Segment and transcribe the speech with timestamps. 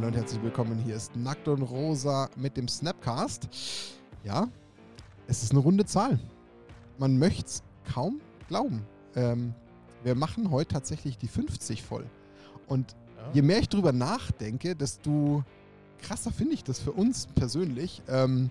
[0.00, 0.78] Hallo und herzlich willkommen.
[0.78, 3.50] Hier ist Nackt und Rosa mit dem Snapcast.
[4.24, 4.48] Ja,
[5.26, 6.18] es ist eine runde Zahl.
[6.96, 7.62] Man möchte es
[7.92, 8.80] kaum glauben.
[9.14, 9.52] Ähm,
[10.02, 12.06] wir machen heute tatsächlich die 50 voll.
[12.66, 13.30] Und Ja.
[13.34, 15.44] je mehr ich drüber nachdenke, desto
[16.00, 18.00] krasser finde ich das für uns persönlich.
[18.08, 18.50] Ähm,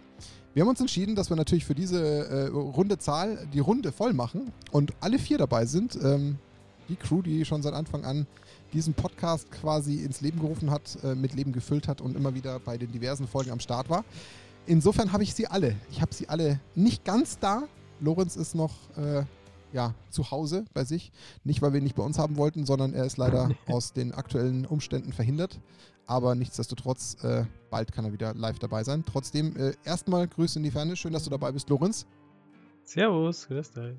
[0.53, 4.13] wir haben uns entschieden, dass wir natürlich für diese äh, runde Zahl die Runde voll
[4.13, 5.95] machen und alle vier dabei sind.
[5.95, 6.37] Ähm,
[6.89, 8.27] die Crew, die schon seit Anfang an
[8.73, 12.59] diesen Podcast quasi ins Leben gerufen hat, äh, mit Leben gefüllt hat und immer wieder
[12.59, 14.03] bei den diversen Folgen am Start war.
[14.65, 15.75] Insofern habe ich sie alle.
[15.91, 17.63] Ich habe sie alle nicht ganz da.
[17.99, 19.23] Lorenz ist noch äh,
[19.73, 21.11] ja, zu Hause bei sich.
[21.43, 24.13] Nicht, weil wir ihn nicht bei uns haben wollten, sondern er ist leider aus den
[24.13, 25.59] aktuellen Umständen verhindert.
[26.05, 29.03] Aber nichtsdestotrotz, äh, bald kann er wieder live dabei sein.
[29.05, 30.95] Trotzdem, äh, erstmal Grüße in die Ferne.
[30.95, 32.07] Schön, dass du dabei bist, Lorenz.
[32.83, 33.97] Servus, grüß dich.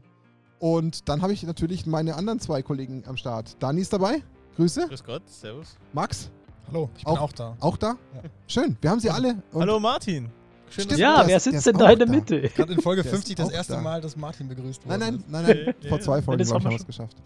[0.58, 3.56] Und dann habe ich natürlich meine anderen zwei Kollegen am Start.
[3.60, 4.22] Dani ist dabei.
[4.60, 4.86] Grüße.
[4.88, 5.68] Grüß Gott, servus.
[5.94, 6.28] Max,
[6.68, 7.56] Hallo, ich bin Auch- auch, da.
[7.60, 7.96] auch da.
[8.14, 8.20] Ja.
[8.46, 9.42] Schön, wir haben sie alle.
[9.52, 10.26] Und Hallo Martin.
[10.68, 10.92] Schön, Stimmt.
[10.92, 12.12] dass Ja, wer sitzt denn da in der da.
[12.12, 12.40] Mitte?
[12.50, 13.80] Gerade in Folge Der ist 50 das erste da.
[13.80, 15.74] Mal, dass Martin begrüßt Nein, worden nein, nein, nein.
[15.82, 17.16] Nee, Vor zwei Folgen, haben wir es geschafft.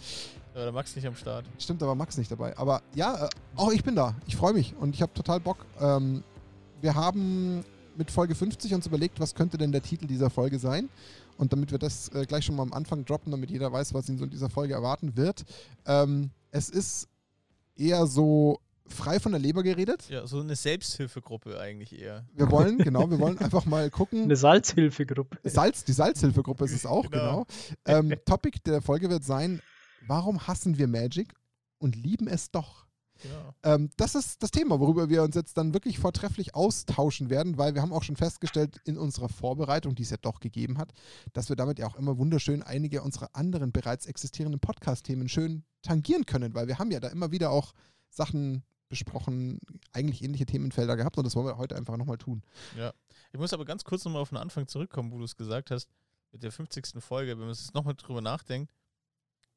[0.54, 1.44] du- der Max nicht am Start.
[1.58, 2.56] Stimmt, aber Max nicht dabei.
[2.56, 4.14] Aber ja, äh, auch ich bin da.
[4.28, 5.58] Ich freue mich und ich habe total Bock.
[5.80, 6.22] Ähm,
[6.80, 7.64] wir haben
[7.96, 10.88] mit Folge 50 uns überlegt, was könnte denn der Titel dieser Folge sein.
[11.36, 14.08] Und damit wir das äh, gleich schon mal am Anfang droppen, damit jeder weiß, was
[14.08, 15.44] ihn so in dieser Folge erwarten wird.
[15.84, 17.08] Ähm, es ist
[17.76, 20.08] eher so frei von der Leber geredet.
[20.08, 22.26] Ja, so eine Selbsthilfegruppe eigentlich eher.
[22.34, 24.24] Wir wollen, genau, wir wollen einfach mal gucken.
[24.24, 25.38] Eine Salzhilfegruppe.
[25.44, 27.46] Salz, die Salzhilfegruppe ist es auch, genau.
[27.84, 28.00] Genau.
[28.00, 29.60] Ähm, Topic der Folge wird sein,
[30.06, 31.32] warum hassen wir Magic
[31.78, 32.83] und lieben es doch?
[33.22, 33.54] Genau.
[33.62, 37.74] Ähm, das ist das Thema, worüber wir uns jetzt dann wirklich vortrefflich austauschen werden, weil
[37.74, 40.92] wir haben auch schon festgestellt in unserer Vorbereitung, die es ja doch gegeben hat,
[41.32, 46.26] dass wir damit ja auch immer wunderschön einige unserer anderen bereits existierenden Podcast-Themen schön tangieren
[46.26, 47.72] können, weil wir haben ja da immer wieder auch
[48.10, 49.58] Sachen besprochen,
[49.92, 52.42] eigentlich ähnliche Themenfelder gehabt und das wollen wir heute einfach nochmal tun.
[53.32, 55.88] Ich muss aber ganz kurz nochmal auf den Anfang zurückkommen, wo du es gesagt hast,
[56.32, 57.02] mit der 50.
[57.02, 58.72] Folge, wenn man jetzt nochmal drüber nachdenkt,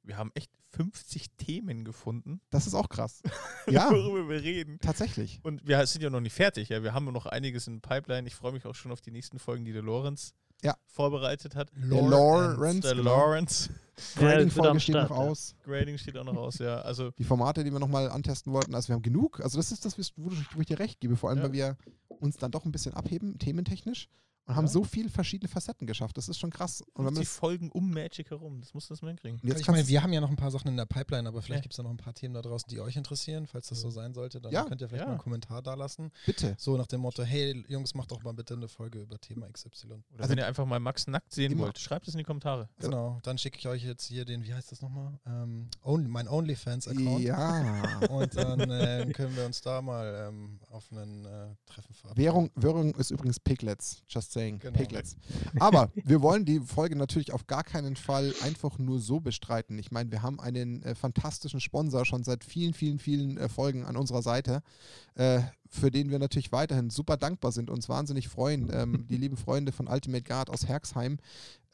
[0.07, 3.21] wir haben echt 50 Themen gefunden, Das ist auch krass.
[3.69, 4.79] Ja, worüber wir reden.
[4.79, 5.39] tatsächlich.
[5.43, 6.81] Und wir sind ja noch nicht fertig, ja.
[6.83, 8.27] Wir haben noch einiges in Pipeline.
[8.27, 10.75] Ich freue mich auch schon auf die nächsten Folgen, die der Lorenz Ja.
[10.85, 11.69] vorbereitet hat.
[11.75, 13.15] Der Lawrence, der genau.
[13.17, 13.69] Lawrence.
[14.21, 15.15] Ja, Grading-Folge am steht noch ja.
[15.15, 15.55] aus.
[15.63, 16.81] Grading steht auch noch aus, ja.
[16.81, 18.75] Also, die Formate, die wir nochmal antesten wollten.
[18.75, 19.39] Also wir haben genug.
[19.39, 21.15] Also das ist das, wo ich, wo ich dir recht gebe.
[21.15, 21.45] Vor allem, Ja.
[21.45, 21.77] weil wir
[22.19, 24.07] uns dann doch ein bisschen abheben, thementechnisch.
[24.47, 24.71] Und haben Ja.
[24.71, 26.17] so viele verschiedene Facetten geschafft.
[26.17, 26.81] Das ist schon krass.
[26.93, 28.61] Und wenn 50 man das, Folgen um Magic herum.
[28.61, 29.39] Das muss das mal hinkriegen.
[29.43, 31.59] jetzt ich meine, wir haben ja noch ein paar Sachen in der Pipeline, aber vielleicht
[31.59, 31.63] Ja.
[31.63, 33.45] gibt es da noch ein paar Themen da draußen, die euch interessieren.
[33.45, 34.63] Falls das so sein sollte, dann Ja.
[34.63, 35.05] könnt ihr vielleicht Ja.
[35.07, 36.11] mal einen Kommentar da lassen.
[36.25, 36.55] bitte.
[36.57, 39.87] So nach dem Motto, hey Jungs, macht doch mal bitte eine Folge über Thema XY.
[40.13, 42.23] Oder Also wenn ihr einfach mal Max nackt sehen immer- wollt, schreibt es in die
[42.23, 42.69] Kommentare.
[42.79, 45.19] Genau, dann schicke ich euch jetzt hier den, wie heißt das nochmal?
[45.25, 47.19] Ähm, Only, mein OnlyFans-Account.
[47.21, 47.99] Ja.
[48.09, 52.23] Und dann äh, können wir uns da mal ähm, auf einen äh, Treffen verabreden.
[52.25, 54.03] Währung, Währung ist übrigens Piglets.
[54.07, 54.59] Just saying.
[54.59, 54.77] Genau.
[54.77, 55.15] Piglets.
[55.59, 59.77] Aber wir wollen die Folge natürlich auf gar keinen Fall einfach nur so bestreiten.
[59.79, 63.85] Ich meine, wir haben einen äh, fantastischen Sponsor schon seit vielen, vielen, vielen äh, Folgen
[63.85, 64.61] an unserer Seite,
[65.15, 68.71] äh, für den wir natürlich weiterhin super dankbar sind, uns wahnsinnig freuen.
[68.77, 71.17] Ähm, die lieben Freunde von Ultimate Guard aus Herxheim.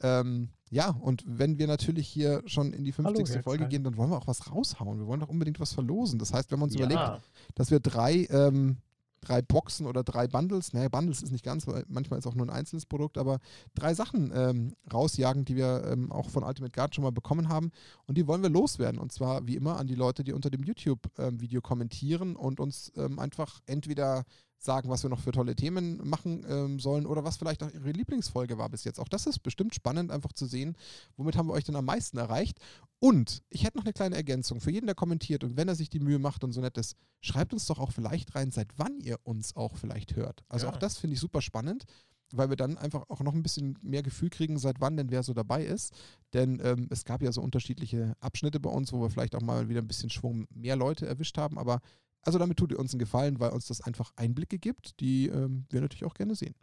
[0.00, 3.28] Ähm, ja, und wenn wir natürlich hier schon in die 50.
[3.28, 4.98] Hallo, Folge gehen, dann wollen wir auch was raushauen.
[4.98, 6.18] Wir wollen doch unbedingt was verlosen.
[6.18, 6.86] Das heißt, wenn man uns Ja.
[6.86, 7.20] überlegt,
[7.56, 8.78] dass wir drei, ähm,
[9.24, 12.46] drei Boxen oder drei Bundles, naja, Bundles ist nicht ganz, weil manchmal ist auch nur
[12.46, 13.38] ein einzelnes Produkt, aber
[13.74, 17.70] drei Sachen ähm, rausjagen, die wir ähm, auch von Ultimate Guard schon mal bekommen haben.
[18.06, 19.00] Und die wollen wir loswerden.
[19.00, 23.18] Und zwar wie immer an die Leute, die unter dem YouTube-Video kommentieren und uns ähm,
[23.18, 24.24] einfach entweder
[24.64, 27.90] sagen, was wir noch für tolle Themen machen ähm, sollen oder was vielleicht auch ihre
[27.92, 28.98] Lieblingsfolge war bis jetzt.
[28.98, 30.76] Auch das ist bestimmt spannend, einfach zu sehen,
[31.16, 32.58] womit haben wir euch denn am meisten erreicht.
[32.98, 35.90] Und ich hätte noch eine kleine Ergänzung für jeden, der kommentiert und wenn er sich
[35.90, 38.98] die Mühe macht und so nett ist, schreibt uns doch auch vielleicht rein, seit wann
[39.00, 40.44] ihr uns auch vielleicht hört.
[40.48, 40.72] Also Ja.
[40.72, 41.84] auch das finde ich super spannend,
[42.32, 45.22] weil wir dann einfach auch noch ein bisschen mehr Gefühl kriegen, seit wann denn wer
[45.22, 45.92] so dabei ist.
[46.32, 49.68] Denn ähm, es gab ja so unterschiedliche Abschnitte bei uns, wo wir vielleicht auch mal
[49.68, 51.58] wieder ein bisschen Schwung mehr Leute erwischt haben.
[51.58, 51.80] Aber
[52.24, 55.66] also damit tut ihr uns einen Gefallen, weil uns das einfach Einblicke gibt, die ähm,
[55.70, 56.54] wir natürlich auch gerne sehen.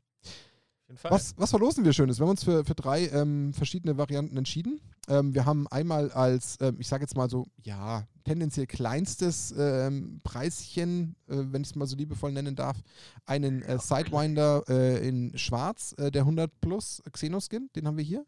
[1.03, 2.19] Was, was verlosen wir Schönes?
[2.19, 4.81] Wir haben uns für, für drei ähm, verschiedene Varianten entschieden.
[5.07, 10.19] Ähm, wir haben einmal als, ähm, ich sage jetzt mal so, ja, tendenziell kleinstes ähm,
[10.23, 12.77] Preischen, äh, wenn ich es mal so liebevoll nennen darf,
[13.25, 18.25] einen äh, Sidewinder äh, in schwarz, äh, der 100 Plus Xenoskin, den haben wir hier.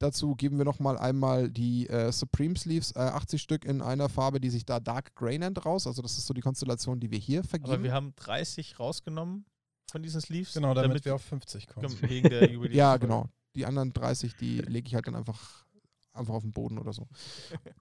[0.00, 4.40] Dazu geben wir nochmal einmal die äh, Supreme Sleeves, äh, 80 Stück in einer Farbe,
[4.40, 5.86] die sich da Dark Grey nennt, raus.
[5.86, 7.74] Also das ist so die Konstellation, die wir hier vergeben.
[7.74, 9.44] Aber wir haben 30 rausgenommen
[9.90, 10.54] von diesen Sleeves.
[10.54, 11.94] Genau, damit, wir auf 50 kommen.
[12.00, 12.76] wegen der Jubiläum.
[12.76, 13.28] Ja, genau.
[13.54, 15.66] Die anderen 30, die lege ich halt dann einfach
[16.12, 17.06] einfach auf dem Boden oder so.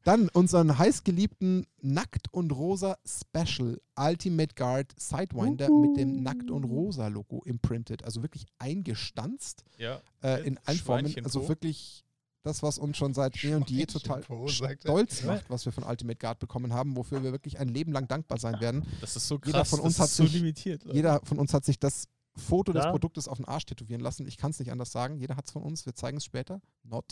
[0.03, 7.07] Dann unseren heißgeliebten Nackt und Rosa Special Ultimate Guard Sidewinder mit dem Nackt und Rosa
[7.07, 8.03] Logo imprinted.
[8.03, 10.01] Also wirklich eingestanzt Ja.
[10.21, 11.15] äh, in allen Formen.
[11.23, 12.05] Also wirklich
[12.43, 16.17] das, was uns schon seit eh und je total stolz macht, was wir von Ultimate
[16.17, 18.83] Guard bekommen haben, wofür wir wirklich ein Leben lang dankbar sein werden.
[19.01, 19.47] Das ist so krass.
[19.53, 20.83] Jeder von uns das hat ist so sich- limitiert.
[20.85, 20.95] Leute.
[20.95, 22.05] Jeder von uns hat sich das
[22.37, 22.91] Foto des Ja.
[22.91, 24.25] Produktes auf den Arsch tätowieren lassen.
[24.27, 25.17] Ich kann es nicht anders sagen.
[25.17, 25.85] Jeder hat es von uns.
[25.85, 26.61] Wir zeigen es später.
[26.83, 27.05] Not.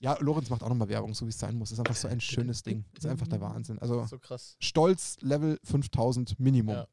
[0.00, 1.70] Ja, Lorenz macht auch nochmal Werbung, so wie es sein muss.
[1.70, 2.84] Ist einfach so ein schönes Ding.
[2.96, 3.78] Ist einfach der Wahnsinn.
[3.78, 4.56] Also so krass.
[4.58, 6.74] Stolz Level 5000 Minimum.
[6.74, 6.86] Ja.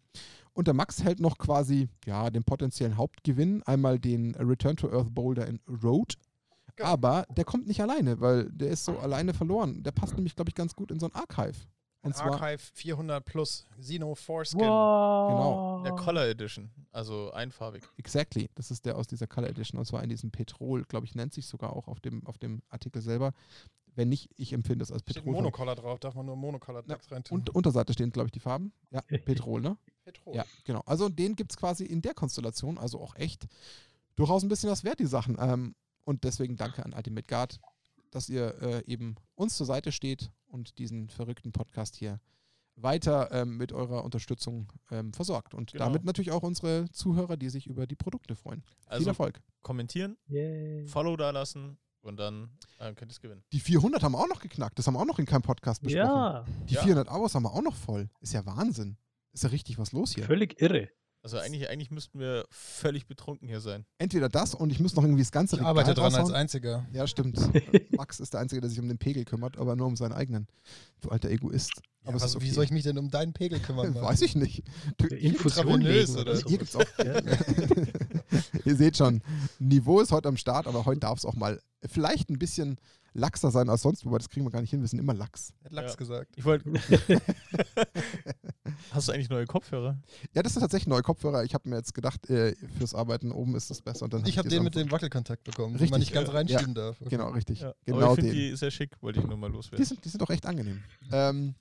[0.53, 3.63] Und der Max hält noch quasi ja, den potenziellen Hauptgewinn.
[3.63, 6.15] Einmal den Return to Earth Boulder in Road.
[6.77, 6.89] Genau.
[6.89, 9.83] Aber der kommt nicht alleine, weil der ist so alleine verloren.
[9.83, 11.57] Der passt nämlich, glaube ich, ganz gut in so ein Archive.
[12.03, 14.61] Und zwar Archive 400 plus Xeno Foreskin.
[14.61, 15.83] Wow.
[15.83, 16.69] Der Color Edition.
[16.91, 17.83] Also einfarbig.
[17.97, 18.49] Exactly.
[18.55, 19.79] Das ist der aus dieser Color Edition.
[19.79, 22.61] Und zwar in diesem Petrol, glaube ich, nennt sich sogar auch auf dem, auf dem
[22.69, 23.33] Artikel selber.
[23.95, 25.33] Wenn nicht, ich empfinde es als Steht Petrol.
[25.33, 27.39] Monocolor drauf, darf man nur Monocolor Ja, Decks rein tun.
[27.39, 28.71] Und Unterseite stehen, glaube ich, die Farben.
[28.91, 29.77] Ja, Petrol, ne?
[30.05, 30.35] Petrol.
[30.35, 30.83] Ja, genau.
[30.85, 33.47] Also den gibt es quasi in der Konstellation, also auch echt
[34.15, 35.35] durchaus ein bisschen was wert, die Sachen.
[35.39, 35.75] Ähm,
[36.07, 37.59] und deswegen danke an Ultimate Guard,
[38.11, 42.19] dass ihr äh, eben uns zur Seite steht und diesen verrückten Podcast hier
[42.75, 45.53] weiter ähm, mit eurer Unterstützung ähm, versorgt.
[45.53, 45.85] Und Genau.
[45.85, 48.61] damit natürlich auch unsere Zuhörer, die sich über die Produkte freuen.
[48.61, 49.41] Viel Also Erfolg.
[49.63, 50.87] kommentieren, Yay.
[50.87, 53.43] Follow da lassen und dann äh, könnt ihr es gewinnen.
[53.51, 54.77] Die 400 haben wir auch noch geknackt.
[54.79, 56.05] Das haben wir auch noch in keinem Podcast besprochen.
[56.07, 56.83] Ja, Die Ja.
[56.83, 58.09] 400 Abos haben wir auch noch voll.
[58.21, 58.95] Ist ja Wahnsinn.
[59.33, 60.23] Ist ja richtig was los hier.
[60.23, 60.89] völlig irre.
[61.27, 63.85] Also eigentlich, eigentlich müssten wir völlig betrunken hier sein.
[63.97, 66.35] Entweder das und ich muss noch irgendwie das ganze Ich Regal arbeite dran als raushauen.
[66.35, 66.85] einziger.
[66.93, 67.37] Ja, stimmt.
[67.97, 70.47] Max ist der Einzige, der sich um den Pegel kümmert, aber nur um seinen eigenen.
[71.01, 71.81] Du alter Egoist.
[72.07, 72.45] Ja, aber ist okay.
[72.45, 73.93] Wie soll ich mich denn um deinen Pegel kümmern?
[73.93, 74.03] Mann?
[74.03, 74.63] Weiß ich nicht.
[74.97, 76.47] Du, hier Infusion legen oder so.
[76.47, 76.83] hier gibt's auch.
[78.65, 79.21] Ihr seht schon,
[79.59, 82.77] Niveau ist heute am Start, aber heute darf es auch mal vielleicht ein bisschen
[83.13, 84.81] laxer sein als sonst, wobei das kriegen wir gar nicht hin.
[84.81, 85.53] Wir sind immer lax.
[85.63, 85.95] Hat Lachs Ja.
[85.97, 86.33] gesagt.
[86.35, 86.71] Ich wollte.
[88.91, 89.97] Hast du eigentlich neue Kopfhörer?
[90.35, 91.43] Ja, das ist tatsächlich neue Kopfhörer.
[91.43, 94.05] Ich habe mir jetzt gedacht, äh, fürs Arbeiten oben ist das besser.
[94.05, 96.33] Und dann Ich habe den mit dem Wackelkontakt bekommen, den Richtig, man nicht ganz ja.
[96.35, 96.99] reinschieben darf.
[97.01, 97.09] Okay.
[97.09, 97.61] Genau, richtig.
[97.61, 97.69] Ja.
[97.69, 98.39] Aber Genau ich finde den.
[98.51, 99.83] die sehr schick, wollte ich nur mal Die loswerden.
[99.85, 100.83] sind, die sind auch echt angenehm.
[101.11, 101.55] Ähm,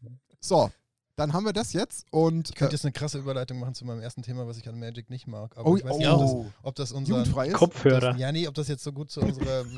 [0.48, 0.70] so,
[1.16, 2.50] dann haben wir das jetzt und.
[2.50, 4.78] Ich könnte äh, jetzt eine krasse Überleitung machen zu meinem ersten Thema, was ich an
[4.78, 5.56] Magic nicht mag.
[5.56, 7.10] Aber oh, ich weiß oh, nicht, ob das, ob das unser.
[7.16, 7.54] jugendfrei ist.
[7.54, 8.12] Kopfhörer.
[8.12, 9.64] Das, ja, nee, ob das jetzt so gut zu unserer.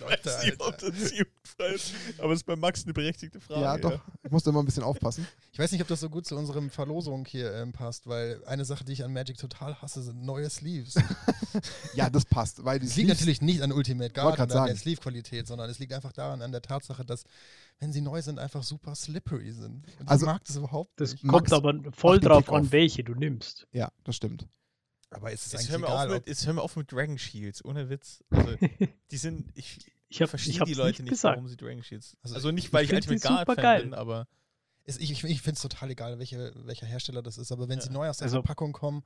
[0.00, 3.60] Leute, weiß nicht, ob das jugendfrei ist, aber es ist bei Max eine berechtigte Frage.
[3.60, 4.00] Ja, doch.
[4.22, 5.26] Ich musste immer ein bisschen aufpassen.
[5.52, 8.64] Ich weiß nicht, ob das so gut zu unserem Verlosung hier ähm, passt, weil eine
[8.64, 10.96] Sache, die ich an Magic total hasse, sind neue Sleeves.
[11.94, 14.74] Ja, das passt, weil die Es liegt natürlich nicht an Ultimate Guard und an der.
[14.74, 17.22] Sleeve-Qualität, sondern es liegt einfach daran, an der Tatsache, dass,
[17.80, 19.86] wenn sie neu sind, einfach super slippery sind.
[20.00, 21.24] Und Also- ich mag das überhaupt Das nicht.
[21.24, 23.66] Max, kommt aber voll drauf an, welche du nimmst.
[23.72, 24.46] Ja, das stimmt.
[25.10, 26.90] Aber es ist Jetzt eigentlich hör, mir egal, auf mit, jetzt hör mir auf mit
[26.90, 28.24] Dragon Shields, ohne Witz.
[28.30, 28.56] Also,
[29.10, 31.36] die sind, ich Ich habe verstehe ich die Leute nicht gesagt.
[31.36, 32.16] warum sie Dragon Shields.
[32.22, 34.26] Also Also, ich- nicht, weil ich ich, Ultimate Guard Fan bin, aber
[34.84, 37.80] es, ich, ich, ich finde es total egal, welche, welcher Hersteller das ist, aber wenn
[37.80, 37.92] sie Ja.
[37.92, 39.02] neu aus der Also- Verpackung kommen,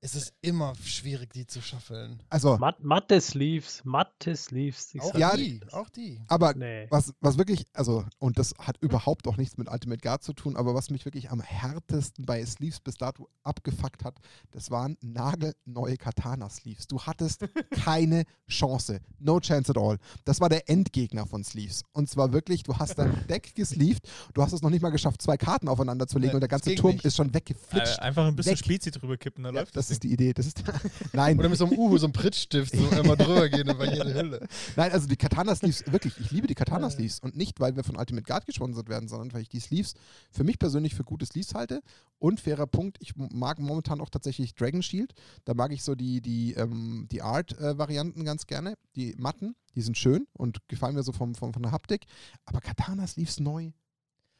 [0.00, 2.22] ist es immer schwierig, die zu schaffeln.
[2.28, 4.94] Also, Matt, matte Sleeves, matte Sleeves.
[4.94, 6.20] Ich Auch Ja, die, auch die.
[6.28, 6.86] aber nee.
[6.90, 10.56] was, was wirklich, also, und das hat überhaupt auch nichts mit Ultimate Guard zu tun,
[10.56, 14.18] aber was mich wirklich am härtesten bei Sleeves bis dato abgefuckt hat,
[14.52, 16.86] das waren nagelneue Katana-Sleeves.
[16.86, 19.00] Du hattest keine Chance.
[19.18, 19.98] No chance at all.
[20.24, 21.82] Das war der Endgegner von Sleeves.
[21.92, 25.22] Und zwar wirklich, du hast dein Deck gesleeved, du hast es noch nicht mal geschafft,
[25.22, 27.04] zwei Karten aufeinander zu legen Nee, und der ganze Turm nicht.
[27.04, 27.98] ist schon äh, weggeflitscht.
[28.00, 28.58] einfach ein bisschen Weg.
[28.58, 29.96] Spezi drüber kippen, dann Ja, läuft das das.
[29.96, 30.32] ist die Idee.
[30.32, 30.62] Das ist
[31.12, 34.14] Nein, Oder mit so einem Uhu, so einem Prittstift, so immer drüber gehen über jede
[34.14, 34.46] Hülle.
[34.76, 37.20] Nein, also die Katana-Sleeves, wirklich, ich liebe die Katana-Sleeves.
[37.20, 39.94] Und nicht, weil wir von Ultimate Guard gesponsert werden, sondern weil ich die Sleeves
[40.30, 41.82] für mich persönlich für gute Sleeves halte.
[42.18, 45.12] Und fairer Punkt, ich mag momentan auch tatsächlich Dragon Shield.
[45.44, 48.74] Da mag ich so die, die, ähm, die Art-Varianten ganz gerne.
[48.94, 52.06] Die matten, die sind schön und gefallen mir so vom, vom, von der Haptik.
[52.44, 53.72] Aber Katana-Sleeves neu.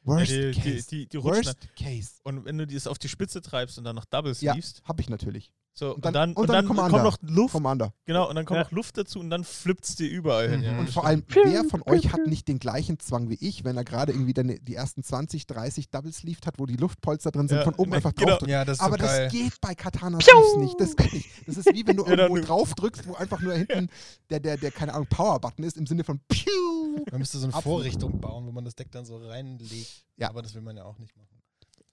[0.07, 0.87] Worst die, die, case.
[0.89, 1.45] die, die rutschen.
[1.47, 2.11] Worst case.
[2.25, 4.53] Und wenn du das auf die Spitze treibst und dann noch Double Ja.
[4.53, 5.51] Sleeves, Hab ich natürlich.
[5.75, 6.91] so, Und und dann- dann, und und dann dann, Commander.
[7.03, 7.93] kommt noch Luft, Commander.
[8.07, 8.65] genau, und dann kommt Ja.
[8.65, 10.61] noch Luft dazu und dann flippt dir überall hin.
[10.61, 10.65] Mhm.
[10.67, 13.77] Ja, Und vor allem, wer von euch hat nicht den gleichen Zwang wie ich, wenn
[13.77, 17.49] er gerade irgendwie dann die ersten 20, 30 Double Sleeved hat, wo die Luftpolster drin
[17.49, 18.31] sind, Ja, von oben einfach genau.
[18.31, 18.51] drauf drückt.
[18.51, 19.25] Ja, das Aber so geil.
[19.25, 20.81] das geht bei Katana Sleeves nicht.
[20.81, 21.29] Das geht nicht.
[21.47, 23.89] Das ist wie wenn du dann irgendwo drauf drückst, wo einfach nur hinten
[24.31, 26.51] der, der, der, keine Ahnung, Power-Button ist, im Sinne von Piu.
[27.11, 27.79] Man müsste so eine Absolut.
[27.79, 30.05] Vorrichtung bauen, wo man das Deck dann so reinlegt.
[30.17, 30.29] Ja.
[30.31, 31.43] Aber das will man ja auch nicht machen.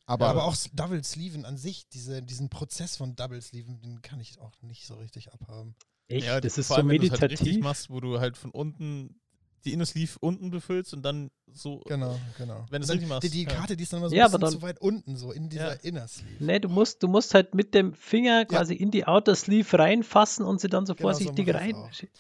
[0.05, 4.01] Aber, Ja, aber auch Double Sleeven an sich, diese, diesen Prozess von Double Sleeven, den
[4.01, 5.75] kann ich auch nicht so richtig abhaben.
[6.07, 6.27] Echt?
[6.27, 7.63] Ja, das ist vor so halt richtig meditativ.
[7.63, 9.22] machst, wo du halt von unten
[9.65, 11.82] die Inner Sleeve unten befüllst und dann so.
[11.88, 12.65] Genau, genau.
[12.72, 13.50] Wenn du es Dann richtig machst, Die, die ja.
[13.50, 15.50] Karte, die ist dann immer so Ja, ein bisschen aber zu weit unten, so in
[15.50, 15.79] dieser Ja.
[15.84, 16.43] Inner Sleeve.
[16.43, 20.46] Nee, du musst, du musst halt mit dem Finger quasi in die Outer Sleeve reinfassen
[20.46, 21.75] und sie dann so Genau so vorsichtig ich's rein.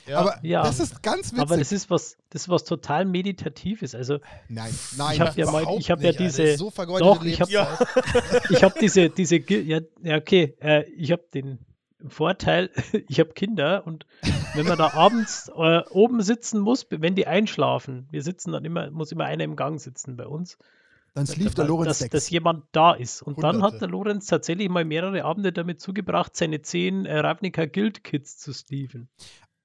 [0.07, 0.61] Ja, Aber Ja.
[0.63, 1.39] das ist ganz witzig.
[1.39, 3.95] Aber das ist was, das ist was total Meditatives.
[3.95, 4.19] Also
[4.49, 5.13] nein, nein.
[5.15, 7.49] ich habe ja mal, ich habe ja nicht, diese, so vergeudete doch, ich hab-
[8.61, 11.57] habe diese, diese, ja, ja okay, äh, ich habe den
[12.09, 12.69] Vorteil,
[13.07, 14.05] ich habe Kinder und
[14.55, 18.91] wenn man da abends äh, oben sitzen muss, wenn die einschlafen, wir sitzen dann immer,
[18.91, 20.57] muss immer einer im Gang sitzen bei uns,
[21.13, 23.21] Dann sleeve der Lorenz dass, dass jemand da ist.
[23.21, 23.73] Und dann Hunderte.
[23.73, 28.37] hat der Lorenz tatsächlich mal mehrere Abende damit zugebracht, seine zehn äh, Ravnica Guild Kits
[28.37, 29.09] zu sleeven.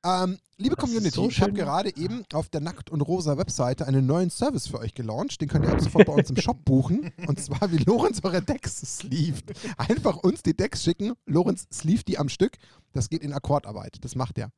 [0.05, 3.87] Ähm, liebe Das Community, so ich habe gerade eben auf der Nackt und Rosa Webseite
[3.87, 5.41] einen neuen Service für euch gelauncht.
[5.41, 7.13] Den könnt ihr ab sofort bei uns im Shop buchen.
[7.27, 9.53] Und zwar, wie Lorenz eure Decks sleeved.
[9.77, 11.15] Einfach uns die Decks schicken.
[11.27, 12.57] Lorenz sleeved die am Stück.
[12.93, 13.97] Das geht in Akkordarbeit.
[14.03, 14.51] Das macht er.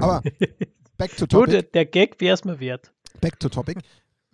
[0.00, 0.22] Aber
[0.98, 1.72] back to So, der, topic.
[1.72, 2.92] der Gag wäre es mir wert.
[3.20, 3.78] Back to topic.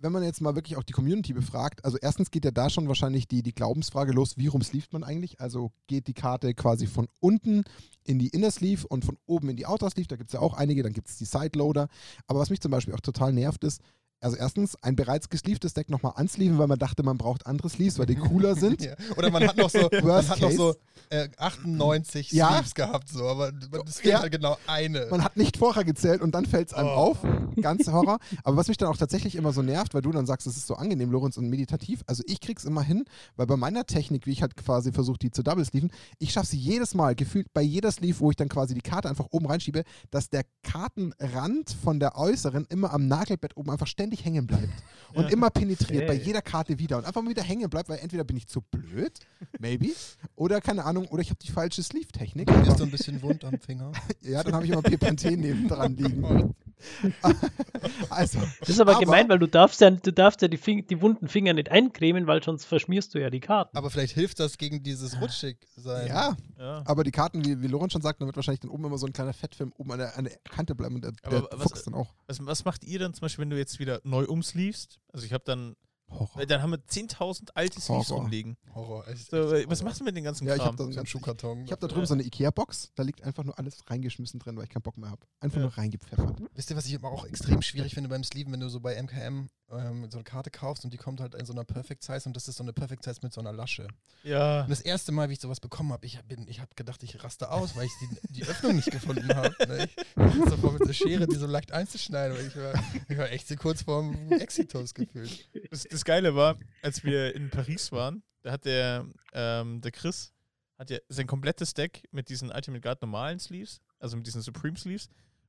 [0.01, 2.87] Wenn man jetzt mal wirklich auch die Community befragt, also erstens geht ja da schon
[2.87, 5.41] wahrscheinlich die, die Glaubensfrage los, wie rum sleeved man eigentlich?
[5.41, 7.65] Also geht die Karte quasi von unten
[8.05, 10.41] in die Inner Sleeve und von oben in die Outer Sleeve, da gibt es ja
[10.41, 11.89] auch einige, dann gibt es die Sideloader.
[12.29, 13.83] Aber was mich zum Beispiel auch total nervt ist,
[14.21, 17.99] also erstens ein bereits gesleevedes Deck nochmal ansleeven, weil man dachte, man braucht andere Sleeves,
[17.99, 18.83] weil die cooler sind.
[18.83, 18.95] Ja.
[19.17, 20.75] Oder man hat noch so, man hat noch so
[21.11, 22.49] äh, 98 Ja.
[22.53, 23.53] Sleeves gehabt, so, aber
[23.87, 24.21] es fehlt Ja.
[24.21, 25.07] halt genau eine.
[25.11, 26.93] Man hat nicht vorher gezählt und dann fällt es einem Oh.
[26.93, 27.19] auf.
[27.61, 28.19] Ganz Horror.
[28.45, 30.67] Aber was mich dann auch tatsächlich immer so nervt, weil du dann sagst, es ist
[30.67, 32.03] so angenehm, Lorenz, und meditativ.
[32.07, 33.05] Also ich krieg's immer hin,
[33.37, 36.49] weil bei meiner Technik, wie ich halt quasi versuche, die zu double sleeven, ich schaffe
[36.49, 39.47] sie jedes Mal, gefühlt bei jeder Sleeve, wo ich dann quasi die Karte einfach oben
[39.47, 44.69] reinschiebe, dass der Kartenrand von der äußeren immer am Nagelbett oben einfach ständig hängen bleibt.
[45.15, 45.29] Und Ja.
[45.31, 46.23] immer penetriert, bei Okay.
[46.27, 46.99] jeder Karte wieder.
[46.99, 49.13] Und einfach mal wieder hängen bleibt, weil entweder bin ich zu blöd,
[49.59, 49.89] maybe,
[50.37, 52.51] oder keine Ahnung, oder ich habe die falsche Sleeve-Technik.
[52.51, 53.93] Mir ist so ein bisschen wund am Finger.
[54.23, 56.55] Ja, dann habe ich immer Pepanthen neben dran liegen.
[58.11, 60.87] also, Das ist aber, Aber- gemein, weil du darfst ja, du darfst ja die, Fing
[60.87, 63.77] die wunden Finger nicht eincremen, weil sonst verschmierst du ja die Karten.
[63.77, 66.09] Aber vielleicht hilft das gegen dieses rutschig sein.
[66.09, 66.83] ja, ja.
[66.87, 69.07] aber die Karten, wie, wie Lorenz schon sagt, da wird wahrscheinlich dann oben immer so
[69.07, 71.85] ein kleiner Fettfilm oben an der, an der Kante bleiben und der, Aber der was-
[71.85, 72.15] dann auch.
[72.27, 74.99] Was, was macht ihr dann zum Beispiel, wenn du jetzt wieder neu umsleevest?
[75.13, 75.77] Also ich habe dann,
[76.11, 76.47] Horror.
[76.47, 78.23] dann haben wir 10.000 alte Sleeves Horror.
[78.23, 78.57] rumliegen.
[78.75, 79.07] Horror.
[79.09, 79.89] Echt, So, echt was Horror.
[79.89, 81.67] machst du mit den ganzen Ja, ich habe da, So ein ich Schuhkarton.
[81.71, 84.71] hab da drüben so eine Ikea-Box, da liegt einfach nur alles reingeschmissen drin, weil ich
[84.71, 85.21] keinen Bock mehr habe.
[85.41, 85.63] Einfach Ja.
[85.65, 86.41] nur reingepfeffert.
[86.55, 88.95] Wisst ihr, was ich aber auch extrem schwierig finde beim Sleeven, wenn du so bei
[89.01, 92.23] MKM ähm, so eine Karte kaufst und die kommt halt in so einer Perfect Size
[92.25, 93.87] und das ist so eine Perfect Size mit so einer Lasche.
[94.23, 94.63] ja.
[94.63, 97.03] Und das erste Mal, wie ich sowas bekommen habe, ich hab, bin, ich habe gedacht,
[97.03, 99.55] ich raste aus, weil ich die, die Öffnung nicht gefunden habe.
[99.67, 99.85] Ne?
[99.85, 102.73] Ich bin sofort mit der Schere, die so leicht einzuschneiden, weil ich war,
[103.09, 105.49] ich war echt so kurz vorm Exitus gefühlt.
[105.71, 110.33] Das, das Geile war, als wir in Paris waren, da hat der, ähm, der Chris
[110.79, 114.77] hat ja sein komplettes Deck mit diesen Ultimate Guard normalen Sleeves, also mit diesen Supreme
[114.77, 115.09] Sleeves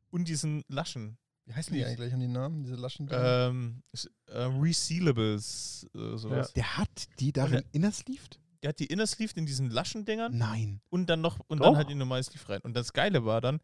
[0.10, 1.18] und diesen Laschen.
[1.46, 2.12] Wie heißen die eigentlich?
[2.14, 3.08] Haben die Namen, diese Laschen?
[3.12, 6.54] Ähm, s- äh, Resealables, äh, sowas.
[6.54, 8.40] Der hat die darin innersleeved?
[8.62, 10.82] Der hat die Inner Sleeve in diesen Laschendingern Nein.
[10.90, 11.68] und dann noch und Doch.
[11.68, 12.62] dann halt die normale Sleeve rein.
[12.62, 13.62] Und das Geile war dann,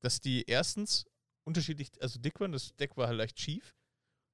[0.00, 1.04] dass die erstens
[1.44, 3.74] unterschiedlich, also dick waren, das Deck war halt leicht schief.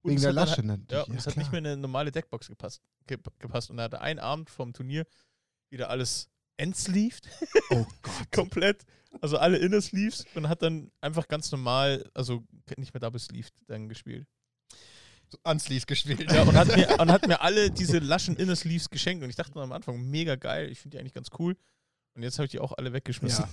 [0.05, 0.91] Und Wegen der hat Lasche halt- natürlich.
[0.93, 2.83] Ja, und es hat nicht mehr in eine normale Deckbox gepasst.
[3.07, 3.71] ge- gepasst.
[3.71, 5.07] Und er hatte einen Abend vom Turnier
[5.71, 7.29] wieder alles entsleeved,
[7.71, 8.31] Oh Gott.
[8.33, 8.85] komplett.
[9.21, 12.45] Also alle Inner Sleeves und hat dann einfach ganz normal, also
[12.77, 14.27] nicht mehr Double Sleeved dann gespielt.
[15.31, 16.31] So Unsleeves gespielt.
[16.31, 19.25] Ja, und hat mir, und hat mir alle diese laschen Inner Sleeves geschenkt.
[19.25, 21.57] Und ich dachte am Anfang, mega geil, ich finde die eigentlich ganz cool.
[22.17, 23.45] Und jetzt habe ich die auch alle weggeschmissen.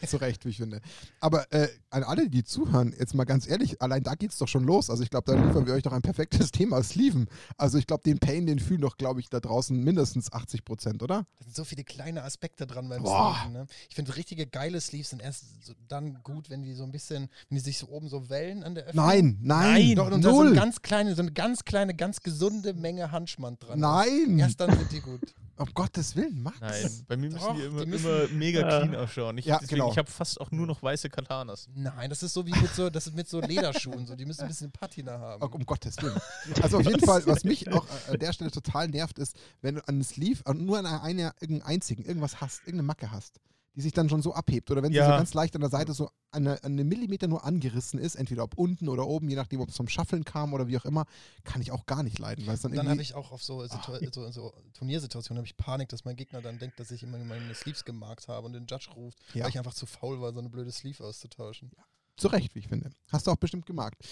[0.00, 0.80] Ja, zu Recht, wie ich finde.
[1.20, 4.48] Aber äh, an alle, die zuhören, jetzt mal ganz ehrlich, allein da geht es doch
[4.48, 4.90] schon los.
[4.90, 7.28] Also ich glaube, da liefern wir euch doch ein perfektes Thema Sleeven.
[7.56, 11.02] Also ich glaube, den Pain, den fühlen doch, glaube ich, da draußen mindestens 80 Prozent,
[11.04, 11.26] oder?
[11.38, 13.36] Da sind so viele kleine Aspekte dran beim Boah.
[13.36, 13.52] Sleeven.
[13.52, 13.66] Ne?
[13.88, 17.28] Ich finde, richtige geile Sleeves sind erst so dann gut, wenn die so ein bisschen,
[17.48, 19.06] wenn die sich so oben so wellen an der Öffnung.
[19.06, 20.46] Nein, nein, Nein, Doch, und da so null.
[20.48, 23.74] eine ganz kleine, so eine ganz kleine, ganz gesunde Menge Handschmand dran.
[23.78, 23.80] ist.
[23.80, 25.20] nein, Erst dann sind die gut.
[25.58, 26.60] Um Gottes Willen, Max.
[26.60, 28.78] Nein, bei mir müssen Doch, die immer, die müssen- immer mega Ja.
[28.80, 29.38] clean ausschauen.
[29.38, 29.92] Ich, Ja, deswegen, genau.
[29.92, 31.68] ich habe fast auch nur noch weiße Katanas.
[31.74, 34.06] Nein, das ist so wie mit so, das ist mit so Lederschuhen.
[34.06, 34.16] So.
[34.16, 35.42] Die müssen ein bisschen Patina haben.
[35.42, 36.18] Oh, um Gottes Willen.
[36.62, 39.76] Also auf jeden Fall, was mich auch äh, an der Stelle total nervt, ist, wenn
[39.76, 43.10] du an einem Sleeve äh, nur an einer, einer irgendeinen einzigen irgendwas hast, irgendeine Macke
[43.10, 43.40] hast,
[43.78, 45.04] die sich dann schon so abhebt oder wenn sie Ja.
[45.06, 48.58] so ganz leicht an der Seite so eine, eine Millimeter nur angerissen ist, entweder ob
[48.58, 51.04] unten oder oben, je nachdem, ob es vom Schaffeln kam oder wie auch immer,
[51.44, 53.92] kann ich auch gar nicht leiden, weil dann dann habe ich auch auf so, Situ
[54.10, 57.54] so, so Turniersituationen habe ich Panik, dass mein Gegner dann denkt, dass ich immer meine
[57.54, 59.44] Sleeves gemarkt habe und den Judge ruft, Ja.
[59.44, 61.70] weil ich einfach zu faul war, so eine blöde Sleeve auszutauschen.
[62.16, 62.90] zu Recht, wie ich finde.
[63.12, 64.02] Hast du auch bestimmt gemerkt.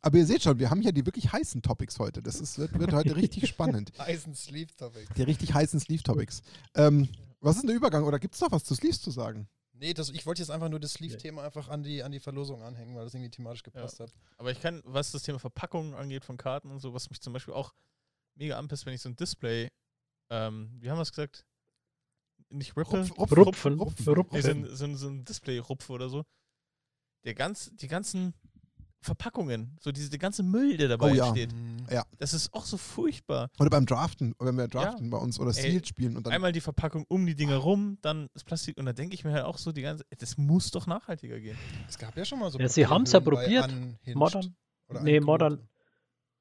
[0.00, 2.22] Aber ihr seht schon, wir haben hier die wirklich heißen Topics heute.
[2.22, 3.90] Das ist, wird, wird heute richtig spannend.
[3.98, 5.08] Eisen Sleeve Topic.
[5.16, 6.42] Die richtig heißen Sleeve-Topics.
[6.76, 7.08] Ähm,
[7.40, 9.48] was ist denn der Übergang oder gibt es noch was zu Sleeves zu sagen?
[9.72, 12.62] Nee, das, ich wollte jetzt einfach nur das Sleeve-Thema einfach an die, an die Verlosung
[12.62, 14.12] anhängen, weil das irgendwie thematisch gepasst hat.
[14.36, 17.32] Aber ich kann, was das Thema Verpackung angeht von Karten und so, was mich zum
[17.32, 17.74] Beispiel auch
[18.34, 19.70] mega anpisst, wenn ich so ein Display,
[20.30, 21.46] ähm, wie haben wir es gesagt?
[22.50, 23.00] Nicht Ripple?
[23.00, 23.78] Rupf, rupf, Rupfen.
[23.78, 24.14] rupfen.
[24.14, 24.36] Rupfen.
[24.36, 26.24] Nee, so ein, so ein, so ein Display-Rupf oder so.
[27.24, 28.34] Der ganz, die ganzen
[29.00, 31.26] Verpackungen, so diese, der ganze Müll, der dabei Oh ja.
[31.28, 31.86] entsteht, Mhm.
[31.90, 32.04] Ja.
[32.18, 33.48] das ist auch so furchtbar.
[33.60, 36.32] Oder beim Draften, wenn wir draften bei uns oder Sealed spielen und dann.
[36.32, 39.32] Einmal die Verpackung um die Dinger rum, dann das Plastik und da denke ich mir
[39.32, 41.56] halt auch so die ganze, das muss doch nachhaltiger gehen.
[41.88, 42.58] Es gab ja schon mal so.
[42.58, 44.16] Ja, sie haben's ja Papierhüllen bei probiert.
[44.16, 44.56] Modern.
[44.88, 45.20] oder Nee.
[45.20, 45.68] Modern.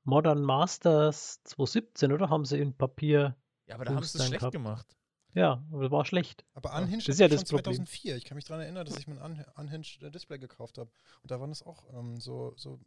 [0.04, 2.30] Modern Masters 2017, oder?
[2.30, 3.36] Haben sie in Papier.
[3.68, 4.54] Ja, aber da haben sie es schlecht gehabt.
[4.54, 4.97] gemacht.
[5.38, 6.46] Ja, aber war schlecht.
[6.54, 7.86] Aber Ja, Unhinged das ist ja ich das schon Problem.
[7.86, 8.16] 2004.
[8.18, 10.90] Ich kann mich daran erinnern, dass ich mir ein Un- Unhinged äh, Display gekauft habe.
[11.22, 12.80] Und da waren es auch ähm, so, so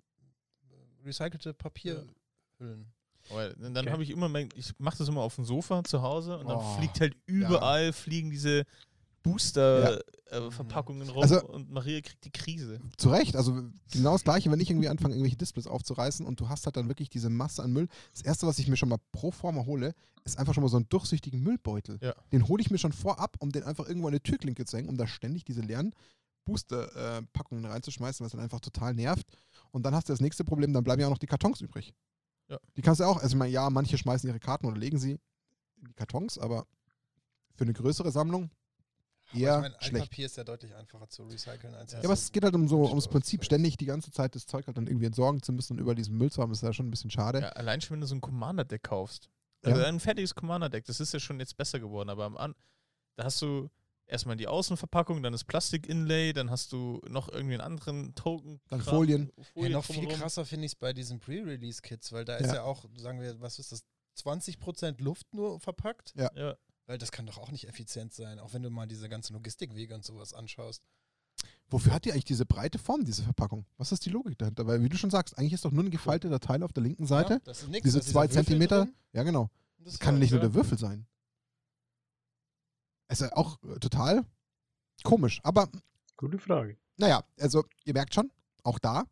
[0.70, 2.92] äh, recycelte Papierhüllen.
[3.28, 3.90] Aber dann Okay.
[3.90, 6.58] habe ich immer, mein, ich mache das immer auf dem Sofa zu Hause und dann
[6.58, 8.64] Oh, fliegt halt überall, fliegen diese
[9.22, 12.80] Booster-Verpackungen rum Also- und Maria kriegt die Krise.
[12.96, 13.62] Zu Recht, also
[13.92, 16.88] genau das gleiche, wenn ich irgendwie anfange, irgendwelche Displays aufzureißen und du hast halt dann
[16.88, 17.88] wirklich diese Masse an Müll.
[18.12, 20.76] Das erste, was ich mir schon mal pro forma hole, ist einfach schon mal so
[20.76, 21.98] einen durchsichtigen Müllbeutel.
[22.00, 22.14] Ja.
[22.32, 24.88] Den hole ich mir schon vorab, um den einfach irgendwo an eine Türklinke zu hängen,
[24.88, 25.94] um da ständig diese leeren
[26.44, 29.26] Booster-Packungen reinzuschmeißen, was dann einfach total nervt.
[29.70, 31.94] Und dann hast du das nächste Problem, dann bleiben ja auch noch die Kartons übrig.
[32.48, 32.58] Ja.
[32.76, 35.12] Die kannst du auch, also ich meine, ja, manche schmeißen ihre Karten oder legen sie
[35.76, 36.66] in die Kartons, aber
[37.54, 38.50] für eine größere Sammlung
[39.32, 39.94] Aber eher ich meine, schlecht.
[40.02, 42.68] Altpapier ist ja deutlich einfacher zu recyceln als Ja, Ja, aber es geht halt um
[42.68, 45.74] so ums Prinzip, ständig die ganze Zeit das Zeug halt dann irgendwie entsorgen zu müssen
[45.74, 47.40] und über diesen Müll zu haben, ist ja schon ein bisschen schade.
[47.40, 49.28] Ja, allein schon, wenn du so ein Commander-Deck kaufst.
[49.64, 49.72] Ja.
[49.72, 52.54] Also ein fertiges Commander-Deck, das ist ja schon jetzt besser geworden, aber am An
[53.16, 53.68] da hast du
[54.06, 58.60] erstmal die Außenverpackung, dann das Plastik-Inlay, dann hast du noch irgendwie einen anderen Token.
[58.68, 59.30] Dann Folien.
[59.54, 62.54] Ja, noch viel krasser finde ich es bei diesen Pre-Release-Kits, weil da ist Ja.
[62.56, 63.84] ja auch, sagen wir, was ist das,
[64.18, 66.12] 20% Luft nur verpackt?
[66.16, 66.56] Ja,
[66.90, 69.94] Weil das kann doch auch nicht effizient sein, auch wenn du mal diese ganzen Logistikwege
[69.94, 70.82] und sowas anschaust.
[71.68, 73.64] Wofür hat die eigentlich diese breite Form, diese Verpackung?
[73.76, 74.66] Was ist die Logik dahinter?
[74.66, 77.06] Weil, wie du schon sagst, eigentlich ist doch nur ein gefalteter Teil auf der linken
[77.06, 77.34] Seite.
[77.34, 78.86] Ja, das ist nix, diese zwei Zentimeter.
[78.86, 79.50] drin Ja, genau.
[79.78, 81.06] Das das kann war's, nicht nur der Würfel sein.
[83.08, 84.24] Ist ja auch äh, total
[85.04, 85.38] komisch.
[85.44, 85.68] Aber
[86.16, 86.76] Gute Frage.
[86.96, 88.32] naja, also ihr merkt schon,
[88.64, 89.04] auch da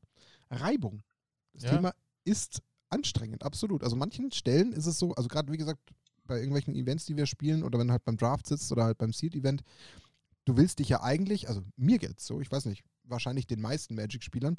[0.50, 1.04] Reibung.
[1.52, 1.76] Das Ja.
[1.76, 1.94] Thema
[2.25, 3.85] ist anstrengend, absolut.
[3.85, 5.78] Also manchen Stellen ist es so, also gerade wie gesagt,
[6.28, 8.99] bei irgendwelchen Events, die wir spielen oder wenn du halt beim Draft sitzt oder halt
[8.99, 9.64] beim Seed-Event,
[10.45, 13.97] du willst dich ja eigentlich, also mir geht's so, ich weiß nicht, wahrscheinlich den meisten
[13.97, 14.56] Magic-Spielern,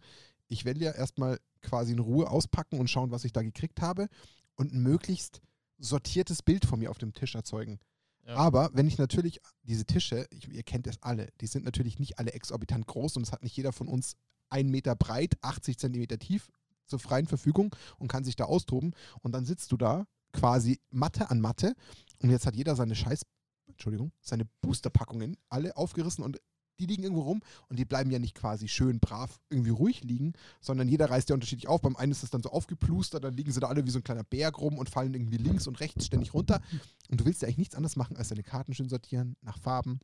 [0.47, 4.09] ich will ja erstmal quasi in Ruhe auspacken und schauen, was ich da gekriegt habe
[4.55, 5.41] und ein möglichst
[5.77, 7.79] sortiertes Bild von mir auf dem Tisch erzeugen.
[8.25, 8.35] Ja.
[8.35, 12.19] Aber wenn ich natürlich diese Tische, ich, ihr kennt es alle, die sind natürlich nicht
[12.19, 14.15] alle exorbitant groß und es hat nicht jeder von uns
[14.49, 16.51] einen Meter breit, 80 Zentimeter tief
[16.85, 18.93] zur freien Verfügung und kann sich da austoben.
[19.21, 21.75] Und dann sitzt du da quasi Matte an Matte
[22.21, 23.25] und jetzt hat jeder seine Scheiß,
[23.67, 26.39] Entschuldigung, seine Boosterpackungen alle aufgerissen und
[26.79, 30.33] die liegen irgendwo rum und die bleiben ja nicht quasi schön brav irgendwie ruhig liegen,
[30.61, 31.81] sondern jeder reißt ja unterschiedlich auf.
[31.81, 34.03] Beim einen ist das dann so aufgeplustert, dann liegen sie da alle wie so ein
[34.03, 36.61] kleiner Berg rum und fallen irgendwie links und rechts ständig runter.
[37.09, 39.99] Und du willst ja eigentlich nichts anderes machen, als deine Karten schön sortieren, nach Farben,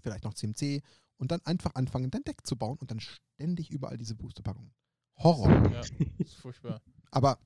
[0.00, 0.82] vielleicht noch CMC
[1.16, 4.72] und dann einfach anfangen, dein Deck zu bauen und dann ständig überall diese Boosterpackungen.
[5.16, 5.70] Horror.
[5.72, 5.80] ja,
[6.18, 6.80] ist furchtbar.
[7.10, 7.38] Aber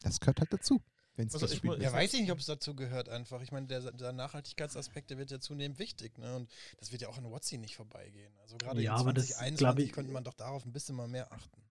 [0.00, 0.82] das gehört halt dazu,
[1.16, 1.82] wenn es Also das ich Spiel mu- ist.
[1.82, 3.42] Ja, weiß ich nicht, ob es dazu gehört einfach.
[3.42, 6.16] Ich meine, der, der Nachhaltigkeitsaspekt, der wird ja zunehmend wichtig.
[6.18, 6.34] Ne?
[6.36, 8.32] Und das wird ja auch in WotC nicht vorbeigehen.
[8.40, 10.96] Also gerade Ja, in aber das, 2021 glaub ich- könnte man doch darauf ein bisschen
[10.96, 11.62] mal mehr achten.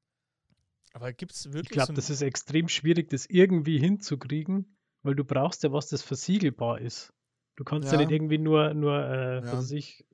[0.93, 5.15] Aber gibt es wirklich Ich glaube, so das ist extrem schwierig, das irgendwie hinzukriegen, weil
[5.15, 7.13] du brauchst ja was, das versiegelbar ist.
[7.55, 8.05] Du kannst ja, Ja.
[8.05, 9.43] nicht irgendwie nur, nur äh, Ja.
[9.43, 10.05] was weiß ich,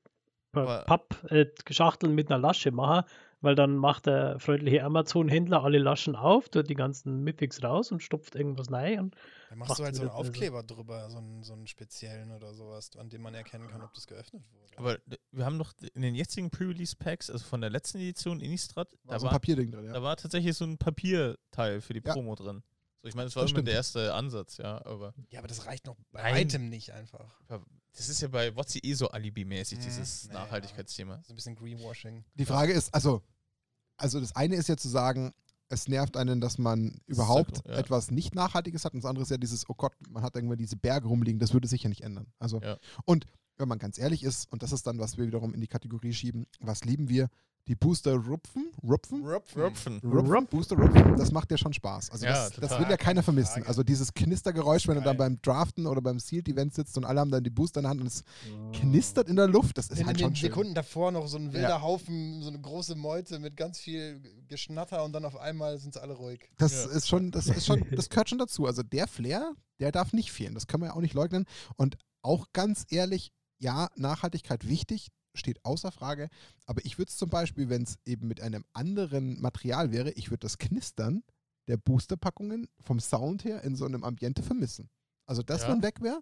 [0.85, 3.07] Pappschachteln mit einer Lasche machen,
[3.41, 8.02] weil dann macht der freundliche Amazon-Händler alle Laschen auf, tut die ganzen Mythics raus und
[8.02, 9.00] stopft irgendwas rein.
[9.00, 9.15] Und
[9.50, 12.54] Da machst Macht's du halt so einen Aufkleber drüber, so einen, so einen speziellen oder
[12.54, 14.78] sowas, an dem man erkennen kann, ob das geöffnet wurde.
[14.78, 14.97] aber
[15.32, 19.19] wir haben doch in den jetzigen Pre-Release-Packs, also von der letzten Edition Innistrad, War da
[19.19, 19.93] so ein war, Papierding drin, ja.
[19.93, 22.13] da war tatsächlich so ein Papierteil für die Ja.
[22.13, 22.63] Promo drin.
[23.04, 23.67] So, ich meine, das war Das immer stimmt.
[23.67, 26.36] der erste Ansatz, ja, aber ja, aber das reicht noch bei Nein.
[26.36, 27.39] weitem nicht einfach.
[27.97, 29.83] Das ist ja bei WotC eh so Alibi-mäßig, Mhm.
[29.83, 30.39] dieses Naja.
[30.41, 31.21] Nachhaltigkeitsthema.
[31.25, 32.23] So ein bisschen Greenwashing.
[32.36, 33.21] Die Frage ist, also,
[33.97, 35.33] also das eine ist ja zu sagen,
[35.69, 37.73] es nervt einen, dass man überhaupt ja.
[37.73, 40.57] etwas nicht Nachhaltiges hat und das andere ist ja dieses, oh Gott, man hat irgendwann
[40.60, 42.27] diese Berge rumliegen, das würde sich ja nicht ändern.
[42.39, 42.77] Also, Ja.
[43.05, 43.25] und
[43.57, 46.13] wenn man ganz ehrlich ist, und das ist dann, was wir wiederum in die Kategorie
[46.13, 47.29] schieben, was lieben wir?
[47.67, 48.71] Die Booster Rupfen?
[48.82, 49.25] Rupfen?
[49.25, 49.62] Rupfen.
[49.62, 49.99] Rupfen.
[50.03, 52.12] Rupfen, Booster Rupfen, das macht ja schon Spaß.
[52.12, 53.63] Also Ja, das, das will ja keiner vermissen.
[53.67, 57.30] Also dieses Knistergeräusch, wenn du dann beim Draften oder beim Sealed-Event sitzt und alle haben
[57.32, 58.23] dann die Booster in der Hand und es
[58.73, 60.49] knistert in der Luft, das ist In halt schon schön.
[60.49, 61.82] Sekunden davor noch so ein wilder Ja.
[61.82, 66.01] Haufen, so eine große Meute mit ganz viel Geschnatter und dann auf einmal sind sie
[66.01, 66.49] alle ruhig.
[66.58, 66.91] Das Ja.
[66.91, 68.65] ist schon, das ist schon, das gehört schon dazu.
[68.65, 70.53] Also der Flair, der darf nicht fehlen.
[70.53, 71.45] Das können wir ja auch nicht leugnen.
[71.75, 76.30] Und auch ganz ehrlich, ja, Nachhaltigkeit wichtig, steht außer Frage.
[76.65, 80.30] Aber ich würde es zum Beispiel, wenn es eben mit einem anderen Material wäre, ich
[80.30, 81.23] würde das Knistern
[81.67, 84.89] der Boosterpackungen vom Sound her in so einem Ambiente vermissen.
[85.26, 85.69] Also das, Ja.
[85.69, 86.21] wenn weg wäre,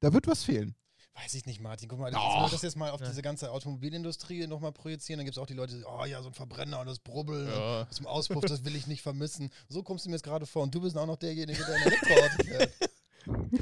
[0.00, 0.74] da wird was fehlen.
[1.14, 1.88] Weiß ich nicht, Martin.
[1.88, 2.36] Guck mal, Doch.
[2.36, 3.08] wenn wir das jetzt mal auf Ja.
[3.08, 6.22] diese ganze Automobilindustrie nochmal projizieren, dann gibt es auch die Leute, die sagen, oh ja,
[6.22, 7.86] so ein Verbrenner und das Brubbeln Ja.
[7.90, 9.50] zum Auspuff, das will ich nicht vermissen.
[9.68, 11.82] So kommst du mir jetzt gerade vor und du bist auch noch derjenige, der ein
[11.82, 12.72] Elektroauto fährt.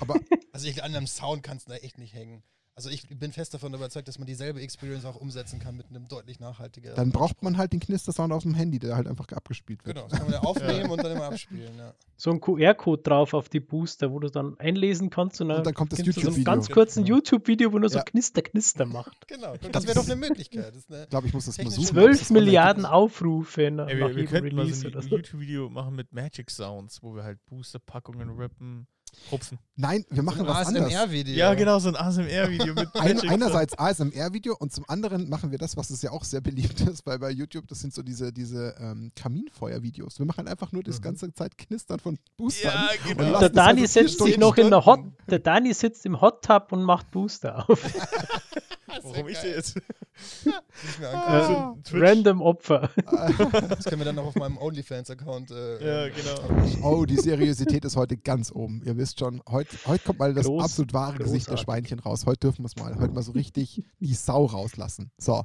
[0.01, 0.21] Aber
[0.53, 2.43] Also ich, an einem Sound kannst du da echt nicht hängen.
[2.77, 6.09] Also ich bin fest davon überzeugt, dass man dieselbe Experience auch umsetzen kann mit einem
[6.09, 6.97] deutlich nachhaltigeren.
[6.97, 9.97] dann braucht man halt den Knistersound aus dem Handy, der halt einfach abgespielt wird.
[9.97, 11.77] Genau, das kann man ja aufnehmen und dann immer abspielen.
[11.77, 11.93] Ja.
[12.17, 15.67] So ein QR-Code drauf auf die Booster, wo du dann einlesen kannst und dann, Und
[15.67, 16.45] dann kommt das gibt's so ein YouTube-Video.
[16.53, 17.17] ganz kurzen Genau.
[17.17, 18.05] YouTube-Video, wo nur so Ja.
[18.05, 19.17] Knister, Knister macht.
[19.29, 20.69] Genau, Das das wäre doch eine Möglichkeit.
[20.71, 21.77] Das ist eine, Ich glaube, ich muss das mal suchen.
[21.79, 22.93] ob es Zwölf das online Milliarden gibt.
[22.95, 25.09] Aufrufe nach, Ey, nach wir, wir jedem könnten mal so Release ein oder so.
[25.11, 28.87] YouTube-Video machen mit Magic Sounds, wo wir halt Booster-Packungen rippen,
[29.33, 29.59] rupfen.
[29.77, 30.95] Nein, wir machen was anderes.
[30.95, 31.35] ASMR-Video.
[31.35, 35.77] Ja, genau, so ein ASMR-Video mit Ein, einerseits ASMR-Video und zum anderen machen wir das,
[35.77, 37.67] was es ja auch sehr beliebt ist bei, bei YouTube.
[37.69, 40.19] Das sind so diese, diese ähm, Kaminfeuer-Videos.
[40.19, 41.03] Wir machen einfach nur das Mhm.
[41.03, 42.19] ganze Zeit Knistern von.
[42.37, 42.73] Boostern.
[42.73, 43.39] Ja, genau.
[43.41, 46.73] Der Dani also setzt sich noch in der Hot, der Dani sitzt im Hot Tub
[46.73, 47.83] und macht Booster auf.
[49.03, 49.77] Warum ich dir jetzt?
[50.47, 50.51] Ah.
[50.51, 51.47] angucken.
[51.47, 52.91] So ein Twitch- Random Opfer.
[53.69, 55.51] Das können wir dann noch auf meinem OnlyFans-Account.
[55.53, 56.83] Äh, Ja, äh, genau.
[56.87, 58.83] Oh, die Seriosität ist heute ganz oben.
[58.85, 61.65] Ihr wisst schon, heute, heute kommt mal das Groß- absolut wahre Gesicht der großartig.
[61.65, 62.27] Schweinchen raus.
[62.27, 62.95] Heute dürfen wir es mal.
[63.01, 65.11] Heute mal so richtig die Sau rauslassen.
[65.19, 65.43] So.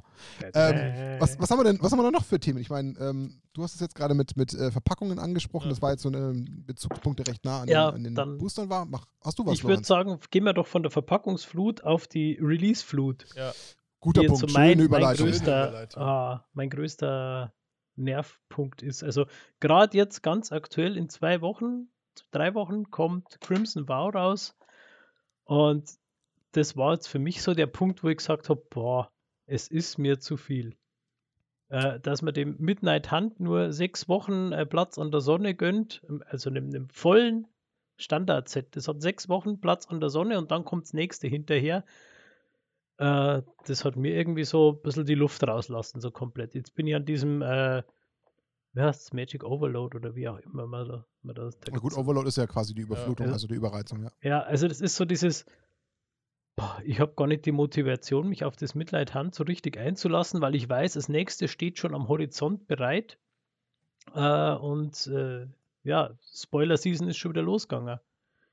[0.54, 2.58] Ähm, was, was haben wir denn, was haben wir noch für Themen?
[2.60, 5.64] Ich meine, ähm, du hast es jetzt gerade mit, mit äh, Verpackungen angesprochen.
[5.66, 5.70] Ja.
[5.70, 8.68] Das war jetzt so eine Bezugspunkte recht nah an Ja, den, an den dann- Boostern
[8.70, 8.84] war.
[8.84, 12.38] Mach, hast du was, ich würde sagen, gehen wir doch von der Verpackungsflut auf die
[12.40, 13.26] Release-Flut.
[14.00, 15.26] Guter die jetzt Punkt, so mein, schöne mein Überleitung.
[15.26, 16.02] größter, Überleitung.
[16.02, 17.52] ah, mein größter
[17.96, 19.02] Nervpunkt ist.
[19.02, 19.24] Also
[19.58, 21.88] gerade jetzt ganz aktuell in zwei Wochen,
[22.30, 24.56] drei Wochen kommt Crimson Vow raus
[25.44, 25.90] und
[26.52, 29.10] das war jetzt für mich so der Punkt, wo ich gesagt habe, boah,
[29.46, 30.76] es ist mir zu viel.
[31.68, 36.02] Äh, dass man dem Midnight Hunt nur sechs Wochen äh, Platz an der Sonne gönnt,
[36.08, 37.46] ähm, also einem, einem vollen
[37.96, 38.76] Standard-Set.
[38.76, 41.84] Das hat sechs Wochen Platz an der Sonne und dann kommt das nächste hinterher.
[42.98, 46.54] Äh, das hat mir irgendwie so ein bisschen die Luft rauslassen, so komplett.
[46.54, 47.42] Jetzt bin ich an diesem,
[48.76, 52.36] es, Magic Overload oder wie auch immer man, da, man das Na gut, Overload ist
[52.36, 53.32] ja quasi die Überflutung, Ja.
[53.32, 54.12] also die Überreizung, ja.
[54.22, 55.44] Ja, also das ist so dieses,
[56.56, 60.40] boah, ich habe gar nicht die Motivation, mich auf das Midnight Hunt so richtig einzulassen,
[60.40, 63.18] weil ich weiß, das nächste steht schon am Horizont bereit.
[64.14, 65.46] Äh, und äh,
[65.82, 67.98] ja, Spoiler Season ist schon wieder losgegangen.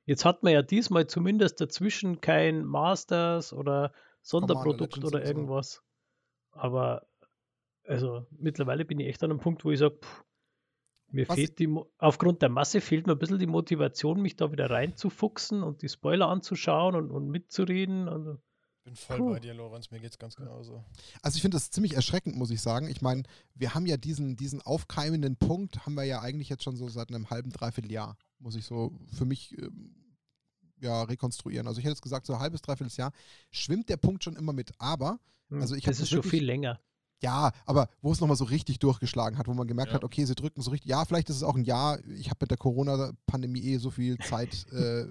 [0.06, 5.82] Jetzt hat man ja diesmal zumindest dazwischen kein Masters oder Sonderprodukt oder irgendwas.
[6.52, 7.08] Aber
[7.86, 10.00] also mittlerweile bin ich echt an einem Punkt, wo ich sage,
[11.12, 14.36] mir Was fehlt die, Mo- aufgrund der Masse fehlt mir ein bisschen die Motivation, mich
[14.36, 18.08] da wieder reinzufuchsen und die Spoiler anzuschauen und, und mitzureden.
[18.08, 18.42] Und,
[18.84, 19.30] bin voll Puh.
[19.32, 19.92] bei dir, Lorenz.
[19.92, 20.84] Mir geht's ganz genauso.
[21.22, 22.88] Also ich finde das ziemlich erschreckend, muss ich sagen.
[22.88, 26.76] Ich meine, wir haben ja diesen, diesen aufkeimenden Punkt, haben wir ja eigentlich jetzt schon
[26.76, 30.18] so seit einem halben, dreiviertel Jahr, muss ich so für mich ähm,
[30.82, 31.68] ja, rekonstruieren.
[31.68, 33.14] Also ich hätte jetzt gesagt, so ein halbes, dreiviertel Jahr
[33.52, 34.72] schwimmt der Punkt schon immer mit.
[34.80, 35.20] Aber,
[35.52, 36.82] Also ich das das ist schon wirklich- viel länger.
[37.24, 39.96] Ja, aber wo es nochmal so richtig durchgeschlagen hat, wo man gemerkt Ja.
[39.96, 42.40] hat, okay, sie drücken so richtig, ja, vielleicht ist es auch ein Jahr, ich habe
[42.42, 45.06] mit der Corona-Pandemie eh so viel Zeit, äh,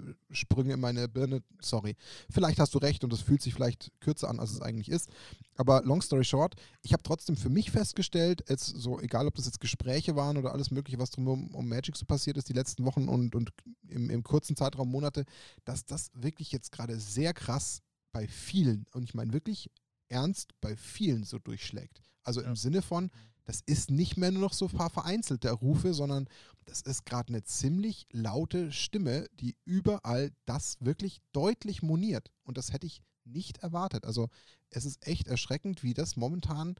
[0.55, 1.95] in meine Birne, sorry.
[2.29, 5.09] Vielleicht hast du recht und es fühlt sich vielleicht kürzer an, als es eigentlich ist.
[5.55, 9.45] Aber long story short, ich habe trotzdem für mich festgestellt, jetzt so, egal ob das
[9.45, 12.53] jetzt Gespräche waren oder alles mögliche, was drum um, um Magic so passiert ist, die
[12.53, 13.51] letzten Wochen und, und
[13.87, 15.25] im, im kurzen Zeitraum Monate,
[15.65, 19.71] dass das wirklich jetzt gerade sehr krass bei vielen, und ich meine wirklich
[20.13, 22.01] ernst bei vielen so durchschlägt.
[22.23, 22.47] Also Ja.
[22.47, 23.11] im Sinne von,
[23.45, 26.29] das ist nicht mehr nur noch so ein paar vereinzelte Rufe, sondern
[26.65, 32.31] das ist gerade eine ziemlich laute Stimme, die überall das wirklich deutlich moniert.
[32.43, 34.05] Und das hätte ich nicht erwartet.
[34.05, 34.29] Also
[34.69, 36.75] es ist echt erschreckend, wie das momentan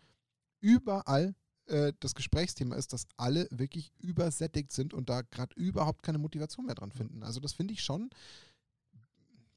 [0.61, 6.17] überall äh, das Gesprächsthema ist, dass alle wirklich übersättigt sind und da gerade überhaupt keine
[6.17, 7.23] Motivation mehr dran finden.
[7.23, 8.09] Also das finde ich schon,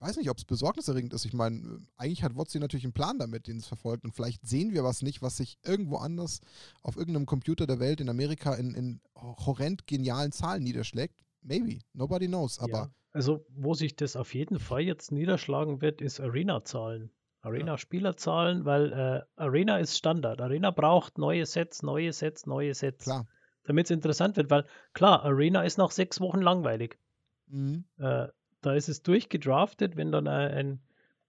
[0.00, 1.24] weiß nicht, ob es besorgniserregend ist.
[1.24, 4.72] Ich meine, eigentlich hat WotC natürlich einen Plan damit, den es verfolgt und vielleicht sehen
[4.72, 6.40] wir was nicht, was sich irgendwo anders
[6.82, 11.24] auf irgendeinem Computer der Welt in Amerika in, in horrend genialen Zahlen niederschlägt.
[11.42, 12.90] Maybe, nobody knows, aber ja.
[13.12, 17.10] Also, wo sich das auf jeden Fall jetzt niederschlagen wird, ist Arena-Zahlen.
[17.40, 20.40] Arena-Spielerzahlen, weil äh, Arena ist Standard.
[20.42, 23.26] Arena braucht neue Sets, neue Sets, neue Sets, klar.
[23.64, 26.98] damit es interessant wird, weil klar, Arena ist nach sechs Wochen langweilig.
[27.46, 27.84] Mhm.
[27.98, 28.26] Äh,
[28.66, 30.80] da ist es durchgedraftet, wenn dann ein,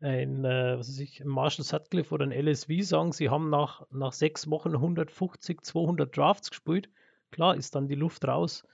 [0.02, 4.12] ein, äh, was weiß ich, Marshall Sutcliffe oder ein LSV sagen, sie haben nach, nach
[4.14, 6.90] sechs Wochen 150, 200 Drafts gespielt,
[7.32, 8.66] klar ist dann die Luft raus.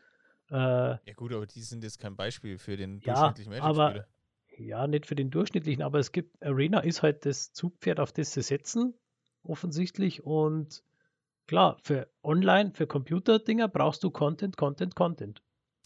[0.49, 4.07] Äh, Ja gut, aber die sind jetzt kein Beispiel für den Ja, durchschnittlichen aber- Magic-Spieler.
[4.57, 8.33] ja, nicht für den durchschnittlichen, aber es gibt, Arena ist halt das Zugpferd, auf das
[8.33, 8.93] sie setzen.
[9.45, 10.23] offensichtlich.
[10.23, 10.83] Und
[11.47, 15.41] klar, für Online, für Computerdinger brauchst du Content, Content, Content.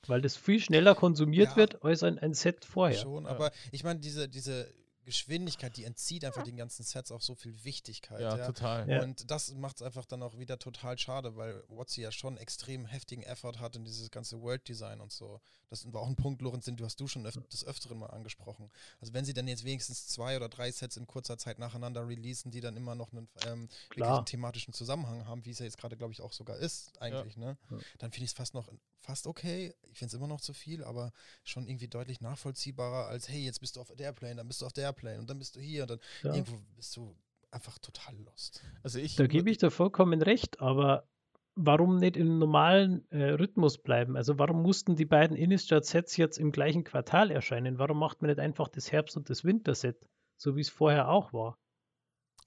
[0.06, 1.56] Weil das viel schneller konsumiert Ja.
[1.58, 2.98] wird als ein, ein Set vorher.
[2.98, 3.30] Schon, Ja.
[3.32, 4.72] aber ich meine, diese, diese
[5.08, 8.20] Geschwindigkeit, die entzieht einfach den ganzen Sets auch so viel Wichtigkeit.
[8.20, 8.90] Ja, Ja, total.
[8.90, 9.04] Ja.
[9.04, 12.86] Und das macht es einfach dann auch wieder total schade, weil Watsi ja schon extrem
[12.86, 15.40] heftigen Effort hat in dieses ganze World Design und so.
[15.70, 18.08] Das war auch ein Punkt, Lorenz, den du hast du schon öf des Öfteren mal
[18.08, 18.70] angesprochen.
[19.00, 22.52] Also wenn sie dann jetzt wenigstens zwei oder drei Sets in kurzer Zeit nacheinander releasen,
[22.52, 25.96] die dann immer noch einen ähm, einen thematischen Zusammenhang haben, wie es ja jetzt gerade,
[25.96, 27.58] glaube ich, auch sogar ist, eigentlich, ne?
[27.70, 27.78] Ja.
[28.00, 28.68] Dann finde ich es fast noch
[29.08, 29.74] fast okay.
[29.92, 33.62] Ich finde es immer noch zu viel, aber schon irgendwie deutlich nachvollziehbarer als, hey, jetzt
[33.62, 35.62] bist du auf der Plane, dann bist du auf der Plane und dann bist du
[35.62, 36.34] hier und dann Ja.
[36.34, 37.16] irgendwo bist du
[37.52, 38.62] einfach total lost.
[38.84, 41.08] Also ich, Da gebe ich dir vollkommen recht, aber
[41.56, 44.18] warum nicht im normalen äh, Rhythmus bleiben?
[44.18, 47.80] Also warum mussten die beiden Innistrad-Sets jetzt im gleichen Quartal erscheinen?
[47.80, 49.98] Warum macht man nicht einfach das Herbst- und das Winterset,
[50.36, 51.58] so wie es vorher auch war?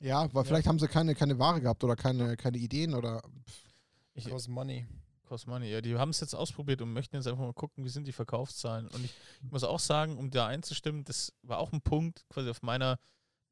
[0.00, 3.22] Ja, weil vielleicht haben sie keine, keine Ware gehabt oder keine, keine Ideen oder.
[4.14, 4.86] ich, Cost Money.
[5.30, 5.70] Cost Money.
[5.70, 8.12] Ja, die haben es jetzt ausprobiert und möchten jetzt einfach mal gucken, wie sind die
[8.12, 8.88] Verkaufszahlen.
[8.88, 9.14] Und ich,
[9.44, 12.98] ich muss auch sagen, um da einzustimmen, das war auch ein Punkt quasi auf meiner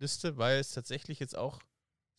[0.01, 1.61] Liste, weil es tatsächlich jetzt auch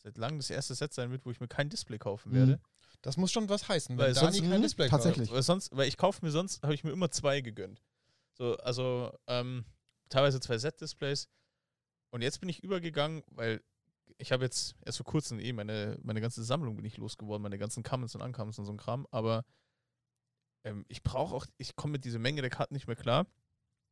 [0.01, 2.35] seit langem das erste Set sein wird, wo ich mir kein Display kaufen Mhm.
[2.35, 2.61] werde.
[3.01, 5.29] Das muss schon was heißen, Weil weil Dani sonst- kein Mhm, Display tatsächlich.
[5.29, 7.81] Weil sonst, weil ich kaufe mir sonst, habe ich mir immer zwei gegönnt.
[8.37, 9.65] So, also ähm,
[10.07, 11.27] teilweise zwei Set-Displays.
[12.11, 13.61] Und jetzt bin ich übergegangen, weil
[14.19, 17.57] ich habe jetzt erst vor kurzem eh meine, meine ganze Sammlung bin ich losgeworden, meine
[17.57, 19.45] ganzen Commons und Uncommons und so ein Kram, aber
[20.65, 23.25] ähm, ich brauche auch, ich komme mit dieser Menge der Karten nicht mehr klar.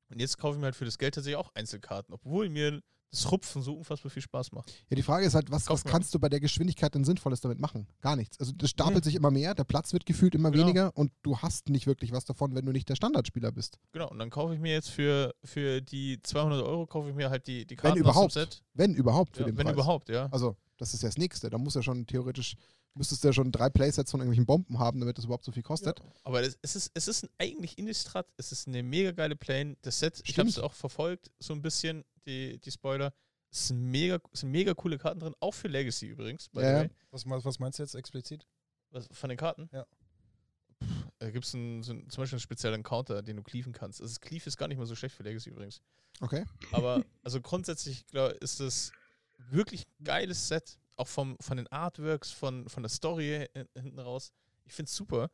[0.10, 3.32] Und jetzt kaufe ich mir halt für das Geld tatsächlich auch Einzelkarten, obwohl mir das
[3.32, 4.70] Rupfen so unfassbar viel Spaß macht.
[4.90, 7.58] Ja, die Frage ist halt, was, was kannst du bei der Geschwindigkeit denn Sinnvolles damit
[7.60, 7.88] machen?
[8.02, 8.40] Gar nichts.
[8.40, 9.04] Also das stapelt Mhm.
[9.04, 10.64] sich immer mehr, der Platz wird gefühlt immer Genau.
[10.66, 13.80] weniger und du hast nicht wirklich was davon, wenn du nicht der Standardspieler bist.
[13.94, 17.30] Genau, und dann kaufe ich mir jetzt für, für die 200 Euro, kaufe ich mir
[17.30, 18.28] halt die, die Karten überhaupt.
[18.28, 18.64] aus dem Set.
[18.74, 19.74] Wenn überhaupt für Ja, den wenn Preis.
[19.76, 20.28] überhaupt, ja.
[20.32, 21.50] Also, das ist ja das Nächste.
[21.50, 22.56] Da muss ja schon theoretisch,
[22.98, 25.64] müsstest du ja schon drei Playsets von irgendwelchen Bomben haben, damit das überhaupt so viel
[25.64, 26.00] kostet.
[26.00, 29.36] Ja, aber es, es ist, es ist ein, eigentlich Innistrad, es ist eine mega geile
[29.36, 29.78] Plane.
[29.82, 30.38] Das Set, ich Stimmt.
[30.38, 33.14] habe es auch verfolgt, so ein bisschen, die, die Spoiler.
[33.50, 36.86] Es sind mega, sind mega coole Karten drin, auch für Legacy übrigens, Ja.
[37.12, 38.46] Was, was meinst du jetzt explizit?
[38.92, 39.70] Was, von den Karten?
[39.72, 39.86] Ja.
[41.20, 44.02] Da gibt es so einen, zum Beispiel einen speziellen Counter, den du cleaven kannst.
[44.02, 45.82] Also das Cleave ist gar nicht mal so schlecht für Legacy übrigens.
[46.20, 46.46] Okay.
[46.72, 48.92] Aber also grundsätzlich glaub, ist das
[49.50, 50.78] wirklich ein geiles Set.
[50.98, 54.32] Auch vom, von den Artworks, von, von der Story hin- hinten raus.
[54.66, 55.30] Ich finde es super.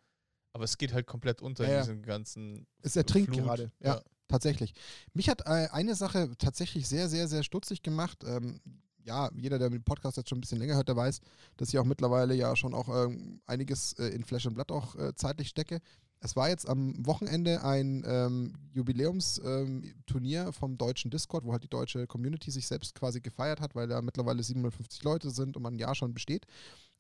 [0.52, 1.76] Aber es geht halt komplett unter Ja, ja.
[1.80, 2.68] in diesem ganzen.
[2.82, 3.44] Es ertrinkt Flut.
[3.44, 3.72] gerade.
[3.80, 4.74] Ja, tatsächlich.
[5.14, 8.24] Mich hat äh, eine Sache tatsächlich sehr, sehr, sehr stutzig gemacht.
[8.24, 8.60] Ähm,
[9.06, 11.22] ja, jeder, der den Podcast jetzt schon ein bisschen länger hört, der weiß,
[11.58, 14.96] dass ich auch mittlerweile ja schon auch ähm, einiges äh, in Flash and Blood auch
[14.96, 15.80] äh, zeitlich stecke.
[16.24, 22.08] Es war jetzt am Wochenende ein ähm, Jubiläumsturnier vom deutschen Discord, wo halt die deutsche
[22.08, 25.80] Community sich selbst quasi gefeiert hat, weil da mittlerweile 750 Leute sind und man ein
[25.80, 26.46] Jahr schon besteht.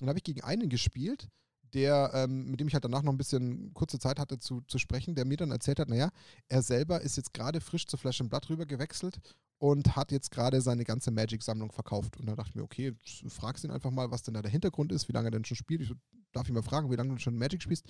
[0.02, 1.30] Und da habe ich gegen einen gespielt,
[1.74, 4.78] der, ähm, mit dem ich halt danach noch ein bisschen kurze Zeit hatte zu, zu
[4.78, 6.10] sprechen, der mir dann erzählt hat, naja,
[6.50, 9.22] er selber ist jetzt gerade frisch zu Flash and Blood rüber gewechselt
[9.58, 12.18] und hat jetzt gerade seine ganze Magic-Sammlung verkauft.
[12.18, 12.94] Und da dachte ich mir, okay,
[13.30, 15.56] fragst ihn einfach mal, was denn da der Hintergrund ist, wie lange er denn schon
[15.56, 15.80] spielt.
[15.80, 15.96] Ich so,
[16.34, 17.86] darf ich mal fragen, wie lange du schon Magic spielst?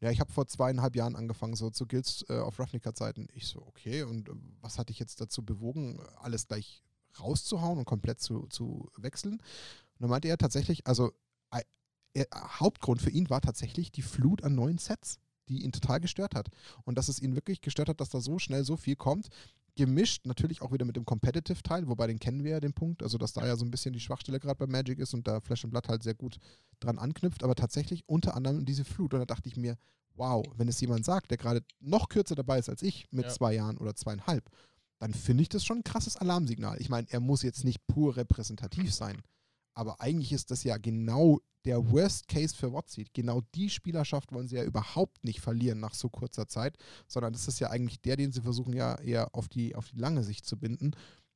[0.00, 3.28] Ja, ich habe vor zweieinhalb Jahren angefangen, so zu Guilds äh, auf Ravnica-Zeiten.
[3.34, 6.82] Ich so, okay, und äh, was hat dich jetzt dazu bewogen, alles gleich
[7.18, 9.34] rauszuhauen und komplett zu, zu wechseln?
[9.34, 11.12] Und dann meinte er tatsächlich, also
[11.50, 11.62] äh,
[12.14, 12.26] er,
[12.60, 16.48] Hauptgrund für ihn war tatsächlich die Flut an neuen Sets, die ihn total gestört hat.
[16.84, 19.28] Und dass es ihn wirklich gestört hat, dass da so schnell so viel kommt.
[19.76, 23.18] Gemischt natürlich auch wieder mit dem Competitive-Teil, wobei den kennen wir ja den Punkt, also
[23.18, 25.64] dass da ja so ein bisschen die Schwachstelle gerade bei Magic ist und da Flash
[25.64, 26.38] and Blood halt sehr gut
[26.80, 29.12] dran anknüpft, aber tatsächlich unter anderem diese Flut.
[29.14, 29.76] Und da dachte ich mir,
[30.14, 33.30] wow, wenn es jemand sagt, der gerade noch kürzer dabei ist als ich mit Ja.
[33.30, 34.50] zwei Jahren oder zweieinhalb,
[34.98, 36.80] dann finde ich das schon ein krasses Alarmsignal.
[36.80, 39.20] Ich meine, er muss jetzt nicht pur repräsentativ sein,
[39.76, 43.06] aber eigentlich ist das ja genau der Worst Case für Watsi.
[43.12, 47.46] Genau die Spielerschaft wollen sie ja überhaupt nicht verlieren nach so kurzer Zeit, sondern das
[47.46, 50.46] ist ja eigentlich der, den sie versuchen ja eher auf die, auf die lange Sicht
[50.46, 50.92] zu binden.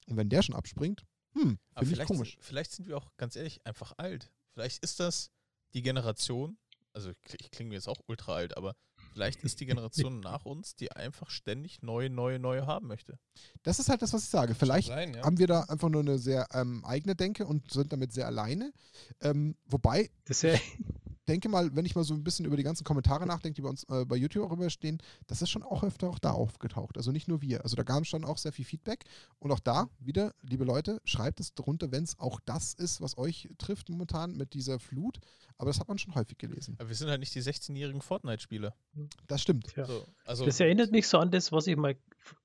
[0.07, 2.39] Und wenn der schon abspringt, hm, finde ich vielleicht, komisch.
[2.41, 4.33] vielleicht sind wir auch ganz ehrlich einfach alt.
[4.55, 5.31] Vielleicht ist das
[5.75, 6.57] die Generation,
[6.93, 8.75] also ich ich klinge mir jetzt auch ultra alt, aber
[9.13, 13.19] vielleicht ist die Generation nach uns, die einfach ständig neue, neue, neue haben möchte.
[13.63, 14.55] Das ist halt das, was ich sage.
[14.55, 15.23] Vielleicht Sein, ja.
[15.23, 18.73] haben wir da einfach nur eine sehr ähm, eigene Denke und sind damit sehr alleine.
[19.21, 20.59] Ähm, wobei, Das ist ja,
[21.31, 23.69] denke mal, wenn ich mal so ein bisschen über die ganzen Kommentare nachdenke, die bei
[23.69, 26.97] uns äh, bei YouTube auch immer stehen, das ist schon auch öfter auch da aufgetaucht.
[26.97, 27.63] Also nicht nur wir.
[27.63, 29.05] Also da gab es schon auch sehr viel Feedback.
[29.39, 33.17] Und auch da wieder, liebe Leute, schreibt es drunter, wenn es auch das ist, was
[33.17, 35.21] euch trifft momentan mit dieser Flut.
[35.57, 36.75] Aber das hat man schon häufig gelesen.
[36.79, 38.75] Aber wir sind halt nicht die 16-jährigen Fortnite-Spieler.
[39.27, 39.75] Das stimmt.
[39.77, 39.85] ja.
[39.85, 41.97] So, also Das erinnert mich so an das, was ich mal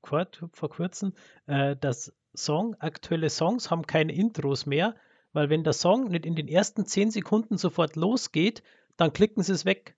[0.03, 1.13] vor kurzem,
[1.47, 4.95] äh, dass Song, aktuelle Songs haben keine Intros mehr,
[5.35, 8.63] weil wenn der Song nicht in den ersten 10 Sekunden sofort losgeht,
[8.97, 9.95] dann klicken sie es weg.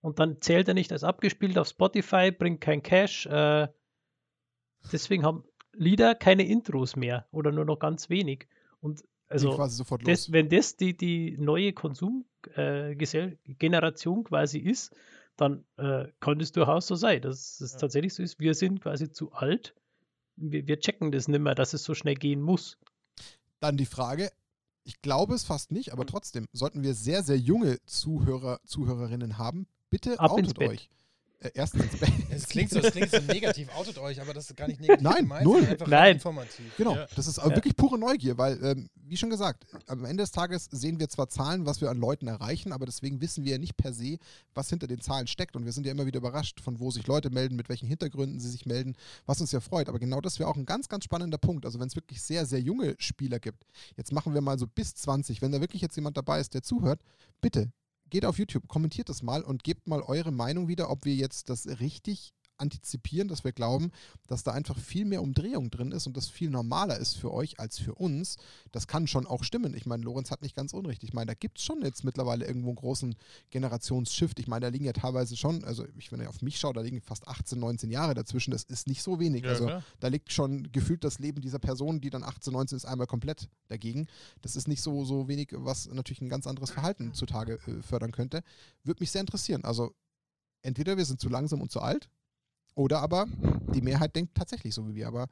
[0.00, 3.26] Und dann zählt er nicht als abgespielt auf Spotify, bringt kein Cash.
[3.26, 3.68] Äh,
[4.92, 8.48] deswegen haben Lieder keine Intros mehr oder nur noch ganz wenig.
[8.80, 10.08] Und also quasi sofort los.
[10.08, 14.94] das, wenn das die, die neue Konsumgeneration quasi ist,
[15.36, 17.78] dann äh, kann es durchaus so sein, dass es Ja.
[17.78, 18.40] tatsächlich so ist.
[18.40, 19.74] Wir sind quasi zu alt.
[20.36, 22.78] Wir, wir checken das nicht mehr, dass es so schnell gehen muss.
[23.60, 24.30] Dann die Frage,
[24.84, 29.66] ich glaube es fast nicht, aber trotzdem, sollten wir sehr, sehr junge Zuhörer, Zuhörerinnen haben,
[29.90, 30.90] bitte Ab outet euch.
[31.42, 32.10] Äh, erstens ins Bett.
[32.30, 35.02] Es klingt, so, es klingt so negativ, outet euch, aber das ist gar nicht negativ
[35.02, 35.76] Nein, gemeint, null.
[35.86, 36.14] Nein.
[36.16, 36.76] informativ.
[36.76, 37.06] Genau, Ja.
[37.16, 37.44] das ist Ja.
[37.54, 41.28] wirklich pure Neugier, weil, ähm, wie schon gesagt, am Ende des Tages sehen wir zwar
[41.30, 44.18] Zahlen, was wir an Leuten erreichen, aber deswegen wissen wir ja nicht per se,
[44.54, 45.56] was hinter den Zahlen steckt.
[45.56, 48.38] Und wir sind ja immer wieder überrascht, von wo sich Leute melden, mit welchen Hintergründen
[48.38, 48.94] sie sich melden,
[49.26, 49.88] was uns ja freut.
[49.88, 51.64] Aber genau das wäre auch ein ganz, ganz spannender Punkt.
[51.64, 53.64] Also wenn es wirklich sehr, sehr junge Spieler gibt,
[53.96, 56.62] jetzt machen wir mal so bis 20, wenn da wirklich jetzt jemand dabei ist, der
[56.62, 57.00] zuhört,
[57.40, 57.72] bitte
[58.10, 61.48] geht auf YouTube, kommentiert das mal und gebt mal eure Meinung wieder, ob wir jetzt
[61.48, 63.90] das richtig antizipieren, dass wir glauben,
[64.26, 67.58] dass da einfach viel mehr Umdrehung drin ist und das viel normaler ist für euch
[67.58, 68.36] als für uns.
[68.72, 69.74] Das kann schon auch stimmen.
[69.74, 71.02] Ich meine, Lorenz hat nicht ganz unrecht.
[71.02, 73.16] Ich meine, da gibt es schon jetzt mittlerweile irgendwo einen großen
[73.50, 74.38] Generationsshift.
[74.38, 76.80] Ich meine, da liegen ja teilweise schon, also ich, wenn ich auf mich schaue, da
[76.80, 78.50] liegen fast 18, 19 Jahre dazwischen.
[78.50, 79.44] Das ist nicht so wenig.
[79.44, 79.84] Ja, also klar.
[80.00, 83.48] da liegt schon gefühlt das Leben dieser Person, die dann 18, 19 ist, einmal komplett
[83.68, 84.06] dagegen.
[84.42, 88.12] Das ist nicht so, so wenig, was natürlich ein ganz anderes Verhalten zutage äh, fördern
[88.12, 88.42] könnte.
[88.84, 89.64] Würde mich sehr interessieren.
[89.64, 89.94] Also
[90.62, 92.10] entweder wir sind zu langsam und zu alt
[92.74, 93.26] oder aber
[93.74, 95.08] die Mehrheit denkt tatsächlich so wie wir.
[95.08, 95.28] Aber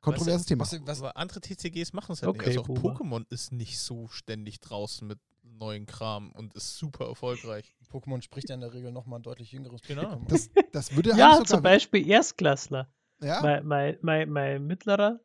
[0.00, 0.62] kontroverses Thema.
[0.62, 2.58] Was, was, Aber andere TCGs machen es halt Okay, nicht.
[2.58, 2.78] Also auch.
[2.78, 7.74] Pokémon ist nicht so ständig draußen mit neuen Kram und ist super erfolgreich.
[7.92, 10.22] Pokémon spricht ja in der Regel nochmal ein deutlich jüngeres Genau.
[10.28, 12.92] Das, das würde Ja, zum Beispiel Erstklässler.
[13.20, 15.20] ja, Mein, mein, mein, mein Mittlerer,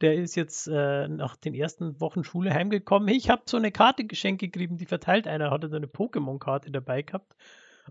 [0.00, 3.08] der ist jetzt äh, nach den ersten Wochen Schule heimgekommen.
[3.08, 7.02] Ich habe so eine Karte geschenkt gekriegt, die verteilt einer, hatte da eine Pokémon-Karte dabei
[7.02, 7.34] gehabt.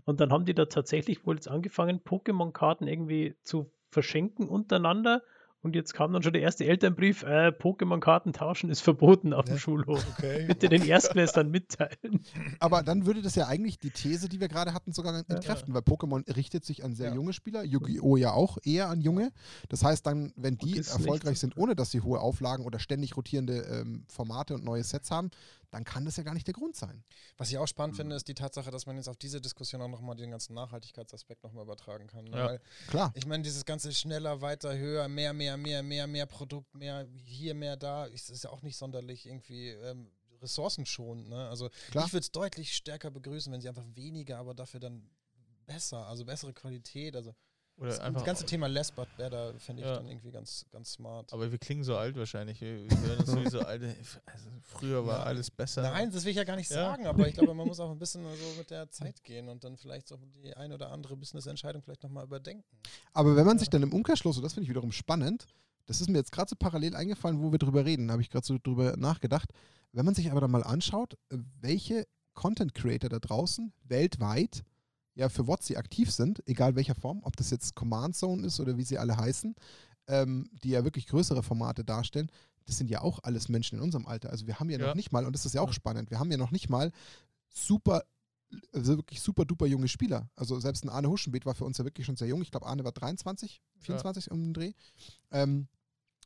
[0.04, 5.22] Und dann haben die da tatsächlich wohl jetzt angefangen, Pokémon-Karten irgendwie zu verschenken untereinander.
[5.62, 9.54] Und jetzt kam dann schon der erste Elternbrief, äh, Pokémon-Karten tauschen ist verboten auf dem
[9.54, 9.60] Ja.
[9.60, 10.06] Schulhof.
[10.16, 10.46] Okay.
[10.48, 12.24] Bitte den Erstklässlern mitteilen.
[12.60, 15.82] aber dann würde das ja eigentlich die These, die wir gerade hatten, sogar entkräften, weil
[15.82, 17.14] Pokémon richtet sich an sehr Ja.
[17.14, 18.16] junge Spieler, Yu-Gi-Oh!
[18.16, 19.32] ja auch eher an junge.
[19.68, 23.16] Das heißt dann, wenn die erfolgreich nicht- sind, ohne dass sie hohe Auflagen oder ständig
[23.18, 25.30] rotierende ähm, Formate und neue Sets haben,
[25.72, 27.04] dann kann das ja gar nicht der Grund sein.
[27.36, 27.66] Was ich auch Mhm.
[27.68, 30.54] spannend finde, ist die Tatsache, dass man jetzt auf diese Diskussion auch nochmal den ganzen
[30.54, 32.24] Nachhaltigkeitsaspekt nochmal übertragen kann.
[32.24, 32.36] Ne?
[32.36, 32.46] Ja.
[32.46, 33.12] Weil Klar.
[33.14, 37.54] ich meine, dieses ganze schneller, weiter, höher, mehr, mehr, mehr, mehr, mehr Produkt, mehr hier,
[37.54, 40.10] mehr da, ist, ist ja auch nicht sonderlich irgendwie ähm,
[40.40, 41.28] ressourcenschonend.
[41.28, 41.48] Ne?
[41.48, 42.06] Also Klar.
[42.06, 45.08] ich würde es deutlich stärker begrüßen, wenn sie einfach weniger, aber dafür dann
[45.66, 47.16] besser, also bessere Qualität.
[47.16, 47.34] Also
[47.80, 48.24] Oder das, einfach.
[48.24, 49.96] ganze Thema Less but better fände ich Ja.
[49.96, 51.32] dann irgendwie ganz, ganz smart.
[51.32, 52.60] aber wir klingen so alt wahrscheinlich.
[52.60, 53.96] Wir, werden uns sowieso alte.
[54.26, 55.24] Also früher war Ja.
[55.24, 55.82] alles besser.
[55.82, 56.76] Nein, das will ich ja gar nicht Ja.
[56.76, 59.64] sagen, aber ich glaube, man muss auch ein bisschen so mit der Zeit gehen und
[59.64, 62.64] dann vielleicht so die ein oder andere Business-Entscheidung vielleicht nochmal überdenken.
[63.14, 65.46] Aber wenn man sich dann im Umkehrschluss, und das finde ich wiederum spannend,
[65.86, 68.28] das ist mir jetzt gerade so parallel eingefallen, wo wir drüber reden, da habe ich
[68.30, 69.50] gerade so drüber nachgedacht.
[69.92, 74.62] Wenn man sich aber dann mal anschaut, welche Content Creator da draußen weltweit
[75.20, 78.76] ja für WotC aktiv sind, egal welcher Form, ob das jetzt Command Zone ist oder
[78.76, 79.54] wie sie alle heißen,
[80.08, 82.30] ähm, die ja wirklich größere Formate darstellen,
[82.66, 84.30] das sind ja auch alles Menschen in unserem Alter.
[84.30, 84.88] Also wir haben ja, Ja.
[84.88, 85.72] noch nicht mal, und das ist ja auch Ja.
[85.74, 86.90] spannend, wir haben ja noch nicht mal
[87.48, 88.02] super,
[88.72, 90.28] also wirklich super duper junge Spieler.
[90.36, 92.42] Also selbst ein Arne Huschenbeet war für uns ja wirklich schon sehr jung.
[92.42, 94.72] Ich glaube, Arne war 23, 24 um den Dreh.
[95.30, 95.68] Ähm,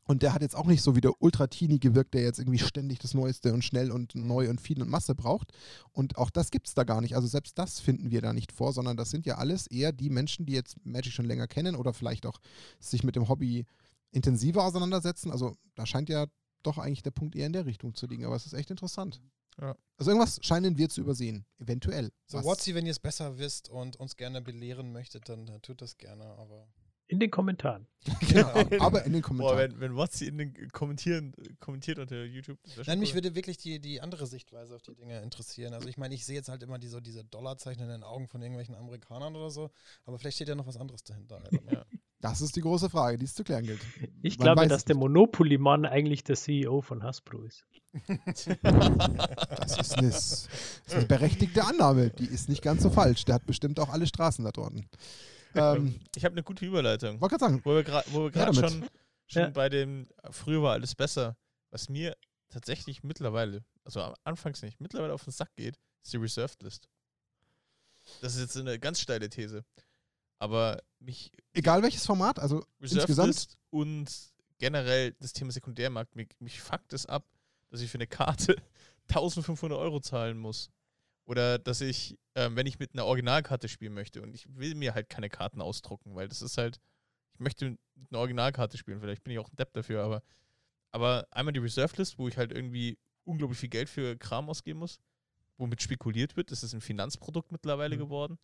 [0.07, 2.99] und der hat jetzt auch nicht so wie der Ultra-Teenie gewirkt, der jetzt irgendwie ständig
[2.99, 5.51] das Neueste und schnell und neu und viel und Masse braucht.
[5.91, 7.15] Und auch das gibt es da gar nicht.
[7.15, 10.11] Also selbst das finden wir da nicht vor, sondern das sind ja alles eher die
[10.11, 12.39] Menschen, die jetzt Magic schon länger kennen oder vielleicht auch
[12.79, 13.65] sich mit dem Hobby
[14.11, 15.31] intensiver auseinandersetzen.
[15.31, 16.27] Also da scheint ja
[16.61, 18.25] doch eigentlich der Punkt eher in der Richtung zu liegen.
[18.25, 19.21] Aber es ist echt interessant.
[19.59, 19.75] Ja.
[19.97, 21.45] Also irgendwas scheinen wir zu übersehen.
[21.57, 22.11] Eventuell.
[22.27, 25.97] So, Watsi, wenn ihr es besser wisst und uns gerne belehren möchtet, dann tut das
[25.97, 26.67] gerne, aber.
[27.07, 27.87] In den Kommentaren.
[28.29, 28.47] genau,
[28.79, 29.57] aber in den Boah, Kommentaren.
[29.57, 32.57] wenn, wenn Watsi in den kommentieren, kommentiert unter YouTube.
[32.85, 33.15] Nein, mich cool.
[33.15, 35.73] würde wirklich die, die andere Sichtweise auf die Dinge interessieren.
[35.73, 38.27] Also ich meine, ich sehe jetzt halt immer die, so diese Dollarzeichen in den Augen
[38.27, 39.69] von irgendwelchen Amerikanern oder so,
[40.05, 41.41] aber vielleicht steht ja noch was anderes dahinter.
[41.71, 41.85] Ja.
[42.21, 43.81] Das ist die große Frage, die es zu klären gilt.
[44.23, 44.95] Ich Man glaube, dass der.
[44.95, 47.65] Monopoly-Mann eigentlich der CEO von Hasbro ist.
[48.07, 48.47] Das
[49.77, 50.49] ist eine, das
[50.87, 52.09] ist eine berechtigte Annahme.
[52.09, 53.25] Die ist nicht ganz so falsch.
[53.25, 54.73] Der hat bestimmt auch alle Straßen da dort.
[55.55, 57.19] Ähm, ich habe eine gute Überleitung.
[57.21, 58.87] wollte gerade sagen, Wo wir gerade schon,
[59.27, 59.49] schon Ja.
[59.49, 61.37] bei dem, früher war alles besser,
[61.71, 62.15] was mir
[62.49, 66.87] tatsächlich mittlerweile, also anfangs nicht, mittlerweile auf den Sack geht, ist die Reserved List.
[68.21, 69.65] Das ist jetzt eine ganz steile These.
[70.37, 73.27] Aber mich egal welches Format, also Reserved Insgesamt?
[73.27, 74.07] List und
[74.59, 77.25] generell das Thema Sekundärmarkt, mich, mich fuckt es ab,
[77.71, 78.55] dass ich für eine Karte
[79.09, 80.69] 1500 Euro zahlen muss.
[81.25, 84.93] Oder dass ich, ähm, wenn ich mit einer Originalkarte spielen möchte und ich will mir
[84.93, 86.79] halt keine Karten ausdrucken, weil das ist halt,
[87.33, 90.21] ich möchte mit einer Originalkarte spielen, vielleicht bin ich auch ein Depp dafür, aber,
[90.91, 94.79] aber einmal die Reserve List, wo ich halt irgendwie unglaublich viel Geld für Kram ausgeben
[94.79, 94.99] muss,
[95.57, 97.99] womit spekuliert wird, das ist ein Finanzprodukt mittlerweile Mhm.
[98.01, 98.37] geworden.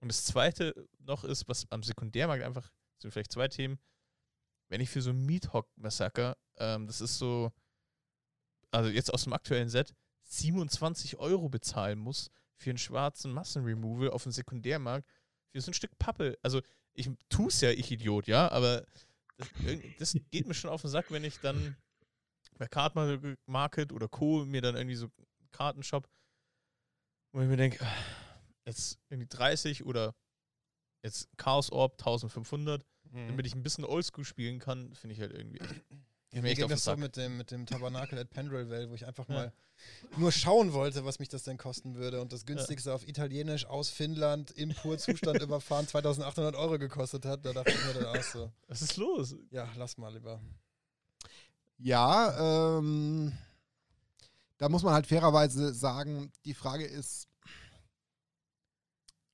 [0.00, 3.78] Und das zweite noch ist, was am Sekundärmarkt einfach, sind vielleicht zwei Themen,
[4.68, 7.50] wenn ich für so ein Meathawk Massacre, ähm, das ist so,
[8.70, 9.94] also jetzt aus dem aktuellen Set,
[10.28, 15.08] 27 Euro bezahlen muss für einen schwarzen Massenremoval auf dem Sekundärmarkt
[15.52, 16.38] für so ein Stück Pappe.
[16.42, 16.60] Also
[16.94, 18.84] ich tue es ja, ich Idiot, ja, aber
[19.36, 19.48] das,
[19.98, 21.76] das geht mir schon auf den Sack, wenn ich dann
[22.58, 22.94] bei Card
[23.46, 24.44] Market oder Co.
[24.44, 26.08] mir dann irgendwie so einen Kartenshop,
[27.32, 27.86] wo ich mir denke,
[28.66, 30.14] jetzt irgendwie 30 oder
[31.04, 33.28] jetzt Chaos Orb 1500, Mhm.
[33.28, 35.82] damit ich ein bisschen Oldschool spielen kann, finde ich halt irgendwie echt.
[36.32, 39.28] Ja, mir ging das so mit dem, mit dem Tabernakel at Pendrell wo ich einfach
[39.28, 39.34] Ja.
[39.34, 39.52] mal
[40.16, 42.20] nur schauen wollte, was mich das denn kosten würde.
[42.20, 47.44] Und das günstigste auf Italienisch aus Finnland im Purzustand überfahren 2800 Euro gekostet hat.
[47.46, 49.36] Da dachte ich mir dann auch so, Was ist los?
[49.50, 50.40] ja, lass mal lieber.
[51.78, 53.32] Ja, ähm,
[54.58, 57.28] da muss man halt fairerweise sagen, die Frage ist,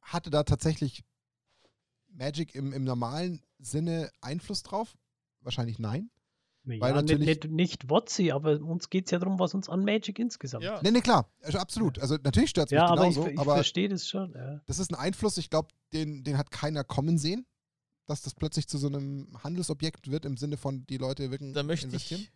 [0.02, 1.02] hatte da tatsächlich
[2.08, 4.96] Magic im, im normalen Sinne Einfluss drauf?
[5.40, 6.10] Wahrscheinlich nein.
[6.66, 9.68] Ja, Weil nicht, natürlich- nicht, nicht WotC, aber uns geht es ja darum, was uns
[9.68, 10.64] an Magic insgesamt.
[10.64, 10.80] Ja.
[10.82, 11.98] Nee, nee, klar, also absolut.
[11.98, 14.32] Also natürlich stört es mich Ja, aber ich, genauso, ich aber verstehe das schon.
[14.34, 14.60] Ja.
[14.66, 17.44] das ist ein Einfluss, ich glaube, den, den hat keiner kommen sehen,
[18.06, 21.62] dass das plötzlich zu so einem Handelsobjekt wird im Sinne von, die Leute wirken Da
[21.62, 22.22] möchte investieren.
[22.22, 22.32] ich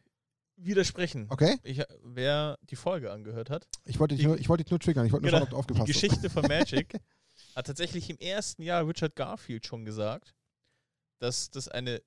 [0.67, 1.27] widersprechen.
[1.31, 4.71] Okay, Ich, wer die Folge angehört hat, ich wollte dich, Die- nur, ich wollte dich
[4.71, 6.11] nur triggern, ich wollte nur Genau, schauen, ob du die aufgepasst hast.
[6.11, 7.01] Geschichte von Magic
[7.57, 10.35] hat tatsächlich im ersten Jahr Richard Garfield schon gesagt,
[11.21, 12.03] dass das eine,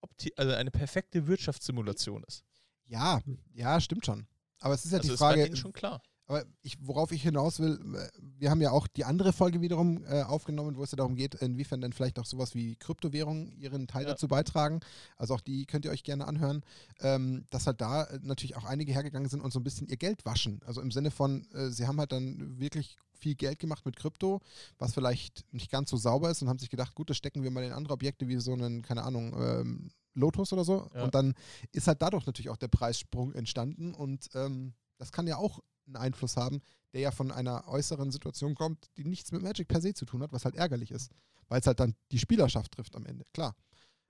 [0.00, 2.44] opti also eine perfekte Wirtschaftssimulation ist.
[2.86, 3.20] Ja,
[3.52, 4.26] ja, stimmt schon.
[4.60, 6.02] Aber es ist ja also die Frage, denen schon klar.
[6.26, 10.04] aber ich, worauf ich hinaus will, äh, wir haben ja auch die andere Folge wiederum
[10.04, 13.86] äh, aufgenommen, wo es ja darum geht, inwiefern denn vielleicht auch sowas wie Kryptowährungen ihren
[13.86, 14.10] Teil Ja.
[14.10, 14.80] dazu beitragen.
[15.16, 16.62] Also auch die könnt ihr euch gerne anhören,
[17.00, 19.96] ähm, dass halt da äh, natürlich auch einige hergegangen sind und so ein bisschen ihr
[19.96, 20.60] Geld waschen.
[20.66, 24.40] Also im Sinne von, äh, sie haben halt dann wirklich viel Geld gemacht mit Krypto,
[24.78, 27.50] was vielleicht nicht ganz so sauber ist und haben sich gedacht, gut, das stecken wir
[27.50, 30.88] mal in andere Objekte wie so einen, keine Ahnung, ähm, Lotus oder so.
[30.94, 31.04] Ja.
[31.04, 31.34] Und dann
[31.72, 35.96] ist halt dadurch natürlich auch der Preissprung entstanden und ähm, das kann ja auch einen
[35.96, 36.60] Einfluss haben,
[36.92, 40.22] der ja von einer äußeren Situation kommt, die nichts mit Magic per se zu tun
[40.22, 41.10] hat, was halt ärgerlich ist,
[41.48, 43.54] weil es halt dann die Spielerschaft trifft am Ende, klar.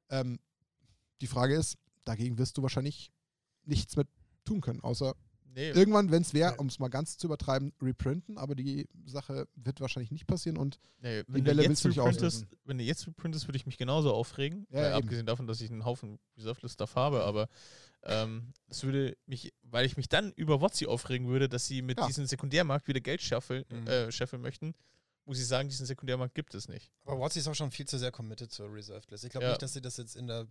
[0.08, 0.38] Ähm,
[1.20, 3.12] die Frage ist, dagegen wirst du wahrscheinlich
[3.64, 4.08] nichts mit
[4.44, 5.14] tun können, außer
[5.52, 9.48] Nee, irgendwann, wenn es wäre, um es mal ganz zu übertreiben, reprinten, aber die Sache
[9.56, 12.58] wird wahrscheinlich nicht passieren und nee wenn, du Welle jetzt willst du nicht reprintest, auslösen.
[12.64, 14.66] wenn du jetzt reprintest, würde ich mich genauso aufregen.
[14.70, 17.48] Ja, abgesehen davon, dass ich einen Haufen Reserve List Stuff habe, aber
[18.04, 21.98] ähm, es würde mich, weil ich mich dann über WotC aufregen würde, dass sie mit
[21.98, 22.06] Ja.
[22.06, 23.86] diesem Sekundärmarkt wieder Geld scheffeln, Mhm.
[23.86, 24.74] äh, scheffeln möchten,
[25.26, 26.92] muss ich sagen, diesen Sekundärmarkt gibt es nicht.
[27.04, 29.24] Aber Watsi ist auch schon viel zu sehr committed zur Reserved List.
[29.24, 29.50] Ich glaube Ja.
[29.50, 30.46] nicht, dass sie das jetzt in der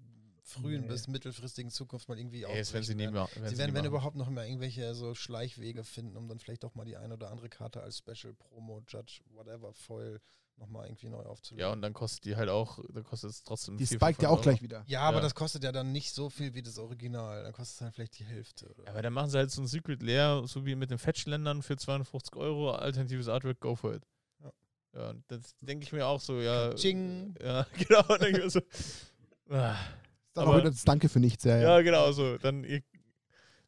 [0.50, 0.88] frühen Nee.
[0.88, 3.22] bis mittelfristigen Zukunft mal irgendwie Ey, das werden sie nie aufbrechen mehr.
[3.24, 3.36] werden.
[3.44, 6.66] werden Sie nie werden, wenn überhaupt, noch immer irgendwelche so Schleichwege finden, um dann vielleicht
[6.66, 10.20] auch mal die eine oder andere Karte als Special Promo, Judge, whatever, Foil
[10.58, 11.66] nochmal irgendwie neu aufzulegen.
[11.66, 14.28] Ja, und dann kostet die halt auch, dann kostet es trotzdem die spiked ja 500
[14.28, 14.42] auch Euro.
[14.42, 14.84] gleich wieder.
[14.88, 15.24] Ja, aber Ja.
[15.24, 17.44] das kostet ja dann nicht so viel wie das Original.
[17.44, 18.68] Dann kostet es halt vielleicht die Hälfte.
[18.74, 18.84] Oder?
[18.84, 21.62] Ja, aber dann machen sie halt so ein Secret Lair, so wie mit den Fetch-Ländern
[21.62, 24.04] für 250 Euro, alternatives Artwork, go for it.
[24.44, 24.52] Ja.
[24.96, 26.74] Ja, und das denke ich mir auch so, ja.
[26.74, 27.36] Ching.
[27.42, 28.60] Ja, genau, dann denke ich mir so.
[29.52, 29.78] Ah,
[30.40, 31.82] dann Aber- auch wieder das Danke für nichts, ja, ja, ja.
[31.82, 32.38] genau, so.
[32.38, 32.82] Dann, ihr,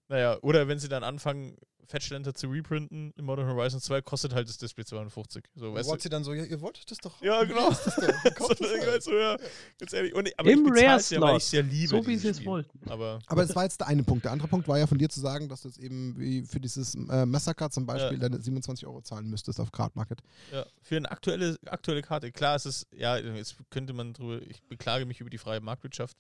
[0.08, 1.56] naja, oder wenn sie dann anfangen,
[1.88, 5.44] Fetch-Länder zu reprinten in Modern Horizon 2, kostet halt das Display 250.
[5.56, 5.94] So, weißt du?
[5.94, 7.22] Watsi dann so, ja, ihr wolltet das doch.
[7.22, 7.70] Ja, genau.
[7.70, 8.08] Ist das doch.
[8.24, 9.04] Dann kauft so, das halt.
[9.04, 9.36] so, ja,
[9.78, 10.14] ganz ehrlich.
[10.16, 11.30] Und, aber Im ja, Rare-Slot.
[11.32, 11.88] ich es ja liebe.
[11.90, 12.80] So wie sie es wollten.
[12.90, 14.24] Aber Aber das war jetzt der eine Punkt.
[14.24, 16.62] Der andere Punkt war ja von dir zu sagen, dass du jetzt eben wie für
[16.62, 18.30] dieses äh, Massacre zum Beispiel Ja.
[18.30, 20.22] deine 27 Euro zahlen müsstest auf Card Market.
[20.54, 22.32] Ja, für eine aktuelle, aktuelle Karte.
[22.32, 26.16] Klar, es ist, ja, jetzt könnte man drüber, ich beklage mich über die freie Marktwirtschaft.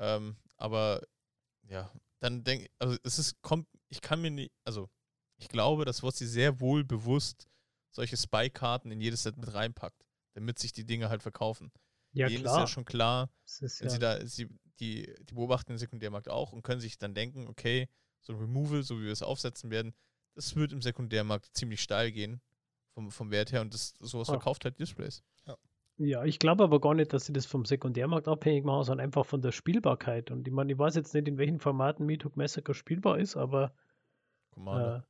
[0.00, 1.02] Ähm, aber
[1.68, 4.88] ja, dann denke also es ist, kommt, ich kann mir nicht, also
[5.36, 7.46] ich glaube, dass Wotzi sehr wohl bewusst
[7.90, 11.70] solche Spy-Karten in jedes Set mit reinpackt, damit sich die Dinge halt verkaufen.
[12.12, 12.54] Ja, Denen klar.
[12.54, 14.48] ist ja schon klar, ist wenn ja, sie da, sie,
[14.80, 17.88] die, die beobachten den Sekundärmarkt auch und können sich dann denken, okay,
[18.20, 19.94] so ein Removal, so wie wir es aufsetzen werden,
[20.34, 22.40] das wird im Sekundärmarkt ziemlich steil gehen
[22.94, 25.22] vom, vom Wert her und das sowas verkauft halt Displays.
[25.46, 25.56] ja,
[26.00, 29.42] ich glaube aber gar nicht, dass sie das vom Sekundärmarkt abhängig machen, sondern einfach von
[29.42, 30.30] der Spielbarkeit.
[30.30, 33.74] Und ich meine, ich weiß jetzt nicht, in welchen Formaten Meathook Massacre spielbar ist, aber
[34.56, 35.00] äh,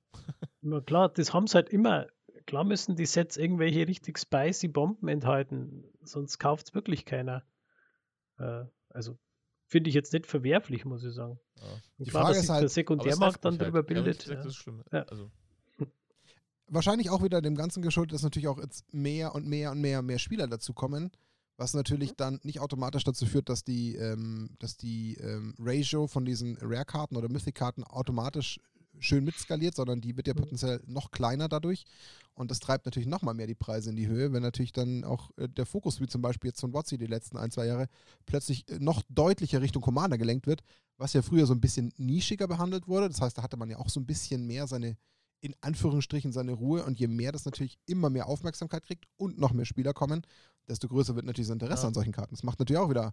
[0.63, 2.07] immer klar, das haben sie halt immer.
[2.47, 7.45] Klar müssen die Sets irgendwelche richtig spicy Bomben enthalten, sonst kauft es wirklich keiner.
[8.39, 9.17] Äh, also
[9.67, 11.39] finde ich jetzt nicht verwerflich, muss ich sagen.
[11.57, 11.63] Ja.
[11.99, 13.67] Die klar, Frage dass ist sich halt- der Sekundärmarkt dann halt.
[13.69, 14.27] habe nicht bildet.
[14.27, 14.35] ja.
[14.35, 14.83] das ist schlimm.
[14.91, 15.03] Ja.
[15.03, 15.31] Also,
[16.71, 20.01] wahrscheinlich auch wieder dem Ganzen geschuldet, dass natürlich auch jetzt mehr und mehr und mehr
[20.01, 21.11] und mehr Spieler dazu kommen,
[21.57, 26.25] was natürlich dann nicht automatisch dazu führt, dass die, ähm, dass die ähm, Ratio von
[26.25, 28.61] diesen Rare-Karten oder Mythic-Karten automatisch
[28.99, 30.41] schön mitskaliert, sondern die wird ja Mhm.
[30.41, 31.85] potenziell noch kleiner dadurch.
[32.35, 35.31] Und das treibt natürlich nochmal mehr die Preise in die Höhe, wenn natürlich dann auch
[35.37, 37.89] äh, der Fokus, wie zum Beispiel jetzt von WotC die letzten ein, zwei Jahre,
[38.27, 40.63] plötzlich äh, noch deutlicher Richtung Commander gelenkt wird,
[40.97, 43.09] was ja früher so ein bisschen nischiger behandelt wurde.
[43.09, 44.97] Das heißt, da hatte man ja auch so ein bisschen mehr seine,
[45.41, 46.85] in Anführungsstrichen, seine Ruhe.
[46.85, 50.23] Und je mehr das natürlich immer mehr Aufmerksamkeit kriegt und noch mehr Spieler kommen,
[50.69, 51.89] desto größer wird natürlich das Interesse Ja.
[51.89, 52.35] an solchen Karten.
[52.35, 53.13] Das macht natürlich auch wieder.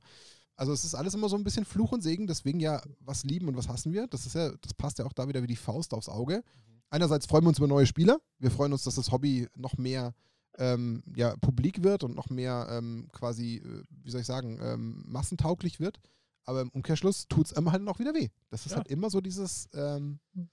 [0.56, 3.48] Also es ist alles immer so ein bisschen Fluch und Segen, deswegen ja, was lieben
[3.48, 4.08] und was hassen wir.
[4.08, 6.44] Das ist ja, das passt ja auch da wieder wie die Faust aufs Auge.
[6.90, 8.20] Einerseits freuen wir uns über neue Spieler.
[8.40, 10.14] Wir freuen uns, dass das Hobby noch mehr
[10.58, 15.04] ähm, ja, publik wird und noch mehr ähm, quasi, äh, wie soll ich sagen, ähm,
[15.06, 16.00] massentauglich wird.
[16.46, 18.30] Aber im Umkehrschluss tut es immer halt noch wieder weh.
[18.50, 18.78] Das ist Ja.
[18.78, 20.44] halt immer so dieses, ähm, ja,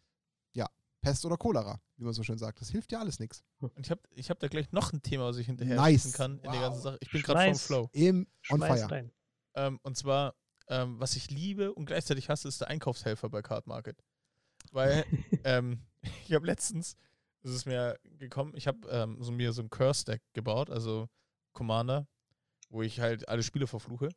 [1.05, 2.61] Pest oder Cholera, wie man so schön sagt.
[2.63, 3.45] Das hilft ja alles nichts.
[3.61, 6.13] und ich habe ich hab da gleich noch ein Thema, was ich hinterher Nice.
[6.15, 6.61] kann in der Wow.
[6.61, 6.99] ganzen Sache.
[7.01, 7.59] Ich bin gerade vom.
[7.59, 7.91] Flow.
[7.93, 9.11] Im On Fire.
[9.55, 10.35] Ähm, und zwar,
[10.69, 14.03] ähm, was ich liebe und gleichzeitig hasse, ist der Einkaufshelfer bei Card Market.
[14.73, 15.05] Weil
[15.45, 15.83] ähm,
[16.27, 16.97] ich habe letztens,
[17.43, 21.09] ist es mir gekommen, ich habe ähm, so mir so ein Curse-Deck gebaut, also
[21.53, 22.09] Commander,
[22.71, 24.09] wo ich halt alle Spiele verfluche.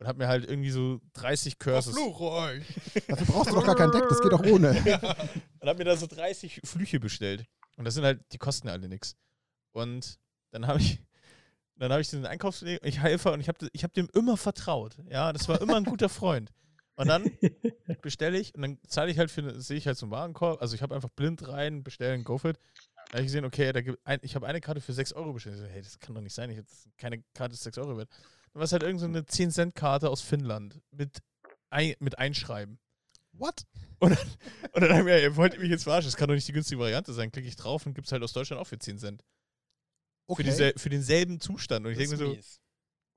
[0.00, 1.94] Und habe mir halt irgendwie so 30 Curses.
[1.94, 2.64] Verfluche euch.
[3.06, 4.70] Dafür brauchst du doch gar kein Deck, das geht auch ohne.
[5.60, 7.44] Und habe mir da so 30 Flüche bestellt.
[7.76, 9.14] Und das sind halt, die kosten ja alle nichts.
[9.72, 10.18] Und
[10.52, 11.02] dann habe ich,
[11.76, 14.96] dann habe ich diesen Einkaufsweg, ich helfe und ich habe ich hab dem immer vertraut.
[15.08, 16.50] Ja, das war immer ein guter Freund.
[16.96, 17.30] Und dann
[18.02, 20.60] bestelle ich und dann zahle ich halt für, sehe ich halt so einen Warenkorb.
[20.62, 22.58] Also ich habe einfach blind rein, bestellen, go for it.
[22.94, 25.32] Dann habe ich gesehen, okay, da gibt ein, ich habe eine Karte für 6 Euro
[25.34, 25.56] bestellt.
[25.56, 26.48] Ich so, hey, das kann doch nicht sein.
[26.50, 28.08] Ich das- keine Karte ist 6 Euro wert.
[28.52, 31.18] Dann war es halt irgendeine so eine 10-Cent-Karte aus Finnland mit,
[31.70, 32.78] ein, mit Einschreiben.
[33.32, 33.64] What?
[34.00, 34.28] Und dann,
[34.72, 36.80] und dann haben wir, ihr wollt mich jetzt verarschen, das kann doch nicht die günstige
[36.80, 37.30] Variante sein.
[37.30, 39.24] Klicke ich drauf und gibt es halt aus Deutschland auch für 10 Cent.
[40.26, 40.42] Okay.
[40.42, 41.86] Für, diese, für denselben Zustand.
[41.86, 42.60] Und ich denke mir so, mies.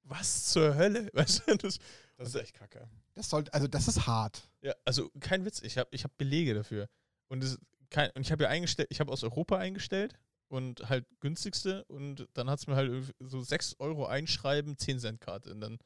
[0.03, 1.09] was zur Hölle?
[1.13, 1.79] Weißt du, das,
[2.17, 2.87] Das ist echt kacke.
[3.15, 4.49] Das sollte, also das ist hart.
[4.61, 6.89] ja, also kein Witz, ich habe ich hab Belege dafür.
[7.27, 7.57] Und, das,
[7.89, 10.15] kein, und ich habe ja eingestellt, ich habe aus Europa eingestellt
[10.53, 15.19] und halt günstigste und dann hat es mir halt so 6 Euro einschreiben, 10 Cent
[15.19, 15.51] Karte.
[15.51, 15.79] Und dann,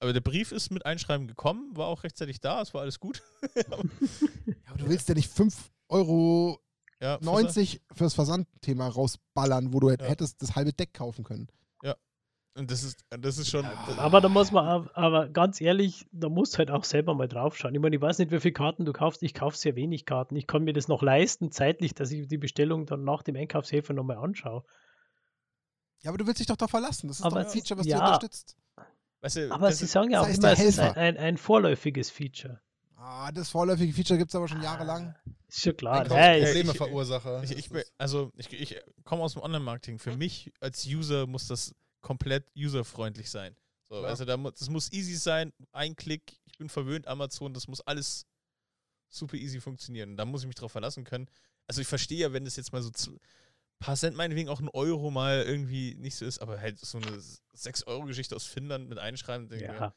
[0.00, 3.22] aber der Brief ist mit Einschreiben gekommen, war auch rechtzeitig da, es war alles gut.
[3.56, 3.64] Ja,
[4.66, 6.60] aber du willst ja nicht 5,90 Euro
[7.00, 7.18] ja,
[7.94, 10.08] fürs Versandthema rausballern, wo du hätt- Ja.
[10.08, 11.48] hättest das halbe Deck kaufen können.
[12.54, 13.64] Und das ist, das ist schon.
[13.64, 17.26] Aber da muss man, ab- aber ganz ehrlich, da musst du halt auch selber mal
[17.26, 17.74] draufschauen.
[17.74, 19.22] Ich meine, ich weiß nicht, wie viele Karten du kaufst.
[19.22, 20.36] Ich kaufe sehr wenig Karten.
[20.36, 23.94] Ich kann mir das noch leisten, zeitlich, dass ich die Bestellung dann nach dem Einkaufshelfer
[23.94, 24.64] nochmal anschaue.
[26.02, 27.08] Ja, aber du willst dich doch darauf verlassen.
[27.08, 27.96] Das ist Aber doch ein Feature, was ja.
[27.96, 28.56] dich unterstützt.
[29.22, 31.36] weißt du, Aber das sie ist- sagen ja auch immer, es ist ein, ein, ein
[31.38, 32.60] vorläufiges Feature.
[32.96, 35.14] Ah, das vorläufige Feature gibt es aber schon jahrelang.
[35.48, 36.04] Ist schon klar.
[36.04, 37.42] Probleme Verursacher.
[37.44, 39.98] Ich, ich, bin- also ich, ich komme aus dem Online-Marketing.
[39.98, 43.56] Für mich als User muss das komplett userfreundlich sein.
[43.88, 44.10] So, Klar.
[44.10, 48.26] also da, das muss easy sein, ein Klick, ich bin verwöhnt, Amazon, das muss alles
[49.08, 50.16] super easy funktionieren.
[50.16, 51.28] Da muss ich mich drauf verlassen können.
[51.66, 53.18] Also ich verstehe ja, wenn das jetzt mal so zu,
[53.78, 57.18] paar Cent meinetwegen auch ein Euro mal irgendwie nicht so ist, aber halt so eine
[57.56, 59.94] 6-Euro-Geschichte aus Finnland mit einschreiben, denke ja.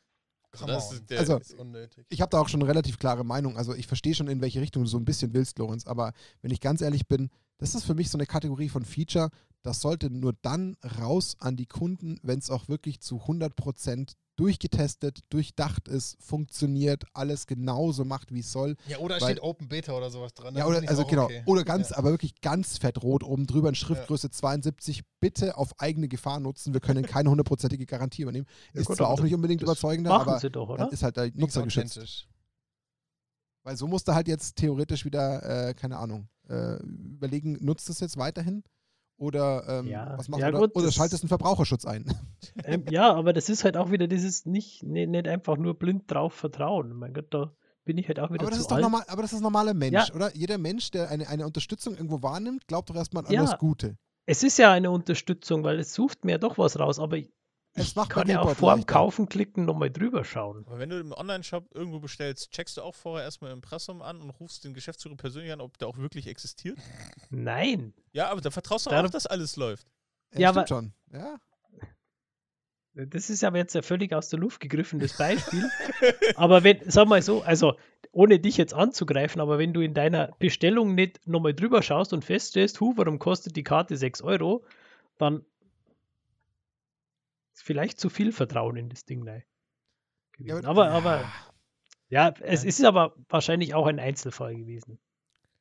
[0.62, 2.06] Also das ist der, Also- ist unnötig.
[2.10, 3.58] Ich habe da auch schon eine relativ klare Meinung.
[3.58, 5.86] Also ich verstehe schon, in welche Richtung du so ein bisschen willst, Lorenz.
[5.86, 9.30] Aber wenn ich ganz ehrlich bin, das ist für mich so eine Kategorie von Feature,
[9.62, 15.20] das sollte nur dann raus an die Kunden, wenn es auch wirklich zu 100% durchgetestet,
[15.30, 18.76] durchdacht ist, funktioniert, alles genauso macht, wie es soll.
[18.88, 20.56] ja, oder weil- steht Open Beta oder sowas dran.
[20.56, 21.44] Ja, oder, also genau, okay.
[21.46, 21.98] oder ganz, Ja.
[21.98, 25.04] aber wirklich ganz fett rot oben drüber in Schriftgröße 72.
[25.20, 26.74] Bitte auf eigene Gefahr nutzen.
[26.74, 28.48] Wir können keine hundertprozentige Garantie übernehmen.
[28.74, 30.94] Ja ist gut, zwar auch nicht unbedingt überzeugender, Machen aber sie doch, dann oder?
[30.94, 32.28] ist halt der Nutzer geschützt.
[33.64, 38.00] Weil so musst du halt jetzt theoretisch wieder, äh, keine Ahnung, äh, überlegen, nutzt es
[38.00, 38.64] jetzt weiterhin?
[39.18, 40.14] Oder ähm, Ja.
[40.18, 40.58] was machst Ja, du?
[40.60, 42.06] gut, Oder, oder schaltest einen Verbraucherschutz ein?
[42.64, 46.10] Ähm, ja, aber das ist halt auch wieder dieses nicht, nicht, nicht einfach nur blind
[46.10, 46.94] drauf vertrauen.
[46.94, 47.52] Mein Gott, da
[47.84, 48.84] bin ich halt auch wieder aber das zu ist doch alt.
[48.84, 50.14] normal, aber das ist normaler Mensch, Ja.
[50.16, 50.36] oder?
[50.36, 53.42] Jeder Mensch, der eine, eine Unterstützung irgendwo wahrnimmt, glaubt doch erstmal an Ja.
[53.42, 53.98] das Gute.
[54.26, 57.30] Es ist ja eine Unterstützung, weil es sucht mir doch was raus, aber ich
[57.74, 58.94] Es macht kann ja auch vorm leichter.
[58.94, 60.64] Kaufen klicken nochmal drüber schauen.
[60.68, 64.22] Aber wenn du im Online-Shop irgendwo bestellst, checkst du auch vorher erstmal im Impressum an
[64.22, 66.78] und rufst den Geschäftsführer persönlich an, ob der auch wirklich existiert?
[67.30, 67.94] Nein.
[68.16, 69.86] Ja, aber da vertraust du auch, dass alles läuft.
[70.34, 70.94] Ja, Ja, stimmt aber- schon.
[71.12, 71.40] Ja.
[72.94, 75.70] Das ist aber jetzt ein völlig aus der Luft gegriffenes Beispiel.
[76.36, 77.78] aber wenn, sag mal so, also
[78.14, 82.24] ohne dich jetzt anzugreifen, aber wenn du in deiner Bestellung nicht nochmal drüber schaust und
[82.24, 84.64] feststellst, hu, warum kostet die Karte 6 Euro,
[85.18, 85.46] dann
[87.54, 89.44] ist vielleicht zu viel Vertrauen in das Ding rein.
[90.40, 90.92] Ja, aber, ja.
[90.92, 91.32] aber,
[92.08, 92.70] ja, es Ja.
[92.70, 95.00] ist aber wahrscheinlich auch ein Einzelfall gewesen.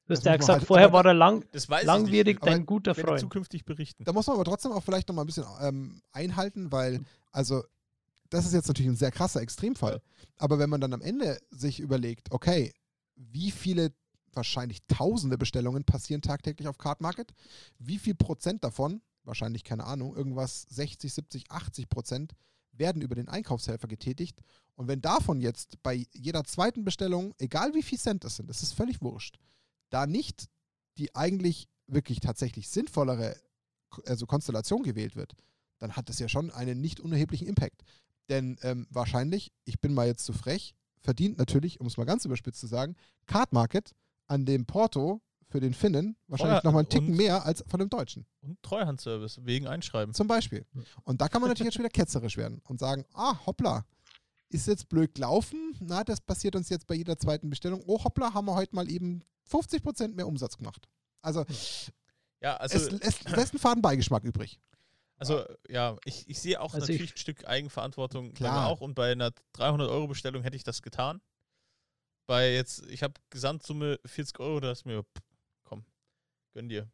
[0.06, 2.46] Du hast ja gesagt, halt- vorher war er lang, Das weiß langwierig ich nicht.
[2.46, 3.20] dein guter Freund.
[3.20, 4.04] zukünftig berichten.
[4.04, 7.00] Da muss man aber trotzdem auch vielleicht noch mal ein bisschen ähm, einhalten, weil,
[7.32, 7.62] also,
[8.28, 10.02] das ist jetzt natürlich ein sehr krasser Extremfall.
[10.36, 12.72] Aber wenn man dann am Ende sich überlegt, okay,
[13.16, 13.92] wie viele,
[14.32, 17.32] wahrscheinlich tausende Bestellungen passieren tagtäglich auf Card Market,
[17.78, 22.32] wie viel Prozent davon, wahrscheinlich keine Ahnung, irgendwas 60, 70, 80 Prozent,
[22.72, 24.40] werden über den Einkaufshelfer getätigt.
[24.74, 28.62] Und wenn davon jetzt bei jeder zweiten Bestellung, egal wie viel Cent das sind, das
[28.64, 29.38] ist völlig wurscht,
[29.94, 30.48] da nicht
[30.98, 33.36] die eigentlich wirklich tatsächlich sinnvollere
[34.06, 35.34] also Konstellation gewählt wird,
[35.78, 37.82] dann hat das ja schon einen nicht unerheblichen Impact.
[38.28, 42.24] Denn ähm, wahrscheinlich, ich bin mal jetzt zu frech, verdient natürlich, um es mal ganz
[42.24, 43.94] überspitzt zu sagen, Card Market
[44.26, 47.90] an dem Porto für den Finnen wahrscheinlich Vorher- nochmal einen Ticken mehr als von dem
[47.90, 48.26] Deutschen.
[48.40, 50.14] Und Treuhandservice, wegen Einschreiben.
[50.14, 50.64] Zum Beispiel.
[51.04, 53.84] Und da kann man natürlich jetzt wieder ketzerisch werden und sagen, ah, hoppla,
[54.48, 57.82] ist jetzt blöd gelaufen, na, das passiert uns jetzt bei jeder zweiten Bestellung.
[57.86, 60.88] Oh, hoppla, haben wir heute mal eben 50% mehr Umsatz gemacht.
[61.22, 61.44] Also,
[62.40, 64.60] Ja, also, es lässt, lässt einen faden Beigeschmack übrig.
[65.16, 68.66] also ja, ich, ich sehe auch Also natürlich ich- ein Stück Eigenverantwortung Klar.
[68.66, 71.20] auch und bei einer 300-Euro-Bestellung hätte ich das getan.
[72.26, 75.22] Bei jetzt, ich habe Gesamtsumme 40 Euro, da ist mir, pff,
[75.64, 75.84] komm,
[76.54, 76.90] gönn dir.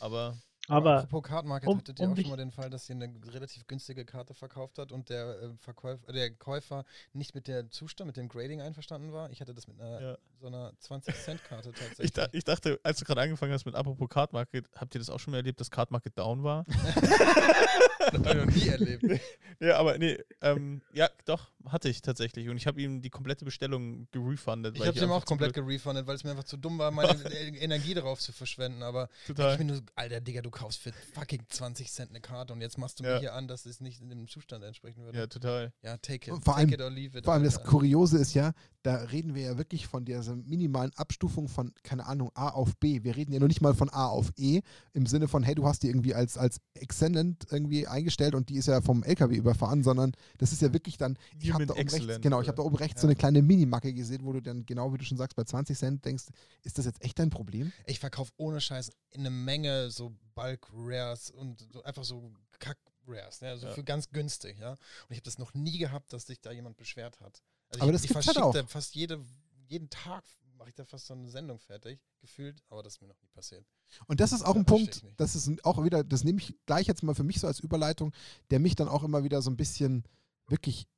[0.00, 0.36] Aber
[0.68, 2.94] Aber apropos Card Market, um- hattet ihr um auch schon mal den Fall, dass ihr
[2.96, 7.70] eine relativ günstige Karte verkauft hat und der, äh, Verkäufer, der Käufer nicht mit der
[7.70, 9.30] Zustand, mit dem Grading einverstanden war?
[9.30, 10.18] Ich hatte das mit einer, Ja.
[10.40, 12.04] so einer 20-Cent-Karte tatsächlich.
[12.06, 14.98] ich, da, ich dachte, als du gerade angefangen hast mit apropos Card Market, habt ihr
[14.98, 16.64] das auch schon mal erlebt, dass Card Market down war?
[18.12, 19.20] das habe ich noch nie erlebt.
[19.60, 22.48] ja, aber nee, ähm, ja, doch, hatte ich tatsächlich.
[22.48, 24.76] Und ich habe ihm die komplette Bestellung gerefundet.
[24.76, 27.12] Ich habe ihm einfach auch komplett gerefundet, weil es mir einfach zu dumm war, meine
[27.32, 28.82] E- Energie darauf zu verschwenden.
[28.82, 29.56] Aber ich Total.
[29.58, 32.78] bin nur, so, Alter Digga, du kaufst für fucking 20 Cent eine Karte und jetzt
[32.78, 33.14] machst du Ja.
[33.14, 35.18] mir hier an, dass es nicht in dem Zustand entsprechen würde.
[35.18, 35.72] Ja, total.
[35.82, 36.32] Ja, take it.
[36.32, 37.24] Und vor take allem- it or leave it.
[37.24, 37.62] Vor allem das.
[37.62, 38.52] Kuriose ist ja,
[38.82, 43.02] da reden wir ja wirklich von dieser minimalen Abstufung von, keine Ahnung, A auf B.
[43.02, 44.60] Wir reden ja noch nicht mal von A auf E
[44.94, 48.56] im Sinne von, hey, du hast die irgendwie als, als Excellent irgendwie eingestellt und die
[48.56, 51.88] ist ja vom LKW überfahren, sondern das ist ja wirklich dann, ich habe da oben
[51.88, 53.02] rechts, genau, ich habe da oben rechts Ja.
[53.02, 55.76] so eine kleine Minimacke gesehen, wo du dann genau wie du schon sagst, bei 20
[55.76, 56.24] Cent denkst,
[56.62, 57.72] ist das jetzt echt dein Problem?
[57.86, 63.48] Ich verkaufe ohne Scheiß eine Menge so Bulk-Rares und so einfach so Kack-Rares, ne?
[63.50, 63.72] also Ja.
[63.74, 64.70] für ganz günstig, ja.
[64.72, 64.78] Und
[65.10, 67.42] ich habe das noch nie gehabt, dass sich da jemand beschwert hat.
[67.70, 68.52] Also Aber ich, das ich halt verschicke auch.
[68.54, 69.20] da fast jede,
[69.68, 70.24] jeden Tag
[70.58, 73.28] mache ich da fast so eine Sendung fertig, gefühlt, aber das ist mir noch nie
[73.28, 73.64] passiert.
[74.06, 76.86] Und das ist auch Ja, ein Punkt, das ist auch wieder, das nehme ich gleich
[76.86, 78.12] jetzt mal für mich so als Überleitung,
[78.50, 80.04] der mich dann auch immer wieder so ein bisschen
[80.46, 80.88] wirklich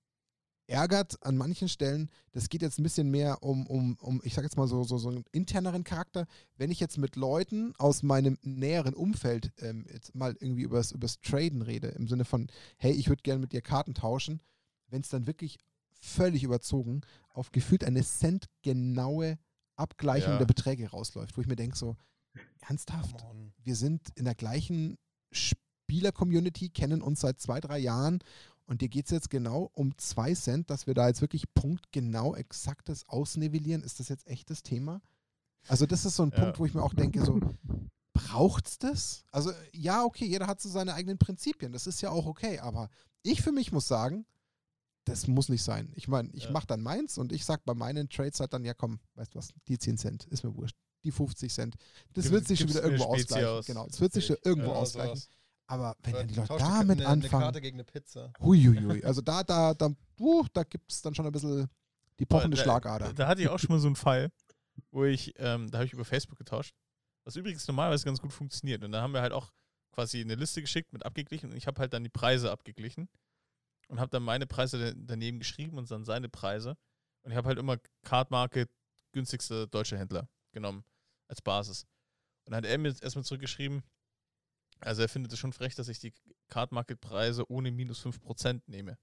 [0.66, 2.10] ärgert an manchen Stellen.
[2.32, 4.98] Das geht jetzt ein bisschen mehr um, um, um ich sage jetzt mal so, so,
[4.98, 6.26] so einen interneren Charakter.
[6.56, 11.20] Wenn ich jetzt mit Leuten aus meinem näheren Umfeld ähm, jetzt mal irgendwie übers, übers
[11.20, 12.46] Traden rede, im Sinne von,
[12.76, 14.40] hey, ich würde gerne mit dir Karten tauschen,
[14.88, 15.58] wenn es dann wirklich
[16.00, 19.38] völlig überzogen auf gefühlt eine centgenaue
[19.80, 20.38] Abgleichung Ja.
[20.38, 21.96] der Beträge rausläuft, wo ich mir denke so,
[22.60, 23.24] ernsthaft?
[23.64, 24.96] Wir sind in der gleichen
[25.32, 28.20] Spieler-Community, kennen uns seit zwei, drei Jahren
[28.66, 32.36] und dir geht es jetzt genau um zwei Cent, dass wir da jetzt wirklich punktgenau
[32.36, 33.82] exaktes ausnivellieren.
[33.82, 35.00] Ist das jetzt echt das Thema?
[35.66, 36.40] Also das ist so ein Ja.
[36.40, 37.40] Punkt, wo ich mir auch denke, so,
[38.14, 39.24] braucht's das?
[39.32, 42.88] Also ja, okay, jeder hat so seine eigenen Prinzipien, das ist ja auch okay, aber
[43.22, 44.24] ich für mich muss sagen,
[45.10, 45.92] das muss nicht sein.
[45.94, 46.50] Ich meine, ich Ja.
[46.52, 49.38] mache dann meins und ich sag bei meinen Trades halt dann, ja komm, weißt du
[49.38, 50.76] was, die 10 Cent, ist mir wurscht.
[51.04, 51.76] Die 50 Cent.
[52.12, 53.48] Das Gib- wird sich schon wieder irgendwo ausgleichen.
[53.48, 53.66] aus.
[53.66, 55.16] Genau, es wird sich schon irgendwo Genau ausgleichen.
[55.16, 55.30] sowas.
[55.66, 58.32] Aber wenn dann die Leute damit eine, Eine anfangen, Karte gegen eine Pizza.
[58.40, 61.68] huiuiui, also da, da, da, uh, da gibt es dann schon ein bisschen
[62.18, 63.12] die pochende da, Schlagader.
[63.14, 64.30] Da hatte ich auch schon mal so einen Fall,
[64.90, 66.74] wo ich, ähm, da habe ich über Facebook getauscht,
[67.24, 68.82] was übrigens normalerweise ganz gut funktioniert.
[68.84, 69.52] Und da haben wir halt auch
[69.92, 73.08] quasi eine Liste geschickt mit abgeglichen und ich habe halt dann die Preise abgeglichen
[73.90, 76.76] und habe dann meine Preise da- daneben geschrieben und dann seine Preise.
[77.22, 78.70] Und ich habe halt immer Card Market
[79.12, 80.84] günstigste deutsche Händler genommen
[81.28, 81.84] als Basis.
[82.44, 83.82] Und dann hat er mir jetzt erstmal zurückgeschrieben,
[84.80, 86.14] also er findet es schon frech, dass ich die
[86.48, 88.96] Card Market Preise ohne minus 5% nehme.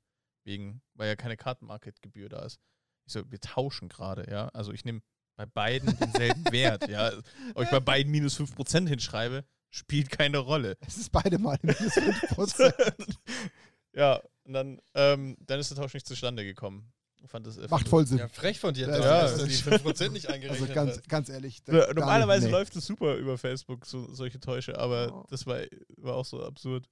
[0.43, 2.59] Wegen, weil ja keine Card Market Gebühr da ist.
[3.05, 4.47] Ich so, wir tauschen gerade, ja.
[4.49, 5.01] Also ich nehme
[5.35, 7.11] bei beiden denselben Wert, ja.
[7.53, 10.77] Ob ich bei beiden minus 5% hinschreibe, spielt keine Rolle.
[10.79, 13.17] Es ist beide mal minus 5%.
[13.97, 16.93] ja, und dann, ähm, dann ist der Tausch nicht zustande gekommen.
[17.23, 18.19] Ich fand das, Macht voll Sinn.
[18.19, 19.37] Ja, frech von dir, Ja, dass ja.
[19.39, 21.09] du die 5% nicht eingerechnet Also ganz, hast.
[21.09, 21.61] ganz ehrlich.
[21.65, 22.57] Normalerweise nicht, nee.
[22.59, 25.25] läuft es super über Facebook, so, solche Täusche, aber Oh.
[25.29, 25.59] das war,
[25.97, 26.87] war auch so absurd.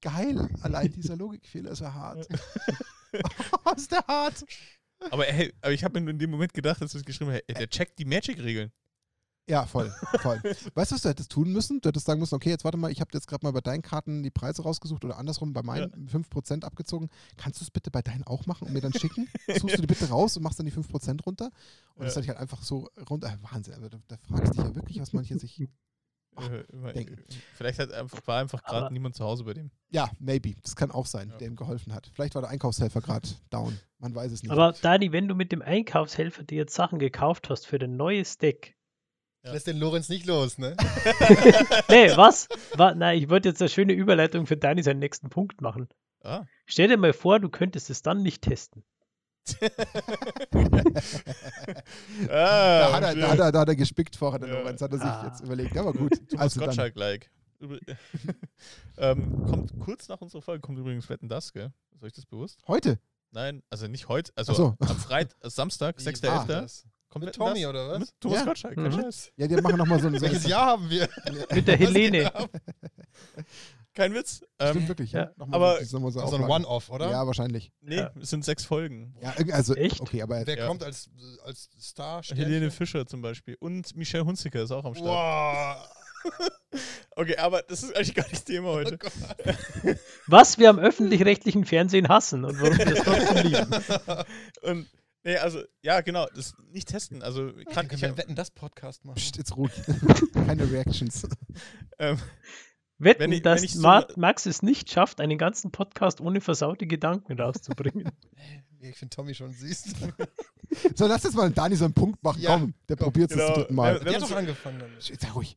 [0.00, 2.26] Geil, allein dieser Logikfehler ist ja hart.
[3.64, 4.44] oh, ist der hart.
[5.10, 7.42] Aber, hey, aber ich habe mir in dem Moment gedacht, als du es geschrieben hast,
[7.46, 8.72] hey, der checkt die Magic-Regeln.
[9.48, 9.90] Ja, voll,
[10.20, 10.40] voll.
[10.74, 11.80] weißt du, was du hättest tun müssen?
[11.80, 13.82] Du hättest sagen müssen, okay, jetzt warte mal, ich habe jetzt gerade mal bei deinen
[13.82, 17.08] Karten die Preise rausgesucht oder andersrum bei meinen 5% abgezogen.
[17.36, 19.26] Kannst du es bitte bei deinen auch machen und mir dann schicken?
[19.48, 21.46] Suchst du die bitte raus und machst dann die 5% runter?
[21.94, 22.04] Und Ja.
[22.04, 23.28] das hätte ich halt einfach so runter.
[23.28, 25.66] Äh, Wahnsinn, also, da, da fragst du dich ja wirklich, was manche sich.
[26.36, 27.16] Ach, Äh, immer- denken.
[27.54, 29.70] Vielleicht hat einfach, war einfach gerade Aber- niemand zu Hause bei dem.
[29.90, 30.54] Ja, maybe.
[30.62, 31.36] Das kann auch sein, Ja.
[31.38, 32.10] der ihm geholfen hat.
[32.14, 33.76] Vielleicht war der Einkaufshelfer gerade down.
[33.98, 34.52] Man weiß es nicht.
[34.52, 38.38] Aber Dani, wenn du mit dem Einkaufshelfer dir jetzt Sachen gekauft hast für dein neues
[38.38, 38.76] Deck.
[39.44, 39.52] Ja.
[39.52, 40.76] Lässt den Lorenz nicht los, ne?
[41.88, 42.48] Nee, was?
[42.74, 45.88] Wa- Nein, ich wollte jetzt eine schöne Überleitung für Dani seinen nächsten Punkt machen.
[46.24, 46.44] Ah.
[46.66, 48.82] Stell dir mal vor, du könntest es dann nicht testen.
[52.28, 54.58] da, hat er, da, hat er, da hat er gespickt vorher, der Ja.
[54.60, 55.26] Lorenz, hat er sich Ah.
[55.26, 55.76] jetzt überlegt.
[55.76, 56.12] Aber gut.
[56.30, 57.30] Thomas Also Gottschalk-like.
[58.98, 61.72] Ähm, kommt kurz nach unserer Folge, kommt übrigens Wetten das, gell?
[61.94, 62.62] Ist euch das bewusst?
[62.68, 62.98] heute.
[63.30, 64.76] Nein, also nicht heute, also Ach so.
[64.80, 66.84] am Freitag, Samstag, Wie 6.11.
[67.08, 67.70] kommt Mit Tommy das?
[67.70, 67.98] oder was?
[68.00, 68.44] Mit Thomas Ja.
[68.44, 68.92] Gottschalk, kein Mhm.
[69.02, 69.32] Scheiß.
[69.36, 70.12] Ja, die machen nochmal so ein.
[70.20, 71.08] Welches Jahr haben wir?
[71.54, 72.30] Mit der Helene.
[73.94, 74.42] Kein Witz.
[74.60, 75.20] Stimmt Ähm, wirklich, ja.
[75.22, 75.30] ja.
[75.36, 76.42] Nochmal Aber so, so ein.
[76.44, 77.10] One-Off, oder?
[77.10, 77.72] Ja, wahrscheinlich.
[77.80, 78.10] nee, Ja.
[78.20, 79.16] es sind sechs Folgen.
[79.20, 80.00] Ja, also, Echt?
[80.00, 80.66] okay, aber Wer Ja.
[80.68, 81.10] kommt als,
[81.44, 82.22] als Star?
[82.22, 83.56] Helene Fischer zum Beispiel.
[83.58, 85.06] Und Michelle Hunziker ist auch am Start.
[85.08, 85.88] Wow.
[87.16, 88.98] Okay, aber das ist eigentlich gar nicht Thema heute.
[89.04, 89.92] Oh.
[90.26, 94.26] Was wir am öffentlich-rechtlichen Fernsehen hassen und warum wir das trotzdem lieben.
[94.62, 94.86] Und,
[95.24, 97.22] nee, also, ja, genau, das nicht testen.
[97.22, 99.16] Also, kann, ich, wir Wetten, das Podcast machen.
[99.16, 99.72] Psst, jetzt ruhig.
[100.34, 101.26] Keine Reactions.
[101.98, 102.18] ähm,
[102.98, 106.40] Wetten, Wenn ich- dass wenn ich so Max es nicht schafft, einen ganzen Podcast ohne
[106.40, 108.10] versaute Gedanken rauszubringen.
[108.80, 109.86] Ich finde Tommy schon süß.
[110.94, 112.40] So, lass jetzt mal Dani so einen Punkt machen.
[112.42, 113.46] Ja, Komm, der probiert es genau.
[113.48, 114.04] zum dritten Mal.
[114.04, 115.08] Wenn hat man doch angefangen damit.
[115.08, 115.56] Jetzt sei ruhig.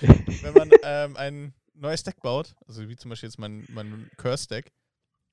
[0.00, 4.72] wenn man ähm, ein neues Deck baut, also wie zum Beispiel jetzt mein, mein Curse-Deck,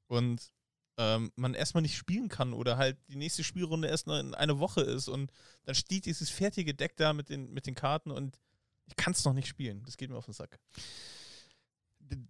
[0.08, 0.52] und
[0.98, 4.60] ähm, man erstmal nicht spielen kann oder halt die nächste Spielrunde erst noch in einer
[4.60, 5.32] Woche ist und
[5.66, 8.40] dann steht dieses fertige Deck da mit den, mit den Karten und
[8.86, 9.84] ich kann es noch nicht spielen.
[9.86, 10.60] Das geht mir auf den Sack.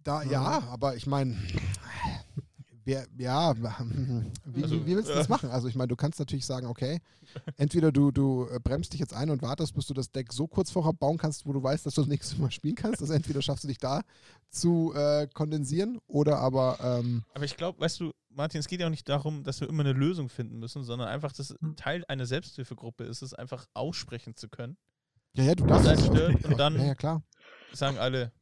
[0.02, 1.36] Da, ja, aber ich meine,
[2.84, 3.54] wer, ja,
[4.44, 5.50] wie, Also, wie, willst du das machen?
[5.50, 7.00] Also ich meine, du kannst natürlich sagen, okay,
[7.56, 10.46] entweder du, du äh, bremst dich jetzt ein und wartest, bis du das Deck so
[10.46, 13.00] kurz vorher bauen kannst, wo du weißt, dass du das nächste Mal spielen kannst.
[13.00, 14.02] Also entweder schaffst du dich da
[14.50, 18.86] zu äh, kondensieren oder aber ähm, Aber ich glaube, weißt du, Martin, es geht ja
[18.86, 21.76] auch nicht darum, dass wir immer eine Lösung finden müssen, sondern einfach, dass Hm.
[21.76, 24.76] Teil einer Selbsthilfegruppe ist, es einfach aussprechen zu können.
[25.34, 27.22] ja, ja, du darfst es und dann- Ja, ja, klar.
[27.72, 28.32] Sagen alle,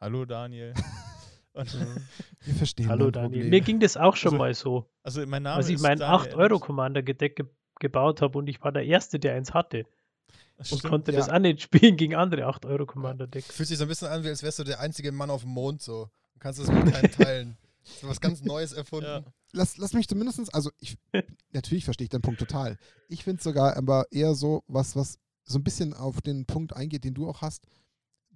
[0.00, 0.74] hallo Daniel.
[1.54, 1.68] Und,
[2.44, 3.30] Wir verstehen Hallo Daniel.
[3.30, 3.50] Problem.
[3.50, 6.32] Mir ging das auch schon Also, mal so, also mein Name als ich mein Daniel
[6.32, 7.46] 8-Euro-Commander-Deck ge
[7.80, 9.84] gebaut habe und ich war der Erste, der eins hatte
[10.56, 10.90] Das und stimmt.
[10.90, 11.18] konnte ja.
[11.18, 13.48] das auch nicht spielen gegen andere 8-Euro-Commander-Decks.
[13.56, 15.50] Fühlt sich so ein bisschen an, wie als wärst du der einzige Mann auf dem
[15.50, 16.08] Mond so.
[16.34, 17.56] Du kannst das mit keinem teilen.
[17.82, 19.06] So was ganz Neues erfunden.
[19.06, 19.24] Ja.
[19.52, 20.96] lass, lass mich zumindest, also ich,
[21.50, 22.78] natürlich verstehe ich deinen Punkt total.
[23.08, 26.76] Ich finde es sogar aber eher so, was, was so ein bisschen auf den Punkt
[26.76, 27.66] eingeht, den du auch hast.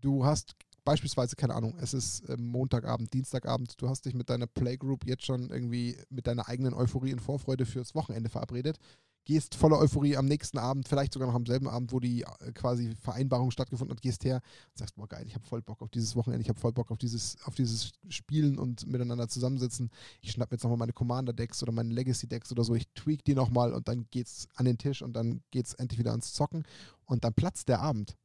[0.00, 0.56] Du hast
[0.86, 5.26] beispielsweise, keine Ahnung, es ist ähm, Montagabend, Dienstagabend, du hast dich mit deiner Playgroup jetzt
[5.26, 8.78] schon irgendwie mit deiner eigenen Euphorie und Vorfreude fürs Wochenende verabredet,
[9.26, 12.52] gehst voller Euphorie am nächsten Abend, vielleicht sogar noch am selben Abend, wo die äh,
[12.54, 14.36] quasi Vereinbarung stattgefunden hat, gehst her
[14.70, 16.90] und sagst, boah geil, ich habe voll Bock auf dieses Wochenende, ich habe voll Bock
[16.92, 19.90] auf dieses, auf dieses Spielen und miteinander zusammensitzen.
[20.22, 23.34] Ich schnapp mir jetzt nochmal meine Commander-Decks oder meine Legacy-Decks oder so, ich tweak die
[23.34, 26.62] nochmal und dann geht's an den Tisch und dann geht's endlich wieder ans Zocken
[27.04, 28.16] und dann platzt der Abend.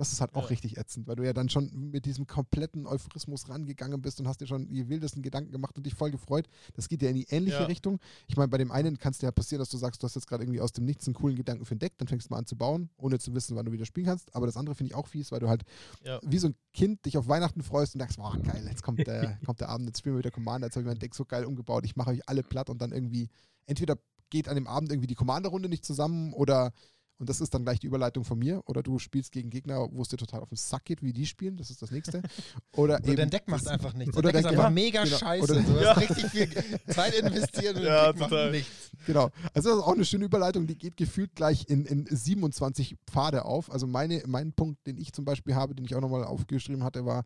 [0.00, 0.48] Das ist halt auch Ja.
[0.48, 4.40] richtig ätzend, weil du ja dann schon mit diesem kompletten Euphorismus rangegangen bist und hast
[4.40, 6.48] dir schon die wildesten Gedanken gemacht und dich voll gefreut.
[6.72, 7.64] Das geht ja in die ähnliche Ja.
[7.66, 7.98] Richtung.
[8.26, 10.14] Ich meine, bei dem einen kann es dir ja passieren, dass du sagst, du hast
[10.14, 12.32] jetzt gerade irgendwie aus dem Nichts einen coolen Gedanken für ein Deck, dann fängst du
[12.32, 14.34] mal an zu bauen, ohne zu wissen, wann du wieder spielen kannst.
[14.34, 15.64] Aber das andere finde ich auch fies, weil du halt
[16.02, 16.18] Ja.
[16.22, 19.38] wie so ein Kind dich auf Weihnachten freust und sagst, boah, geil, jetzt kommt der,
[19.44, 21.44] kommt der Abend, jetzt spielen wir wieder Commander, jetzt habe ich mein Deck so geil
[21.44, 23.28] umgebaut, ich mache euch alle platt und dann irgendwie,
[23.66, 23.98] entweder
[24.30, 26.72] geht an dem Abend irgendwie die Commander-Runde nicht zusammen oder,
[27.20, 30.02] und das ist dann gleich die Überleitung von mir, oder du spielst gegen Gegner, wo
[30.02, 32.22] es dir total auf den Sack geht, wie die spielen, das ist das nächste.
[32.72, 34.16] Oder, Oder eben, dein Deck macht einfach nichts.
[34.16, 35.16] oder Dein Deck ist einfach ja, mega genau.
[35.18, 35.42] scheiße.
[35.52, 35.92] Oder- du hast Ja.
[35.92, 36.48] richtig viel
[36.88, 38.44] Zeit investiert und Ja, dein Deck total.
[38.46, 38.90] macht nichts.
[39.06, 39.30] Genau.
[39.54, 43.44] Also das ist auch eine schöne Überleitung, die geht gefühlt gleich in, in 27 Pfade
[43.44, 43.70] auf.
[43.70, 47.04] Also meine, mein Punkt, den ich zum Beispiel habe, den ich auch nochmal aufgeschrieben hatte,
[47.04, 47.24] war,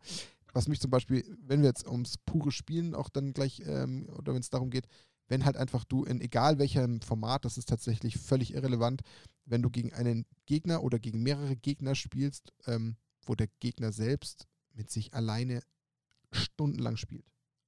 [0.53, 4.33] was mich zum Beispiel, wenn wir jetzt ums pure Spielen auch dann gleich, ähm, oder
[4.33, 4.87] wenn es darum geht,
[5.27, 9.01] wenn halt einfach du in egal welchem Format, das ist tatsächlich völlig irrelevant,
[9.45, 14.47] wenn du gegen einen Gegner oder gegen mehrere Gegner spielst, ähm, wo der Gegner selbst
[14.73, 15.61] mit sich alleine
[16.31, 17.25] stundenlang spielt.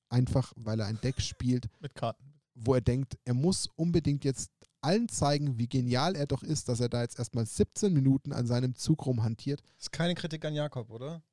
[0.10, 2.34] Einfach, weil er ein Deck spielt, Mit Karten.
[2.54, 4.52] wo er denkt, er muss unbedingt jetzt
[4.82, 8.48] allen zeigen, wie genial er doch ist, dass er da jetzt erstmal 17 Minuten an
[8.48, 9.62] seinem Zug rumhantiert.
[9.62, 11.24] Das ist keine Kritik an Jakob, oder?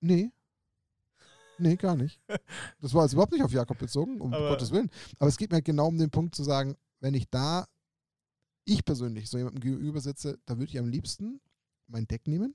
[0.00, 0.30] Nee.
[1.58, 2.20] Nee, gar nicht.
[2.80, 4.90] Das war jetzt überhaupt nicht auf Jakob bezogen, um Aber- Gottes Willen.
[5.18, 7.66] Aber es geht mir genau um den Punkt zu sagen, wenn ich da,
[8.64, 11.40] ich persönlich so jemandem gegenüber sitze, da würde ich am liebsten
[11.86, 12.54] mein Deck nehmen,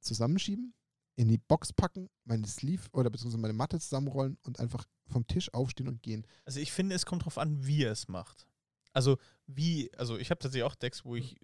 [0.00, 0.74] zusammenschieben,
[1.16, 5.52] in die Box packen, meine Sleeve oder beziehungsweise meine Matte zusammenrollen und einfach vom Tisch
[5.54, 6.26] aufstehen und gehen.
[6.44, 8.46] Also ich finde, es kommt drauf an, wie er es macht.
[8.92, 11.36] Also wie, also ich habe tatsächlich auch Decks, wo ich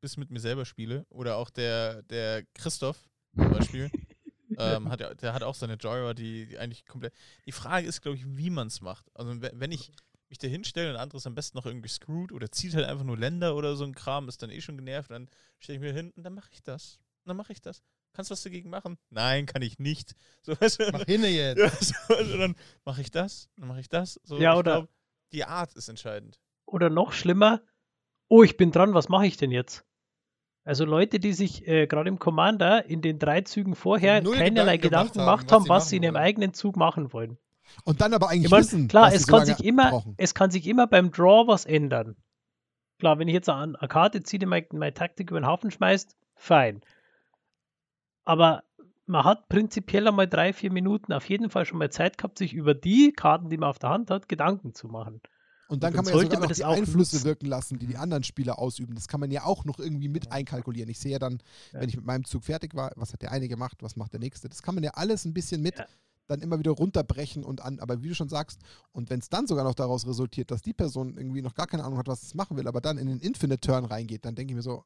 [0.00, 1.06] bis mit mir selber spiele.
[1.10, 3.90] Oder auch der, der Christoph zum Beispiel.
[4.60, 7.12] Ähm, hat, der hat auch seine Joyra, die, die eigentlich komplett.
[7.46, 9.06] Die Frage ist, glaube ich, wie man es macht.
[9.14, 9.92] Also we- wenn ich
[10.28, 12.86] mich da hinstelle und der andere ist am besten noch irgendwie screwed oder zieht halt
[12.86, 15.82] einfach nur Länder oder so ein Kram, ist dann eh schon genervt, dann stelle ich
[15.82, 16.98] mir hin und dann mache ich das.
[17.24, 17.82] Und dann mache ich das.
[18.12, 18.96] Kannst du was dagegen machen?
[19.10, 20.14] Nein, kann ich nicht.
[20.42, 21.58] So, weißt du, Mach hinne jetzt.
[21.58, 24.20] ja, so, also dann mache ich das, dann mache ich das.
[24.24, 24.88] So, Ja, ich oder- glaub,
[25.32, 26.40] die Art ist entscheidend.
[26.66, 27.60] Oder noch schlimmer,
[28.28, 29.84] oh, ich bin dran, was mache ich denn jetzt?
[30.70, 34.76] Also Leute, die sich äh, gerade im Commander in den drei Zügen vorher Null keinerlei
[34.76, 36.22] Gedanken gemacht haben, was was sie in ihrem wollen.
[36.22, 37.38] eigenen Zug machen wollen.
[37.82, 40.14] Und dann aber eigentlich Ich mein, wissen, klar, es sie so kann sich immer, brauchen.
[40.16, 42.14] es kann sich immer beim Draw was ändern.
[43.00, 45.72] Klar, wenn ich jetzt an eine Karte ziehe, die meine, meine Taktik über den Haufen
[45.72, 46.82] schmeißt, fein.
[48.24, 48.62] Aber
[49.06, 52.52] man hat prinzipiell einmal drei, vier Minuten auf jeden Fall schon mal Zeit gehabt, sich
[52.52, 55.20] über die Karten, die man auf der Hand hat, Gedanken zu machen.
[55.70, 57.24] Und dann Und kann man ja sogar noch die Einflüsse nutzen.
[57.24, 58.94] wirken lassen, die die anderen Spieler ausüben.
[58.96, 60.90] Das kann man ja auch noch irgendwie mit einkalkulieren.
[60.90, 61.40] Ich sehe ja dann,
[61.72, 61.80] Ja.
[61.80, 64.20] wenn ich mit meinem Zug fertig war, was hat der eine gemacht, was macht der
[64.20, 64.48] nächste.
[64.48, 65.86] Das kann man ja alles ein bisschen mit Ja.
[66.26, 67.78] dann immer wieder runterbrechen und an.
[67.80, 68.60] Aber wie du schon sagst,
[68.92, 71.84] und wenn es dann sogar noch daraus resultiert, dass die Person irgendwie noch gar keine
[71.84, 74.52] Ahnung hat, was es machen will, aber dann in den Infinite Turn reingeht, dann denke
[74.52, 74.84] ich mir so,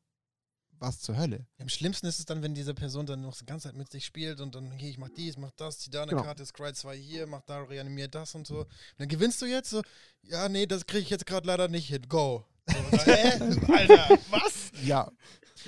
[0.87, 1.47] was zur Hölle?
[1.59, 4.05] Am schlimmsten ist es dann, wenn diese Person dann noch die ganze Zeit mit sich
[4.05, 6.23] spielt und dann, okay, ich mach dies, mach das, zieh da eine Genau.
[6.23, 8.61] Karte, scry 2 hier, mach da, reanimier das und so.
[8.61, 8.69] Und
[8.99, 9.83] dann gewinnst du jetzt so,
[10.23, 12.45] ja, nee, das kriege ich jetzt gerade leider nicht hin, go.
[12.67, 13.01] So, dann,
[13.67, 13.73] hä?
[13.73, 14.71] Alter, was?
[14.85, 15.11] Ja.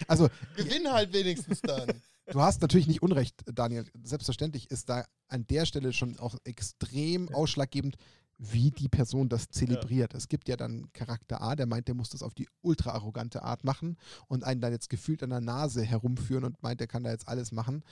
[0.08, 1.88] Also, Gewinn halt wenigstens dann.
[2.28, 3.86] Du hast natürlich nicht Unrecht, Daniel.
[4.02, 7.96] Selbstverständlich ist da an der Stelle schon auch extrem ausschlaggebend,
[8.38, 10.14] wie die Person das zelebriert.
[10.14, 13.42] Es gibt ja dann Charakter A, der meint, der muss das auf die ultra arrogante
[13.42, 13.96] Art machen
[14.28, 17.28] und einen dann jetzt gefühlt an der Nase herumführen und meint, der kann da jetzt
[17.28, 17.82] alles machen.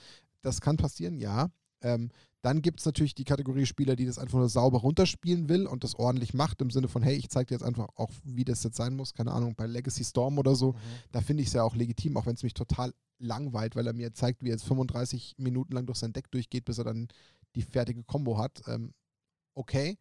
[0.41, 1.49] Das kann passieren, ja.
[1.81, 2.09] Ähm,
[2.41, 5.83] dann gibt es natürlich die Kategorie Spieler, die das einfach nur sauber runterspielen will und
[5.83, 8.63] das ordentlich macht, im Sinne von, hey, ich zeige dir jetzt einfach auch, wie das
[8.63, 9.15] jetzt sein muss.
[9.15, 10.75] Keine Ahnung, bei Legacy Storm oder so
[11.11, 13.93] da finde ich es ja auch legitim, auch wenn es mich total langweilt, weil er
[13.93, 17.07] mir zeigt, wie er jetzt 35 Minuten lang durch sein Deck durchgeht, bis er dann
[17.55, 18.61] die fertige Combo hat.
[18.67, 18.93] Ähm,
[19.55, 19.97] okay,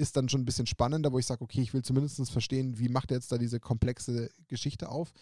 [0.00, 2.88] ist dann schon ein bisschen spannender, wo ich sage, okay, ich will zumindest verstehen, wie
[2.88, 5.12] macht er jetzt da diese komplexe Geschichte auf.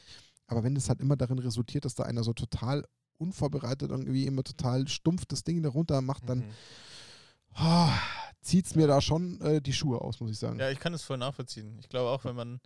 [0.46, 2.84] Aber wenn es halt immer darin resultiert, dass da einer so total
[3.18, 6.52] unvorbereitet irgendwie immer total stumpf das Ding da runter macht, dann Mhm.
[7.60, 7.88] oh,
[8.40, 10.58] zieht es mir da schon äh, die Schuhe aus, muss ich sagen.
[10.58, 11.76] Ja, ich kann es voll nachvollziehen.
[11.80, 12.60] Ich glaube auch, wenn man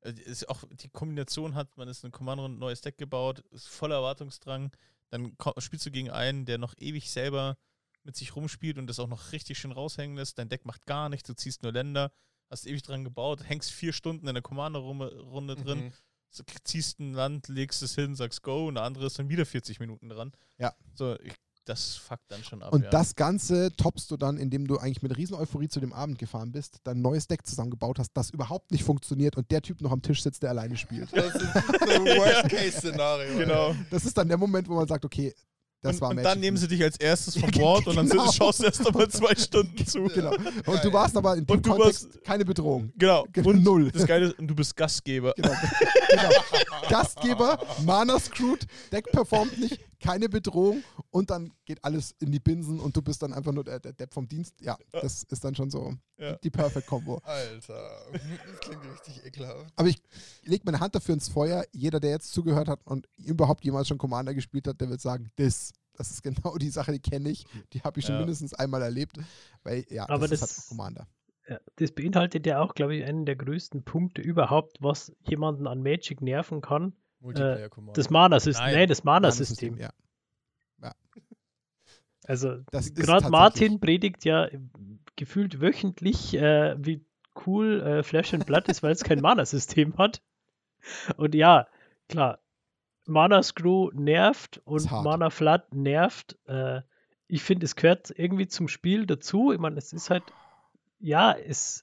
[0.00, 3.68] äh, es auch die Kombination hat, man ist in Kommando ein neues Deck gebaut, ist
[3.68, 4.72] voller Erwartungsdrang,
[5.10, 7.56] dann spielst du gegen einen, der noch ewig selber
[8.04, 10.38] mit sich rumspielt und das auch noch richtig schön raushängen lässt.
[10.38, 12.12] Dein Deck macht gar nichts, du ziehst nur Länder,
[12.50, 15.92] hast ewig dran gebaut, hängst vier Stunden in der Kommando-Runde drin, Mhm.
[16.30, 19.46] so, ziehst ein Land, legst es hin, sagst Go und der andere ist dann wieder
[19.46, 20.32] 40 Minuten dran.
[20.58, 20.74] Ja.
[20.94, 21.34] So, ich,
[21.64, 22.72] das fuckt dann schon ab.
[22.72, 22.90] Und ja.
[22.90, 26.50] das Ganze toppst du dann, indem du eigentlich mit riesen Euphorie zu dem Abend gefahren
[26.50, 30.02] bist, dein neues Deck zusammengebaut hast, das überhaupt nicht funktioniert und der Typ noch am
[30.02, 31.16] Tisch sitzt, der alleine spielt.
[31.16, 31.54] Das ist ein
[32.18, 33.38] Worst-Case-Szenario.
[33.38, 33.76] Genau.
[33.90, 35.32] Das ist dann der Moment, wo man sagt, okay,
[35.82, 36.30] das und, war und Magic.
[36.30, 38.24] dann nehmen sie dich als erstes vom Bord und dann genau.
[38.24, 40.02] sind, schaust du erst einmal zwei Stunden zu.
[40.14, 40.30] Genau.
[40.66, 42.92] Und du warst aber in dem Kontext warst- keine Bedrohung.
[42.96, 43.26] Genau.
[43.32, 43.90] Genau, Und null.
[43.90, 45.32] das Geile ist, und du bist Gastgeber.
[45.36, 45.50] Genau.
[46.08, 46.30] genau.
[46.88, 52.80] Gastgeber, Mana screwed, Deck performt nicht, keine Bedrohung und dann geht alles in die Binsen
[52.80, 54.60] und du bist dann einfach nur der, der Depp vom Dienst.
[54.60, 56.36] Ja, das ist dann schon so Ja.
[56.36, 57.20] die Perfect Combo.
[57.24, 59.72] Alter, das klingt richtig ekelhaft.
[59.76, 60.02] Aber ich
[60.42, 61.64] lege meine Hand dafür ins Feuer.
[61.72, 65.30] Jeder, der jetzt zugehört hat und überhaupt jemals schon Commander gespielt hat, der wird sagen,
[65.36, 67.44] das, das ist genau die Sache, die kenne ich.
[67.72, 68.20] Die habe ich schon Ja.
[68.20, 69.16] mindestens einmal erlebt.
[69.62, 71.06] Weil ja, Aber das, das- ist halt Commander.
[71.48, 75.82] Ja, das beinhaltet ja auch, glaube ich, einen der größten Punkte überhaupt, was jemanden an
[75.82, 76.94] Magic nerven kann.
[77.22, 77.96] Multiplayer-Command.
[77.96, 78.64] Das Mana-System.
[78.64, 78.74] Nein.
[78.74, 79.92] Nein, das Mana-System, Mana-System.
[80.80, 80.92] Ja.
[82.24, 84.48] Also Das ist gerade Martin predigt ja
[85.16, 87.04] gefühlt wöchentlich, äh, wie
[87.46, 90.22] cool äh, Flash and Blood ist, weil es kein Mana-System hat.
[91.16, 91.66] Und ja,
[92.08, 92.38] klar,
[93.06, 94.90] Mana Screw nervt und.
[94.90, 96.38] Mana Flood nervt.
[96.46, 96.82] Äh,
[97.26, 99.52] ich finde, es gehört irgendwie zum Spiel dazu.
[99.52, 100.24] Ich meine, es ist halt,
[100.98, 101.82] ja, es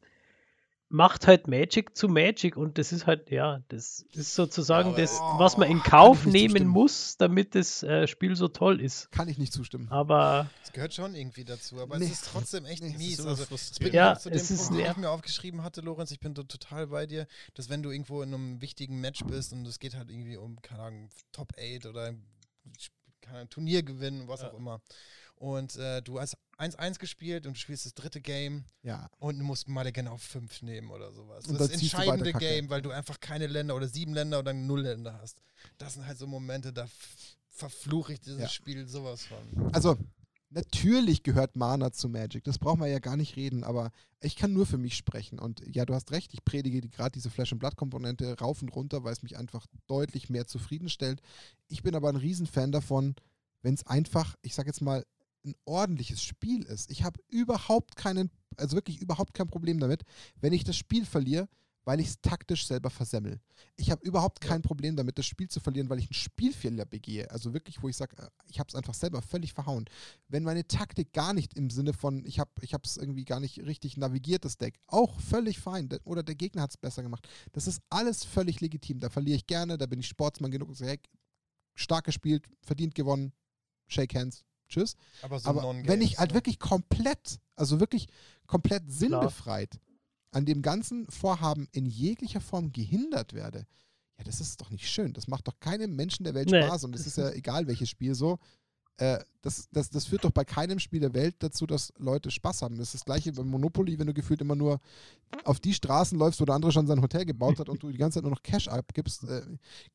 [0.92, 5.20] macht halt Magic zu Magic und das ist halt, ja, das ist sozusagen aber- das,
[5.38, 6.68] was man in Kauf nehmen zustimmen.
[6.72, 9.12] muss, damit das äh, Spiel so toll ist.
[9.12, 9.88] Kann ich nicht zustimmen.
[9.90, 12.06] Aber Das gehört schon irgendwie dazu, aber Nee.
[12.06, 13.26] es ist trotzdem echt Nee, es ist mies.
[13.26, 16.10] Also, ich bin Ja, zu dem es ist Punkt, den ich mir aufgeschrieben hatte, Lorenz,
[16.12, 19.54] ich bin da total bei dir, dass wenn du irgendwo in einem wichtigen Match bist
[19.54, 22.26] und es geht halt irgendwie um, keine Ahnung, Top 8 oder ein
[23.22, 24.50] keine Ahnung, Turnier gewinnen, was Ja.
[24.50, 24.82] auch immer.
[25.40, 29.10] Und äh, du hast 1-1 gespielt und du spielst das dritte Game Ja.
[29.20, 31.46] und du musst mal genau 5 nehmen oder sowas.
[31.48, 32.34] Und das entscheidende.
[32.34, 35.42] Game, weil du einfach keine Länder oder sieben Länder oder null Länder hast.
[35.78, 36.88] Das sind halt so Momente, da
[37.48, 38.50] verfluche ich dieses Ja.
[38.50, 39.74] Spiel sowas von.
[39.74, 39.98] Also,
[40.50, 42.44] natürlich gehört Mana zu Magic.
[42.44, 45.40] Das brauchen wir ja gar nicht reden, aber ich kann nur für mich sprechen.
[45.40, 49.06] Und ja, du hast recht, ich predige gerade diese Flash- und Blatt-Komponente rauf und runter,
[49.06, 51.22] weil es mich einfach deutlich mehr zufriedenstellt.
[51.70, 53.16] Ich bin aber ein Riesenfan davon,
[53.62, 55.06] wenn es einfach, ich sag jetzt mal,
[55.46, 56.92] ein ordentliches Spiel ist.
[56.92, 60.04] Ich habe überhaupt keinen, also wirklich überhaupt kein Problem damit,
[60.42, 61.48] wenn ich das Spiel verliere,
[61.86, 63.40] weil ich es taktisch selber versemmel.
[63.76, 67.32] Ich habe überhaupt kein Problem damit, das Spiel zu verlieren, weil ich einen Spielfehler begehe.
[67.32, 68.16] Also wirklich, wo ich sage,
[68.48, 69.86] ich habe es einfach selber völlig verhauen.
[70.28, 72.52] Wenn meine Taktik gar nicht im Sinne von, ich habe
[72.84, 75.90] es irgendwie gar nicht richtig navigiert, das Deck, auch völlig fein.
[75.90, 77.28] Der- Oder der Gegner hat es besser gemacht.
[77.54, 79.00] Das ist alles völlig legitim.
[79.00, 81.00] Da verliere ich gerne, da bin ich Sportsmann genug und sage, hey,
[81.74, 83.32] stark gespielt, verdient gewonnen,
[83.88, 84.96] shake hands, tschüss.
[85.22, 86.36] Aber so Aber wenn ich halt ne?
[86.36, 88.08] wirklich komplett, also wirklich
[88.48, 89.80] komplett sinnbefreit
[90.32, 93.66] an dem ganzen Vorhaben in jeglicher Form gehindert werde,
[94.18, 95.14] ja, das ist doch nicht schön.
[95.14, 96.62] Das macht doch keinem Menschen der Welt Nee.
[96.64, 98.38] Spaß und es ist ja egal, welches Spiel so.
[99.00, 102.62] Äh, das, das, das führt doch bei keinem Spiel der Welt dazu, dass Leute Spaß
[102.62, 102.78] haben.
[102.78, 104.82] Das ist das gleiche beim Monopoly, wenn du gefühlt immer nur
[105.46, 107.98] auf die Straßen läufst, wo der andere schon sein Hotel gebaut hat und du die
[107.98, 109.24] ganze Zeit nur noch Cash abgibst.
[109.24, 109.44] Äh,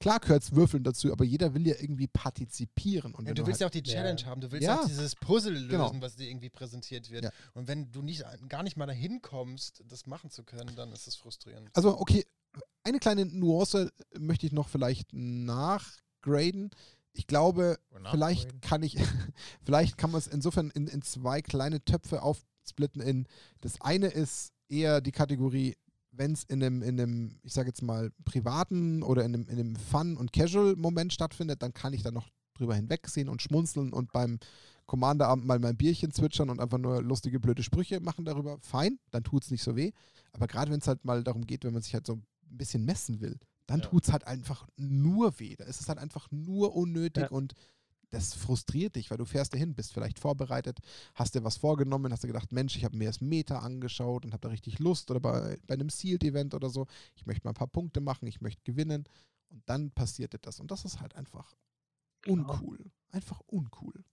[0.00, 3.14] klar gehört Würfeln dazu, aber jeder will ja irgendwie partizipieren.
[3.14, 3.96] Und Ja, du willst ja halt, auch die Ja.
[3.96, 4.80] Challenge haben, du willst Ja.
[4.80, 5.92] auch dieses Puzzle lösen, Genau.
[6.00, 7.24] was dir irgendwie präsentiert wird.
[7.24, 7.30] Ja.
[7.52, 11.06] Und wenn du nicht, gar nicht mal dahin kommst, das machen zu können, dann ist
[11.06, 11.68] es frustrierend.
[11.74, 12.24] Also, okay,
[12.82, 16.70] eine kleine Nuance möchte ich noch vielleicht nachgraden.
[17.14, 17.78] Ich glaube,
[18.10, 18.96] vielleicht kann ich,
[19.64, 23.00] vielleicht kann man es insofern in, in zwei kleine Töpfe aufsplitten.
[23.00, 23.26] In
[23.60, 25.76] das eine ist eher die Kategorie,
[26.10, 29.58] wenn es in einem, in einem, ich sage jetzt mal, privaten oder in einem, in
[29.58, 34.12] einem Fun- und Casual-Moment stattfindet, dann kann ich da noch drüber hinwegsehen und schmunzeln und
[34.12, 34.38] beim
[34.86, 38.58] Commanderabend mal mein Bierchen zwitschern und einfach nur lustige, blöde Sprüche machen darüber.
[38.60, 39.92] Fein, dann tut es nicht so weh.
[40.32, 42.84] Aber gerade wenn es halt mal darum geht, wenn man sich halt so ein bisschen
[42.84, 43.86] messen will, dann Ja.
[43.86, 45.56] tut es halt einfach nur weh.
[45.56, 47.30] Da ist es halt einfach nur unnötig Ja.
[47.30, 47.54] und
[48.10, 50.78] das frustriert dich, weil du fährst dahin, bist vielleicht vorbereitet,
[51.14, 54.32] hast dir was vorgenommen, hast dir gedacht, Mensch, ich habe mir das Meta angeschaut und
[54.32, 56.86] habe da richtig Lust oder bei, bei einem Sealed-Event oder so,
[57.16, 59.04] ich möchte mal ein paar Punkte machen, ich möchte gewinnen
[59.50, 61.56] und dann passierte das und das ist halt einfach
[62.26, 62.92] uncool.
[63.10, 64.04] Einfach uncool.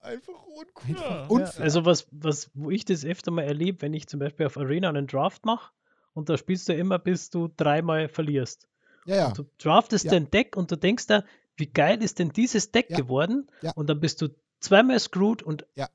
[0.00, 0.88] Einfach uncool.
[0.88, 1.26] Einfach Ja.
[1.26, 1.56] unfair.
[1.56, 4.56] Ja, also was, was, wo ich das öfter mal erlebe, wenn ich zum Beispiel auf
[4.58, 5.72] Arena einen Draft mache
[6.12, 8.68] und da spielst du immer, bis du dreimal verlierst.
[9.06, 9.30] Ja, ja.
[9.32, 10.12] Du draftest Ja.
[10.12, 11.24] dein Deck und du denkst da,
[11.56, 12.96] wie geil ist denn dieses Deck Ja.
[12.98, 13.50] geworden?
[13.62, 13.72] Ja.
[13.74, 14.28] Und dann bist du
[14.60, 15.88] zweimal screwed und Ja.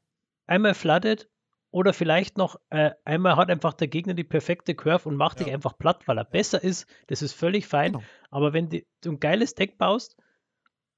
[0.47, 1.29] einmal flooded
[1.69, 5.47] oder vielleicht noch äh, einmal hat einfach der Gegner die perfekte Curve und macht dich
[5.47, 5.53] Ja.
[5.53, 6.87] einfach platt, weil er besser ist.
[7.07, 7.93] Das ist völlig fein.
[7.93, 8.03] Genau.
[8.29, 10.17] Aber wenn die, du ein geiles Deck baust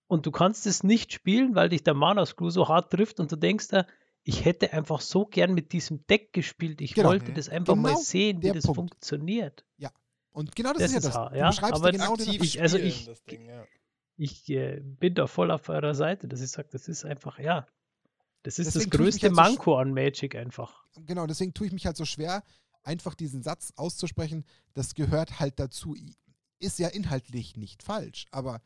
[0.08, 3.36] und du kannst es nicht spielen, weil dich der Mana-Screw so hart trifft und du
[3.36, 3.86] denkst da,
[4.24, 6.80] ich hätte einfach so gern mit diesem Deck gespielt.
[6.82, 7.10] Ich Genau.
[7.10, 8.78] wollte das einfach mal Genau sehen, wie das Punkt.
[8.78, 9.66] funktioniert.
[10.34, 11.16] Und genau das, Das ist ja das.
[11.16, 13.66] hart, Du ja, beschreibst aber genau den Aktiv ich- also ich- das Ding, ja.
[14.18, 17.68] ich äh, bin da voll auf eurer Seite, dass ich sage, das ist einfach, ja,
[18.42, 20.84] das ist Deswegen das größte halt so Manko an Magic einfach.
[21.06, 22.44] genau, deswegen tue ich mich halt so schwer,
[22.84, 25.96] einfach diesen Satz auszusprechen, das gehört halt dazu.
[26.60, 28.62] Ist ja inhaltlich nicht falsch, aber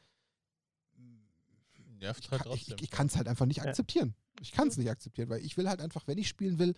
[2.00, 2.76] Nervt ich halt kann es trotzdem.
[2.78, 3.64] ich, ich kann's halt einfach nicht Ja.
[3.66, 4.16] akzeptieren.
[4.40, 6.76] Ich kann es nicht akzeptieren, weil ich will halt einfach, wenn ich spielen will,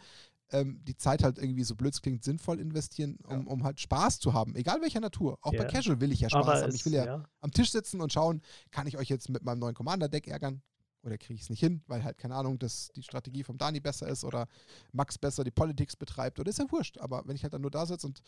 [0.52, 4.20] ähm, die Zeit halt irgendwie so blöd es klingt, sinnvoll investieren, um, um halt Spaß
[4.20, 4.56] zu haben.
[4.56, 5.38] Egal welcher Natur.
[5.42, 5.66] Auch bei Ja.
[5.66, 6.70] Casual will ich ja Spaß Aber haben.
[6.70, 8.42] es, Ich will ja, ja, am Tisch sitzen und schauen,
[8.72, 10.62] kann ich euch jetzt mit meinem neuen Commander-Deck ärgern?
[11.02, 13.80] Oder kriege ich es nicht hin, weil halt, keine Ahnung, dass die Strategie vom Dani
[13.80, 14.48] besser ist oder
[14.92, 16.40] Max besser die Politics betreibt.
[16.40, 16.98] Oder ist ja wurscht.
[16.98, 18.22] Aber wenn ich halt dann nur da sitze und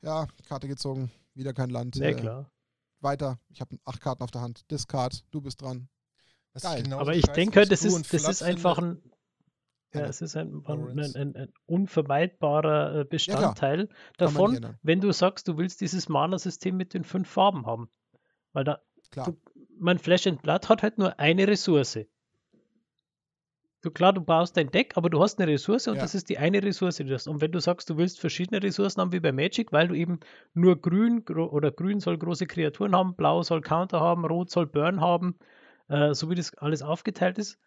[0.00, 2.50] ja, Karte gezogen, wieder kein Land, sehr äh, klar.
[3.00, 5.88] weiter, ich habe acht Karten auf der Hand, Discard, du bist dran.
[6.54, 6.84] Was Geil.
[6.84, 9.02] genauso Aber ich denke, das ist, das ist einfach ein,
[9.94, 10.06] ja, Ja.
[10.06, 15.56] es ist ein, ein, ein, ein unvermeidbarer äh, Bestandteil nicht davon, wenn du sagst, du
[15.56, 17.88] willst dieses Mana-System mit den fünf Farben haben.
[18.52, 18.80] Weil da,
[19.10, 19.26] Klar.
[19.26, 19.36] du,
[19.78, 21.98] mein Flash and Blood hat halt nur eine Ressource.
[23.82, 26.02] Du, klar, du baust dein Deck, aber du hast eine Ressource und Ja.
[26.02, 27.28] das ist die eine Ressource, die du hast.
[27.28, 30.20] Und wenn du sagst, du willst verschiedene Ressourcen haben, wie bei Magic, weil du eben
[30.54, 34.66] nur grün gro- oder grün soll große Kreaturen haben, blau soll Counter haben, rot soll
[34.66, 35.36] Burn haben,
[35.88, 37.58] äh, so wie das alles aufgeteilt ist,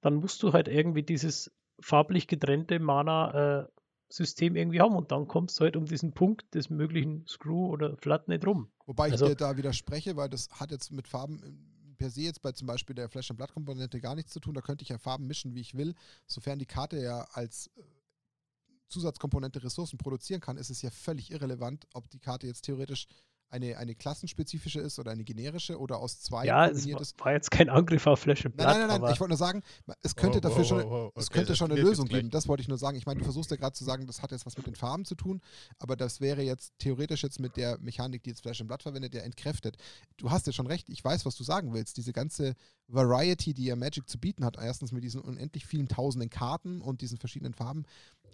[0.00, 5.64] dann musst du halt irgendwie dieses farblich getrennte Mana-System irgendwie haben und dann kommst du
[5.64, 8.70] halt um diesen Punkt des möglichen Screw oder Flood nicht rum.
[8.86, 12.22] Wobei ich Also- dir da widerspreche, weil das hat jetzt mit Farben äh, per se
[12.22, 14.54] jetzt bei zum Beispiel der Flash- und Blattkomponente gar nichts zu tun.
[14.54, 15.94] Da könnte ich ja Farben mischen, wie ich will.
[16.26, 17.82] Sofern die Karte ja als äh,
[18.88, 23.06] Zusatzkomponente Ressourcen produzieren kann, ist es ja völlig irrelevant, ob die Karte jetzt theoretisch
[23.54, 27.20] eine, eine klassenspezifische ist oder eine generische oder aus zwei Ja, es kombiniert war, ist.
[27.20, 28.96] war jetzt kein Angriff auf Flash and Nein, nein, nein, nein.
[28.98, 29.62] aber Ich wollte nur sagen,
[30.02, 31.12] es könnte Wow, dafür wow, schon, wow.
[31.16, 32.30] es Okay, könnte das schon eine Lösung geben.
[32.30, 32.96] Das wollte ich nur sagen.
[32.98, 35.04] Ich meine, du versuchst ja gerade zu sagen, das hat jetzt was mit den Farben
[35.04, 35.40] zu tun,
[35.78, 39.14] aber das wäre jetzt theoretisch jetzt mit der Mechanik, die jetzt Flash and Blood verwendet,
[39.14, 39.76] ja entkräftet.
[40.16, 40.88] Du hast ja schon recht.
[40.88, 41.96] Ich weiß, was du sagen willst.
[41.96, 42.54] Diese ganze
[42.88, 47.00] Variety, die ja Magic zu bieten hat, erstens mit diesen unendlich vielen tausenden Karten und
[47.00, 47.84] diesen verschiedenen Farben,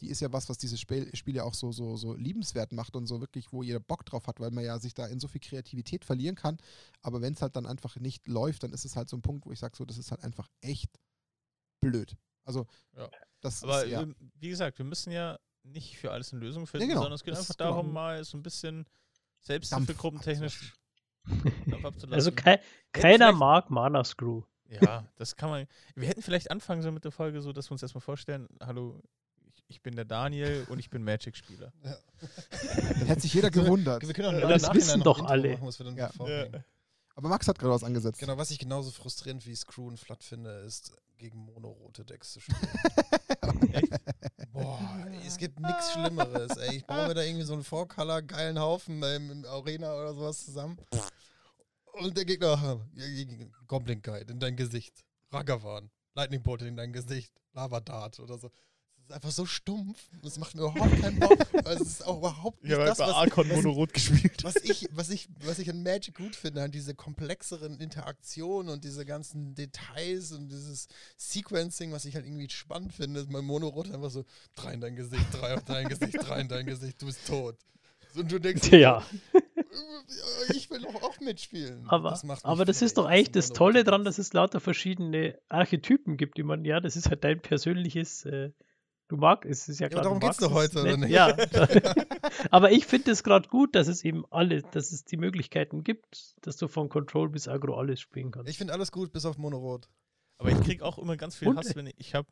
[0.01, 2.97] die ist ja was, was dieses Spiel, Spiel ja auch so, so, so liebenswert macht
[2.97, 5.29] und so wirklich, wo jeder Bock drauf hat, weil man ja sich da in so
[5.29, 6.59] viel Kreativität verlieren kann.
[7.03, 9.47] Aber wenn es halt dann einfach nicht läuft, dann ist es halt so ein Punkt,
[9.47, 10.91] wo ich sage, so, das ist halt einfach echt
[11.81, 12.17] blöd.
[12.45, 13.09] Also, Ja.
[13.41, 14.07] das Aber ist ja.
[14.35, 17.03] wie gesagt, wir müssen ja nicht für alles eine Lösung finden, genau.
[17.03, 17.71] sondern es geht Das einfach ist genau.
[17.71, 18.87] darum, mal so ein bisschen
[19.41, 20.75] Selbsthilfegruppentechnisch
[21.67, 22.13] Dampf abzulassen.
[22.15, 24.43] also Hätten keiner mag Mana Screw.
[24.69, 25.67] Ja, das kann man.
[25.97, 29.03] Wir hätten vielleicht anfangen sollen mit der Folge so, dass wir uns erstmal vorstellen: Hallo,
[29.71, 31.73] ich, ich bin der Daniel und ich bin Magic-Spieler.
[31.83, 34.07] Dann hätte sich jeder gewundert.
[34.07, 35.53] Wir können auch Ja, im das Nachhinein wissen doch Intro alle.
[35.53, 36.09] Machen, was wir dann Ja.
[36.13, 36.65] vorbringen.
[37.15, 38.19] Aber Max hat gerade was angesetzt.
[38.21, 42.41] Genau, was ich genauso frustrierend wie Screw und Flat finde, ist, gegen monorote Decks zu
[42.41, 42.59] spielen.
[44.53, 46.77] Boah, ey, es gibt nichts Schlimmeres, ey.
[46.77, 50.45] Ich baue mir da irgendwie so einen Four-Color geilen Haufen ähm, im Arena oder sowas
[50.45, 50.79] zusammen.
[51.93, 52.81] Und der Gegner,
[53.67, 55.05] Goblin Guide in dein Gesicht.
[55.31, 57.33] Ragavan, Lightning Bolt in dein Gesicht.
[57.53, 58.51] Lava Dart oder so.
[59.11, 59.99] Ist einfach so stumpf.
[60.23, 61.37] Das macht mir überhaupt keinen Bock.
[61.65, 64.45] Also es ist auch überhaupt nicht Ich habe das, bei was, Archon was, Monorot gespielt.
[64.45, 68.85] was ich, was ich, was ich an Magic gut finde, an diese komplexeren Interaktionen und
[68.85, 70.87] diese ganzen Details und dieses
[71.17, 74.95] Sequencing, was ich halt irgendwie spannend finde, ist mein Monorot einfach so, drei in dein
[74.95, 77.57] Gesicht, drei auf dein Gesicht, drei in dein Gesicht, du bist tot.
[78.15, 79.05] Und du denkst, Ja,
[80.55, 81.85] ich will doch auch mitspielen.
[81.89, 86.17] aber Das aber das ist doch eigentlich das Tolle dran, dass es lauter verschiedene Archetypen
[86.17, 88.51] gibt, die man, ja, das ist halt dein persönliches, äh,
[89.11, 90.97] du magst, es ist ja Ja, klar, aber darum geht's magst doch es heute, oder
[90.97, 91.11] nicht?
[91.11, 91.37] Ja,
[92.51, 96.37] aber ich finde es gerade gut, dass es eben alle, dass es die Möglichkeiten gibt,
[96.41, 98.49] dass du von Control bis Agro alles spielen kannst.
[98.49, 99.89] Ich finde alles gut, bis auf Monorot.
[100.39, 102.29] Aber ich krieg auch immer ganz viel Und- Hass, wenn ich, ich habe,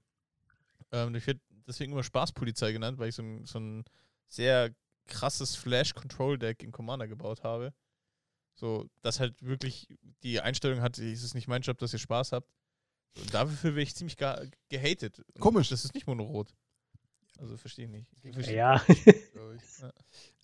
[0.93, 3.85] ähm, ich werde deswegen immer Spaßpolizei genannt, weil ich so ein, so ein
[4.29, 4.71] sehr
[5.07, 7.75] krasses Flash-Control-Deck in Commander gebaut habe.
[8.55, 9.89] So, das halt wirklich
[10.23, 12.49] die Einstellung hat, es ist nicht mein Job, dass ihr Spaß habt.
[13.17, 15.25] Und dafür werde ich ziemlich ge gehatet.
[15.39, 15.69] Komisch.
[15.69, 16.55] Das ist nicht monorot.
[17.39, 18.13] Also verstehe ich nicht.
[18.23, 18.83] Ich verstehe- ja,
[19.33, 19.63] glaub ich.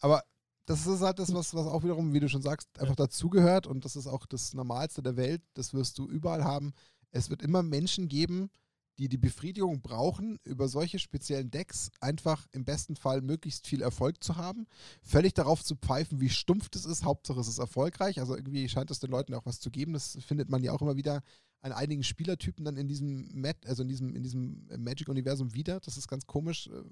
[0.00, 0.22] Aber
[0.66, 3.84] das ist halt das, was, was auch wiederum, wie du schon sagst, einfach dazugehört und
[3.84, 5.42] das ist auch das Normalste der Welt.
[5.54, 6.72] Das wirst du überall haben.
[7.10, 8.50] Es wird immer Menschen geben,
[8.98, 14.22] die die Befriedigung brauchen, über solche speziellen Decks einfach im besten Fall möglichst viel Erfolg
[14.22, 14.66] zu haben.
[15.02, 17.04] Völlig darauf zu pfeifen, wie stumpf das ist.
[17.04, 18.20] Hauptsache es ist erfolgreich.
[18.20, 19.92] Also irgendwie scheint es den Leuten auch was zu geben.
[19.94, 21.22] Das findet man ja auch immer wieder
[21.64, 25.80] an einigen Spielertypen dann in diesem Mat also in diesem, in diesem Magic-Universum wieder.
[25.80, 26.68] Das ist ganz komisch.
[26.68, 26.82] äh,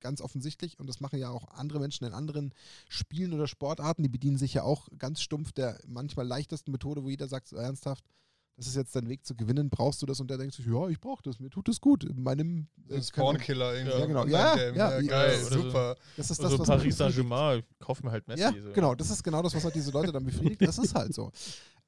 [0.00, 2.52] Ganz offensichtlich, und das machen ja auch andere Menschen in anderen
[2.90, 7.08] Spielen oder Sportarten, die bedienen sich ja auch ganz stumpf der manchmal leichtesten Methode, wo
[7.08, 8.04] jeder sagt, so ernsthaft,
[8.56, 10.20] das ist jetzt dein Weg zu gewinnen, brauchst du das?
[10.20, 12.04] Und der denkt sich, ja, ich brauche das, mir tut es gut.
[12.04, 13.00] In meinem äh.
[13.00, 13.98] Spawn-Killer irgendwie.
[13.98, 14.26] Ja, genau.
[14.26, 15.62] Ja, ja, ja, geil, oder so.
[15.62, 15.96] super.
[16.18, 16.96] Das ist das, Also was Paris.
[16.98, 18.42] Saint-Germain, kauf mir halt Messi.
[18.42, 18.72] Ja, so.
[18.72, 20.60] genau, das ist genau das, was halt diese Leute dann befriedigt.
[20.60, 21.32] Das ist halt so.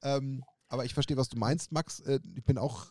[0.03, 1.99] Ähm, aber ich verstehe, was du meinst, Max.
[2.01, 2.87] Äh, ich bin auch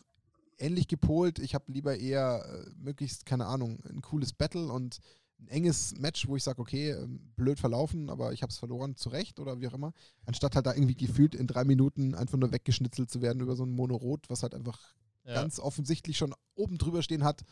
[0.57, 1.39] ähnlich gepolt.
[1.39, 4.99] Ich habe lieber eher äh, möglichst, keine Ahnung, ein cooles Battle und
[5.39, 8.95] ein enges Match, wo ich sage, okay, ähm, blöd verlaufen, aber ich habe es verloren,
[8.95, 9.93] zu Recht oder wie auch immer.
[10.25, 13.63] Anstatt halt da irgendwie gefühlt in drei Minuten einfach nur weggeschnitzelt zu werden über so
[13.63, 14.79] ein Monorot, was halt einfach
[15.25, 15.35] Ja.
[15.35, 17.43] ganz offensichtlich schon oben drüber stehen hat.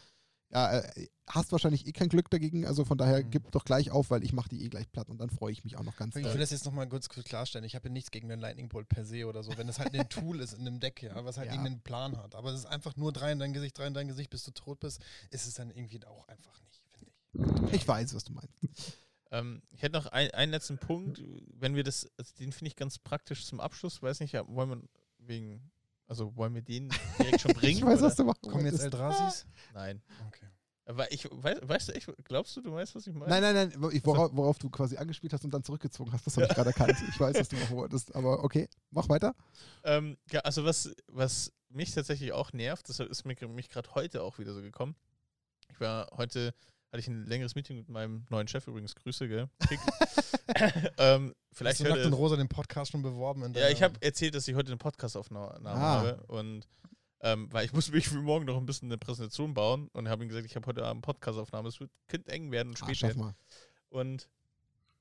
[0.56, 3.30] Ja, äh, hast wahrscheinlich eh kein Glück dagegen, also von daher Mhm.
[3.30, 5.66] gib doch gleich auf, weil ich mache die eh gleich platt und dann freue ich
[5.66, 6.32] mich auch noch ganz Ich doll.
[6.34, 7.66] will das jetzt nochmal kurz kurz klarstellen.
[7.66, 9.58] Ich habe ja nichts gegen den Lightning Bolt per se oder so.
[9.58, 11.53] Wenn es halt ein Tool ist in einem Deck, ja, was halt Ja.
[11.53, 12.36] irgendeinen Plan hat.
[12.36, 14.51] Aber es ist einfach nur drei in dein Gesicht, drei in dein Gesicht, bis du
[14.51, 17.12] tot bist, ist es dann irgendwie auch einfach nicht, finde
[17.68, 17.74] ich.
[17.82, 18.53] Ich weiß, was du meinst.
[19.32, 21.22] Ähm, ich hätte noch ein, einen letzten Punkt,
[21.56, 24.70] wenn wir das, also den finde ich ganz praktisch zum Abschluss, weiß nicht, ja, wollen
[24.70, 24.82] wir
[25.18, 25.70] wegen,
[26.08, 26.89] also wollen wir den
[27.20, 27.78] direkt schon bringen?
[27.80, 28.08] ich weiß, oder?
[28.08, 28.82] was du machen Kommen jetzt.
[28.82, 29.45] Eldrasis?
[29.74, 30.01] Nein.
[30.28, 30.45] Okay.
[30.88, 33.32] Aber ich, weiß, weißt du echt, glaubst du, du weißt, was ich meine?
[33.32, 36.28] Nein, nein, nein, wo- ich- worauf, worauf du quasi angespielt hast und dann zurückgezogen hast,
[36.28, 36.96] das habe ich gerade erkannt.
[37.09, 39.34] Ich weiß, was du machen wolltest, aber okay, mach weiter.
[39.84, 44.21] Ähm, ja, also was, was mich tatsächlich auch nervt, das ist mir, mich gerade heute
[44.21, 44.96] auch wieder so gekommen.
[45.71, 46.54] Ich war heute,
[46.96, 49.50] hatte ich ein längeres Meeting mit meinem neuen Chef, übrigens Grüße, gell?
[50.97, 53.43] Ähm, vielleicht Hast du Nackt und Rosa den Podcast schon beworben?
[53.43, 55.76] In Ja, ich habe erzählt, dass ich heute eine Podcast-Aufnahme Ah.
[55.76, 56.66] habe und
[57.22, 60.24] ähm, weil ich muss mich für morgen noch ein bisschen eine Präsentation bauen und habe
[60.24, 62.97] ihm gesagt, ich habe heute Abend Podcast-Aufnahme, es wird könnte eng werden und Ah, spät
[62.97, 63.22] schaff werden.
[63.22, 63.36] mal.
[63.89, 64.30] Und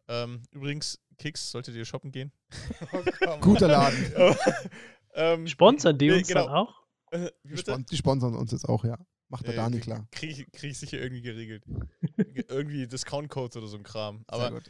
[0.09, 2.33] ähm, übrigens, Kicks, solltet ihr shoppen gehen.
[2.93, 3.41] Oh, komm.
[3.41, 4.15] Guter Laden.
[5.15, 6.57] ähm, sponsern die uns dann genau.
[6.63, 6.75] auch?
[7.13, 8.99] äh, die sponsern uns jetzt auch, ja.
[9.29, 10.07] Macht der Äh, Dani klar.
[10.13, 11.65] Krieg, ich- krieg ich sicher irgendwie geregelt.
[12.49, 14.25] irgendwie Discount-Codes oder so ein Kram.
[14.29, 14.61] Aber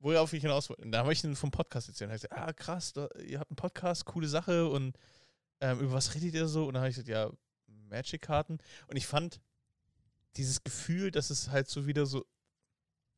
[0.00, 0.88] worauf ich hinaus wollte.
[0.90, 2.08] Da habe ich ihn vom Podcast erzählt.
[2.10, 4.96] Da hab ich gesagt, ah, krass, da, ihr habt einen Podcast, coole Sache und
[5.60, 6.66] ähm, über was redet ihr so?
[6.66, 7.30] Und dann habe ich gesagt, ja,
[7.88, 8.58] Magic-Karten.
[8.88, 9.40] Und ich fand
[10.36, 12.24] dieses Gefühl, dass es halt so wieder so,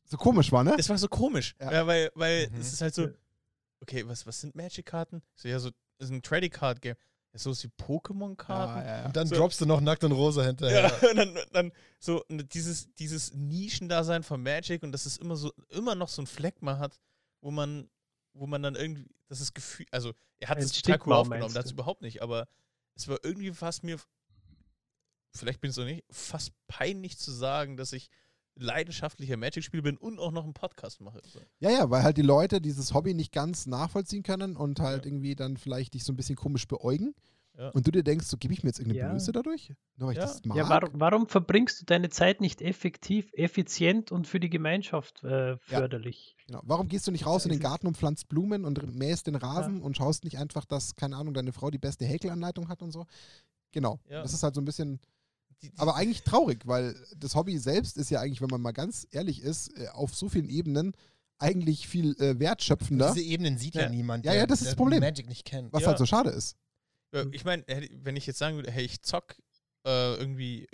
[0.05, 0.77] So komisch war, ne?
[0.79, 1.55] es war so komisch.
[1.61, 1.73] Ja.
[1.73, 2.61] Ja, weil, weil Mhm.
[2.61, 3.09] es ist halt so,
[3.81, 5.23] okay, was, was sind Magic-Karten?
[5.35, 6.97] So, ja, so, das ist ein Trading Card Game.
[7.37, 8.79] So ist wie Pokémon-Karten.
[8.81, 9.07] Ja, ja, ja.
[9.07, 9.37] Und dann So.
[9.37, 10.93] droppst du noch nackt und rosa hinterher.
[11.03, 15.53] Ja, dann, dann so und dieses, dieses Nischendasein von Magic und dass es immer so,
[15.71, 16.99] immer noch so ein Fleck mal hat,
[17.41, 17.89] wo man,
[18.33, 21.71] wo man dann irgendwie, das ist Gefühl, also er hat es total cool aufgenommen, das
[21.71, 22.47] überhaupt nicht, aber
[22.95, 23.99] es war irgendwie fast mir,
[25.35, 28.09] vielleicht bin ich es auch nicht, fast peinlich zu sagen, dass ich
[28.57, 31.21] leidenschaftlicher Magic-Spieler bin und auch noch einen Podcast mache.
[31.61, 35.11] Ja, ja, weil halt die Leute dieses Hobby nicht ganz nachvollziehen können und halt Ja.
[35.11, 37.15] irgendwie dann vielleicht dich so ein bisschen komisch beäugen.
[37.59, 37.71] Ja.
[37.71, 39.11] Und du dir denkst, so gebe ich mir jetzt irgendeine Ja.
[39.13, 39.73] Blöße dadurch?
[39.97, 40.27] Nur weil ich Ja.
[40.27, 40.59] das mag?
[40.59, 45.57] Ja, warum, warum verbringst du deine Zeit nicht effektiv, effizient und für die Gemeinschaft äh,
[45.57, 46.37] förderlich?
[46.47, 46.61] Genau.
[46.65, 49.81] Warum gehst du nicht raus in den Garten und pflanzt Blumen und mähst den Rasen
[49.81, 53.07] und schaust nicht einfach, dass, keine Ahnung, deine Frau die beste Häkelanleitung hat und so?
[53.73, 54.01] Genau.
[54.11, 54.21] Ja.
[54.21, 55.01] Das ist halt so ein bisschen,
[55.63, 58.73] Die, die, aber eigentlich traurig, weil das Hobby selbst ist ja eigentlich, wenn man mal
[58.73, 60.93] ganz ehrlich ist, äh, auf so vielen Ebenen
[61.39, 63.89] eigentlich viel äh, wertschöpfender, Diese Ebenen sieht ja, Ja.
[63.91, 65.01] niemand, Ja, ja, das ist der das Problem.
[65.01, 65.73] Magic nicht kennt.
[65.73, 65.89] was Ja.
[65.89, 66.57] halt so schade ist.
[67.13, 67.65] Ja, ich meine,
[68.03, 69.37] wenn ich jetzt sagen würde, hey, ich zock
[69.87, 70.67] äh, irgendwie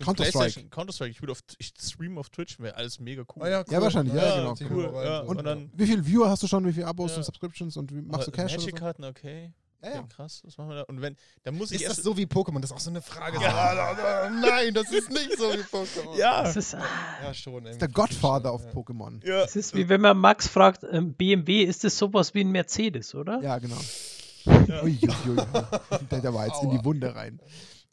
[0.00, 0.68] Counter-Strike.
[0.70, 3.42] Counter-Strike, ich würde auf ich stream auf Twitch, wäre alles mega cool.
[3.44, 4.70] Ah, ja, Ja, wahrscheinlich, ja, Ja, genau.
[4.74, 5.22] cool, ja.
[5.22, 5.30] so.
[5.30, 7.18] Und dann- Wie viele Viewer hast du schon, wie viele Abos Ja.
[7.18, 8.66] und Subscriptions und wie machst du Cash oder so?
[8.66, 9.52] Magic-Karten, okay.
[9.82, 10.02] Ja, ja.
[10.04, 10.82] krass, was machen wir da?
[10.82, 12.60] Und wenn, dann muss ich Ist das so wie Pokémon?
[12.60, 13.40] Das ist auch so eine Frage.
[13.40, 14.30] Ja.
[14.40, 16.16] Nein, das ist nicht so wie Pokémon.
[16.18, 16.82] ja, Das ist, ah,
[17.22, 17.64] Ja, schon.
[17.64, 18.70] Das ist der Godfather auf ja.
[18.72, 19.24] Pokémon.
[19.26, 19.42] ja.
[19.42, 23.14] das ist wie wenn man Max fragt, ähm, BMW, ist das sowas wie ein Mercedes,
[23.14, 23.40] oder?
[23.42, 23.78] Ja, genau.
[24.66, 24.82] Ja.
[24.82, 25.36] Ui, ui, ui.
[26.10, 26.84] Der, der war jetzt in die Aua.
[26.84, 27.40] Wunde rein.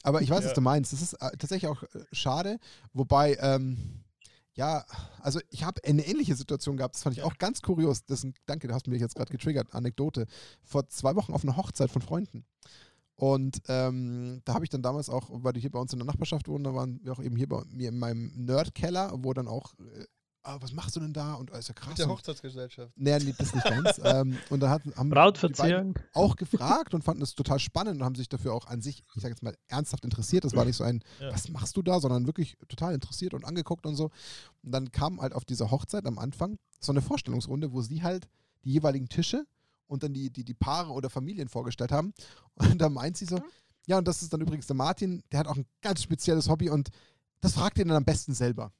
[0.03, 0.45] Aber ich weiß, Ja.
[0.47, 0.93] was du meinst.
[0.93, 2.59] Das ist äh, tatsächlich auch äh, schade.
[2.93, 4.03] Wobei, ähm,
[4.55, 4.85] ja,
[5.19, 6.95] also ich habe eine ähnliche Situation gehabt.
[6.95, 8.05] Das fand ich auch ganz kurios.
[8.05, 9.73] Das ist ein, danke, du hast mich jetzt gerade getriggert.
[9.73, 10.27] Anekdote.
[10.63, 12.45] Vor zwei Wochen auf einer Hochzeit von Freunden.
[13.15, 16.05] Und ähm, da habe ich dann damals auch, weil die hier bei uns in der
[16.05, 19.47] Nachbarschaft wohnen, da waren wir auch eben hier bei mir in meinem Nerdkeller, wo dann
[19.47, 20.05] auch, äh,
[20.43, 21.33] ah, was machst du denn da?
[21.35, 21.89] Und alles ja krass.
[21.89, 22.91] Mit der Hochzeitsgesellschaft.
[22.95, 23.99] Nee, nee, das nicht ganz.
[24.03, 25.99] ähm, und dann hat, haben die beiden Brautverzehung.
[26.13, 29.21] auch gefragt und fanden es total spannend und haben sich dafür auch an sich, ich
[29.21, 30.43] sage jetzt mal, ernsthaft interessiert.
[30.43, 31.33] Das war nicht so ein, Ja.
[31.33, 34.11] was machst du da, sondern wirklich total interessiert und angeguckt und so.
[34.63, 38.27] Und dann kam halt auf dieser Hochzeit am Anfang so eine Vorstellungsrunde, wo sie halt
[38.63, 39.45] die jeweiligen Tische
[39.87, 42.13] und dann die, die, die Paare oder Familien vorgestellt haben.
[42.55, 43.39] Und da meint sie so,
[43.85, 46.69] ja, und das ist dann übrigens der Martin, der hat auch ein ganz spezielles Hobby
[46.69, 46.89] und
[47.41, 48.71] das fragt ihr dann am besten selber.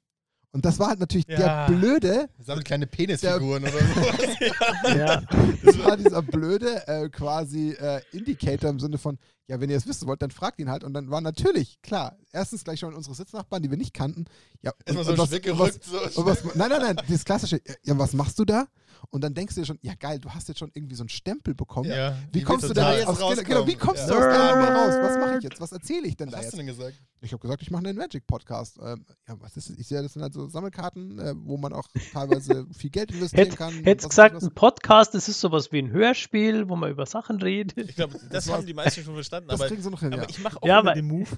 [0.54, 1.66] Und das war halt natürlich Ja.
[1.66, 4.88] der blöde, Sammelt kleine Penisfiguren oder so.
[4.96, 5.20] Ja,
[5.64, 9.86] das war dieser blöde äh, quasi äh, Indicator im Sinne von, ja, wenn ihr es
[9.86, 10.84] wissen wollt, dann fragt ihn halt.
[10.84, 14.24] Und dann war natürlich, klar, erstens gleich schon unsere Sitznachbarn, die wir nicht kannten.
[14.62, 15.84] Ja, Erstmal so und ein was, und was, gerückt.
[16.14, 16.20] So.
[16.20, 18.66] und was, nein, nein, nein, das klassische, ja, was machst du da?
[19.10, 21.10] Und dann denkst du dir schon, ja geil, du hast jetzt schon irgendwie so einen
[21.10, 21.90] Stempel bekommen.
[21.90, 22.16] Ja.
[22.32, 24.06] Wie Wie kommst du da jetzt aus, genau, wie kommst Ja.
[24.08, 24.94] du aus der Nummer raus?
[25.02, 25.60] Was mache ich jetzt?
[25.60, 26.52] Was erzähle ich denn Was da hast jetzt?
[26.54, 26.94] du denn gesagt?
[27.20, 28.78] Ich habe gesagt, ich mache einen Magic-Podcast.
[28.82, 29.76] Ähm, ja, was ist das?
[29.76, 33.48] Ich sehe, das sind halt so Sammelkarten, äh, wo man auch teilweise viel Geld investieren
[33.50, 33.74] Hätt- kann.
[33.84, 37.90] hättest gesagt, ein Podcast, das ist sowas wie ein Hörspiel, wo man über Sachen redet.
[37.90, 39.33] Ich glaube, das war- haben die meisten schon verstanden.
[39.42, 39.46] Was.
[39.46, 40.28] Das aber kriegen sie noch hin, aber ja.
[40.28, 41.28] ich mache auch Ja, den Move,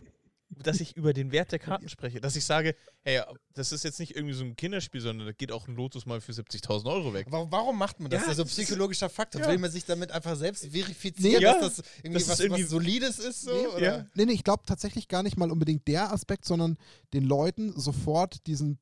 [0.49, 2.21] dass ich über den Wert der Karten spreche.
[2.21, 3.21] Dass ich sage, hey,
[3.53, 6.21] das ist jetzt nicht irgendwie so ein Kinderspiel, sondern da geht auch ein Lotus mal
[6.21, 7.27] für 70.000 Euro weg.
[7.31, 8.23] Warum, warum macht man das?
[8.23, 9.41] Ja, also das ist- psychologischer Faktor.
[9.43, 9.49] ja.
[9.49, 11.55] Will man sich damit einfach selbst verifizieren, Nee, ja.
[11.61, 13.43] dass das irgendwie Das was, irgendwie- was Solides ist?
[13.43, 13.83] So, Nee, oder?
[13.83, 14.07] ja.
[14.15, 16.77] Nee, nee, ich glaube tatsächlich gar nicht mal unbedingt der Aspekt, sondern
[17.13, 18.79] den Leuten sofort diesen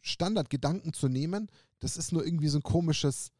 [0.00, 1.50] Standardgedanken zu nehmen,
[1.80, 3.30] das ist nur irgendwie so ein komisches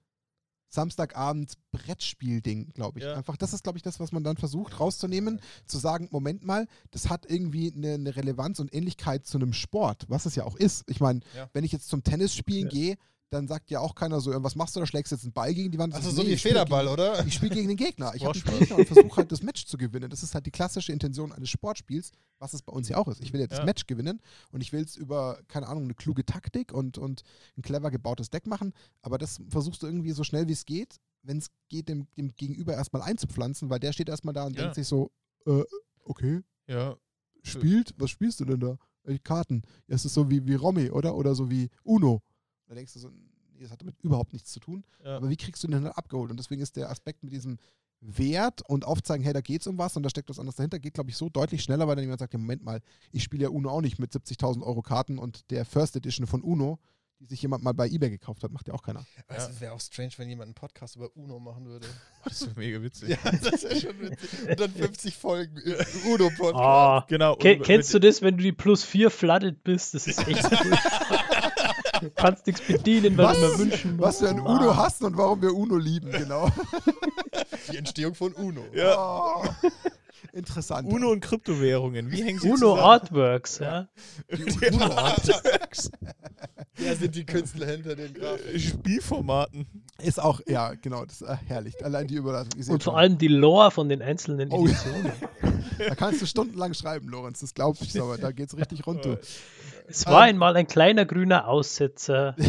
[0.69, 3.05] Samstagabend Brettspiel-Ding, glaube ich.
[3.05, 3.15] Ja.
[3.15, 6.67] Einfach, das ist, glaube ich, das, was man dann versucht rauszunehmen, zu sagen, Moment mal,
[6.91, 10.57] das hat irgendwie eine, eine Relevanz und Ähnlichkeit zu einem Sport, was es ja auch
[10.57, 10.85] ist.
[10.89, 11.49] Ich meine, Ja.
[11.53, 12.69] wenn ich jetzt zum Tennis spielen Ja.
[12.71, 12.97] gehe,
[13.31, 15.71] dann sagt ja auch keiner so, was machst du da, schlägst jetzt einen Ball gegen
[15.71, 15.95] die Wand?
[15.95, 17.27] Also Nee, so wie ich spiel Federball, gegen, oder?
[17.27, 18.15] ich spiele gegen den Gegner.
[18.15, 18.59] Ich habe einen.
[18.59, 20.09] Gegner und versuche halt das Match zu gewinnen.
[20.09, 23.23] Das ist halt die klassische Intention eines Sportspiels, was es bei uns ja auch ist.
[23.23, 23.65] Ich will jetzt das Ja.
[23.67, 27.23] Match gewinnen und ich will es über, keine Ahnung, eine kluge Taktik und, und
[27.57, 28.73] ein clever gebautes Deck machen.
[29.03, 32.33] Aber das versuchst du irgendwie so schnell wie es geht, wenn es geht, dem, dem
[32.35, 34.63] Gegenüber erstmal einzupflanzen, weil der steht erstmal da und Ja.
[34.63, 35.11] denkt sich so,
[35.47, 35.65] äh,
[36.05, 36.97] okay, Ja.
[37.43, 38.79] spielt, was spielst du denn da?
[39.05, 39.63] Äh, Karten.
[39.87, 41.15] Ja, es ist so wie, wie Romy, oder?
[41.15, 42.23] Oder so wie Uno.
[42.69, 44.85] Da denkst du so, nee, das hat damit überhaupt nichts zu tun.
[45.05, 45.17] ja.
[45.17, 46.31] Aber wie kriegst du den halt abgeholt?
[46.31, 47.59] Und deswegen ist der Aspekt mit diesem
[48.01, 50.95] Wert und aufzeigen, hey, da geht's um was und da steckt was anderes dahinter, geht,
[50.95, 52.81] glaube ich, so deutlich schneller, weil dann jemand sagt, ja, Moment mal,
[53.11, 56.43] ich spiele ja Uno auch nicht mit 70.000 Euro Karten und der First Edition von
[56.43, 56.79] Uno,
[57.21, 59.05] die sich jemand mal bei Ebay gekauft hat, macht ja auch keiner.
[59.27, 61.89] Es wäre auch strange, wenn jemand einen Podcast über Uno machen würde.
[62.25, 63.09] Das ist mega witzig.
[63.09, 64.49] ja, das wäre schon witzig.
[64.49, 65.57] Und dann 50 Folgen
[66.07, 66.55] Uno-Podcast.
[66.55, 67.35] Ah, Genau.
[67.35, 69.95] ke kennst du das, wenn du die plus 4 flooded bist?
[69.95, 70.79] Das ist echt cool.
[72.01, 73.37] Du kannst nichts bedienen, was, Was?
[73.41, 74.41] du mir wünschen Was wir an.
[74.41, 74.77] Uno Ah.
[74.77, 76.49] hassen und warum wir Uno lieben, genau.
[77.73, 78.63] Die Entstehung von Uno.
[78.77, 79.45] Oh,
[80.33, 80.89] interessant.
[80.93, 82.81] Uno und Kryptowährungen, wie hängen sie Uno zusammen?
[82.81, 83.89] Artworks, ja.
[84.33, 85.91] Die Uno Artworks.
[86.77, 88.61] Wer sind die Künstler hinter den Grafiken?
[88.61, 89.67] Spielformaten.
[90.01, 91.85] ist auch, ja, genau, das ist äh, herrlich.
[91.85, 92.53] Allein die Überleitung.
[92.61, 92.95] Und vor schon.
[92.95, 94.73] allem die Lore von den einzelnen Oh, ja.
[94.73, 95.13] Editionen.
[95.79, 99.05] Da kannst du stundenlang schreiben, Lorenz, das glaub ich, aber da geht's richtig rund.
[99.05, 99.17] Du.
[99.89, 102.37] Es war einmal ein kleiner grüner Aussetzer.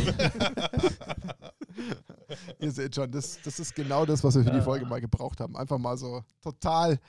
[2.59, 5.39] Ihr seht schon, das, das ist genau das, was wir für die Folge mal gebraucht
[5.39, 5.55] haben.
[5.55, 6.99] Einfach mal so total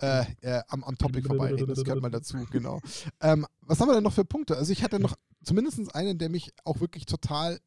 [0.00, 1.66] äh, äh, am, am Topic vorbeireden.
[1.66, 2.80] Das gehört mal dazu, genau.
[3.20, 4.56] Ähm, was haben wir denn noch für Punkte?
[4.56, 7.58] Also ich hatte noch zumindest einen, der mich auch wirklich total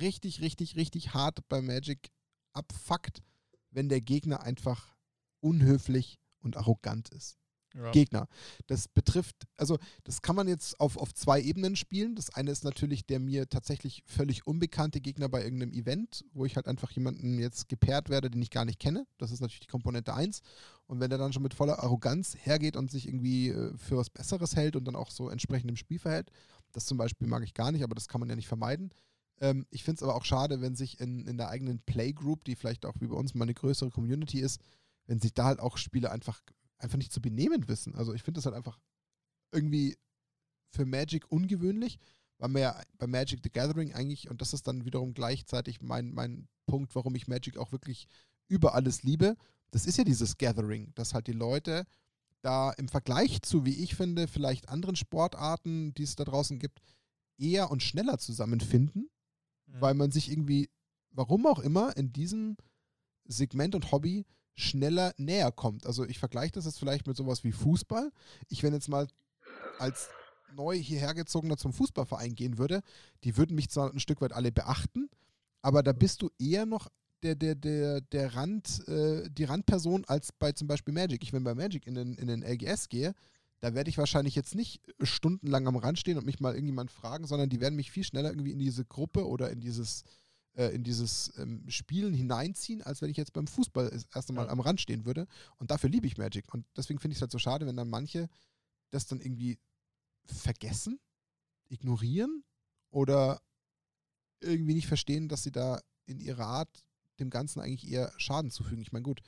[0.00, 2.10] richtig, richtig, richtig hart bei Magic
[2.52, 3.22] abfuckt,
[3.70, 4.94] wenn der Gegner einfach
[5.40, 7.36] unhöflich und arrogant ist.
[7.74, 7.90] Ja.
[7.90, 8.28] Gegner.
[8.68, 12.14] Das betrifft, also das kann man jetzt auf, auf zwei Ebenen spielen.
[12.14, 16.54] Das eine ist natürlich der mir tatsächlich völlig unbekannte Gegner bei irgendeinem Event, wo ich
[16.54, 19.06] halt einfach jemanden jetzt gepaart werde, den ich gar nicht kenne.
[19.18, 20.40] Das ist natürlich die Komponente 1.
[20.86, 24.10] Und wenn der dann schon mit voller Arroganz hergeht und sich irgendwie äh, für was
[24.10, 26.30] Besseres hält und dann auch so entsprechend im Spiel verhält,
[26.72, 28.90] das zum Beispiel mag ich gar nicht, aber das kann man ja nicht vermeiden.
[29.40, 32.54] Ähm, ich finde es aber auch schade, wenn sich in, in der eigenen Playgroup, die
[32.54, 34.60] vielleicht auch wie bei uns mal eine größere Community ist,
[35.06, 36.40] wenn sich da halt auch Spiele einfach,
[36.84, 37.94] einfach nicht zu benehmen wissen.
[37.94, 38.78] Also ich finde das halt einfach
[39.52, 39.96] irgendwie
[40.70, 41.98] für Magic ungewöhnlich,
[42.38, 46.12] weil man ja bei Magic the Gathering eigentlich, und das ist dann wiederum gleichzeitig mein,
[46.12, 48.06] mein Punkt, warum ich Magic auch wirklich
[48.48, 49.36] über alles liebe,
[49.70, 51.84] das ist ja dieses Gathering, dass halt die Leute
[52.42, 56.80] da im Vergleich zu, wie ich finde, vielleicht anderen Sportarten, die es da draußen gibt,
[57.38, 59.08] eher und schneller zusammenfinden,
[59.66, 59.80] Mhm.
[59.80, 60.68] weil man sich irgendwie,
[61.10, 62.56] warum auch immer, in diesem
[63.24, 65.86] Segment und Hobby schneller näher kommt.
[65.86, 68.10] Also ich vergleiche das jetzt vielleicht mit sowas wie Fußball.
[68.48, 69.06] Ich, wenn jetzt mal
[69.78, 70.08] als
[70.54, 72.82] neu hierher gezogener zum Fußballverein gehen würde,
[73.24, 75.08] die würden mich zwar ein Stück weit alle beachten,
[75.62, 76.88] aber da bist du eher noch
[77.22, 81.22] der, der, der, der Rand, äh, die Randperson als bei zum Beispiel Magic.
[81.22, 83.14] Ich, wenn bei Magic in den, in den LGS gehe,
[83.60, 87.26] da werde ich wahrscheinlich jetzt nicht stundenlang am Rand stehen und mich mal irgendjemand fragen,
[87.26, 90.04] sondern die werden mich viel schneller irgendwie in diese Gruppe oder in dieses,
[90.54, 94.46] äh, in dieses ähm, Spielen hineinziehen, als wenn ich jetzt beim Fußball das erste Mal
[94.46, 94.50] Ja.
[94.52, 95.26] am Rand stehen würde.
[95.58, 96.52] Und dafür liebe ich Magic.
[96.52, 98.28] Und deswegen finde ich es halt so schade, wenn dann manche
[98.90, 99.58] das dann irgendwie
[100.24, 100.98] vergessen,
[101.68, 102.44] ignorieren
[102.90, 103.40] oder
[104.40, 106.84] irgendwie nicht verstehen, dass sie da in ihrer Art
[107.18, 108.82] dem Ganzen eigentlich eher Schaden zufügen.
[108.82, 109.20] Ich meine, gut,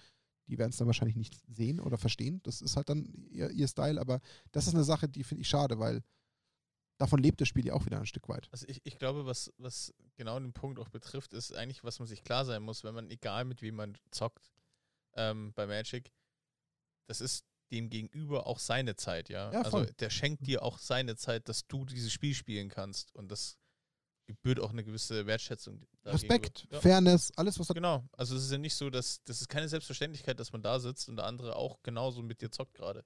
[0.48, 2.40] die werden es dann wahrscheinlich nicht sehen oder verstehen.
[2.44, 4.20] Das ist halt dann ihr, ihr Style, aber
[4.52, 6.02] das ist eine Sache, die finde ich schade, weil
[6.98, 8.48] davon lebt das Spiel ja auch wieder ein Stück weit.
[8.52, 12.08] Also ich, ich glaube, was, was genau den Punkt auch betrifft, ist eigentlich, was man
[12.08, 14.50] sich klar sein muss, wenn man, egal mit wem man zockt
[15.14, 16.12] ähm, bei Magic,
[17.06, 19.52] das ist dem Gegenüber auch seine Zeit, ja.
[19.52, 23.14] Ja, also der schenkt dir auch seine Zeit, dass du dieses Spiel spielen kannst.
[23.14, 23.58] Und das
[24.26, 25.84] gebührt auch eine gewisse Wertschätzung.
[26.04, 26.66] Respekt.
[26.70, 26.80] Ja.
[26.80, 29.68] Fairness, alles, was da Genau, also es ist ja nicht so, dass das ist keine
[29.68, 33.04] Selbstverständlichkeit, dass man da sitzt und der andere auch genauso mit dir zockt gerade.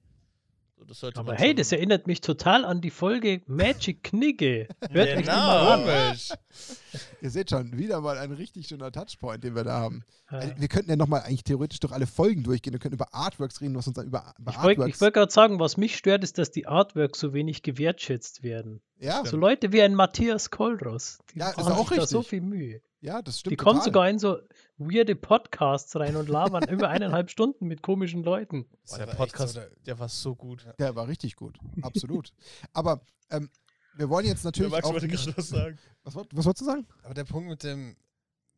[0.81, 4.67] So, das sollte Aber man hey, das erinnert mich total an die Folge Magic Knigge.
[4.91, 5.83] Hört die mal an.
[5.83, 6.41] Genau.
[7.21, 10.05] Ihr seht schon, wieder mal ein richtig schöner Touchpoint, den wir da haben.
[10.31, 10.39] Ja.
[10.39, 12.73] Also, wir könnten ja nochmal eigentlich theoretisch durch alle Folgen durchgehen.
[12.73, 15.01] Wir könnten über Artworks reden, was uns dann über, über Ich wollte Artworks.
[15.03, 18.81] wollt gerade sagen, was mich stört, ist, dass die Artworks so wenig gewertschätzt werden.
[19.01, 22.19] Ja, So Leute wie ein Matthias Kolros, die Ja, ist machen auch sich da so
[22.19, 22.31] richtig.
[22.31, 22.83] viel Mühe.
[23.01, 23.53] ja, das stimmt.
[23.53, 23.85] Die kommen total.
[23.93, 24.39] sogar in so
[24.77, 28.67] weirde Podcasts rein und labern über eineinhalb Stunden mit komischen Leuten.
[28.89, 30.67] Boah, der echt Podcast, so, der- der war so gut.
[30.79, 31.59] Der war richtig gut.
[31.83, 32.33] Absolut.
[32.73, 33.01] Aber
[33.31, 33.51] ähm,
[33.97, 34.93] wir wollen jetzt natürlich Max auch.
[34.93, 35.79] wollte Nicht, was sagen.
[36.05, 36.87] was, wollt- was wolltest du sagen?
[37.03, 37.97] Aber der Punkt mit dem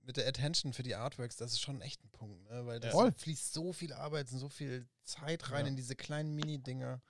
[0.04, 2.66] mit der Attention für die Artworks, das ist schon echt ein Punkt, ne?
[2.66, 2.92] weil da Ja.
[2.92, 3.12] Voll.
[3.16, 5.68] fließt so viel Arbeit und so viel Zeit rein Ja.
[5.70, 7.00] in diese kleinen Mini-Dinger,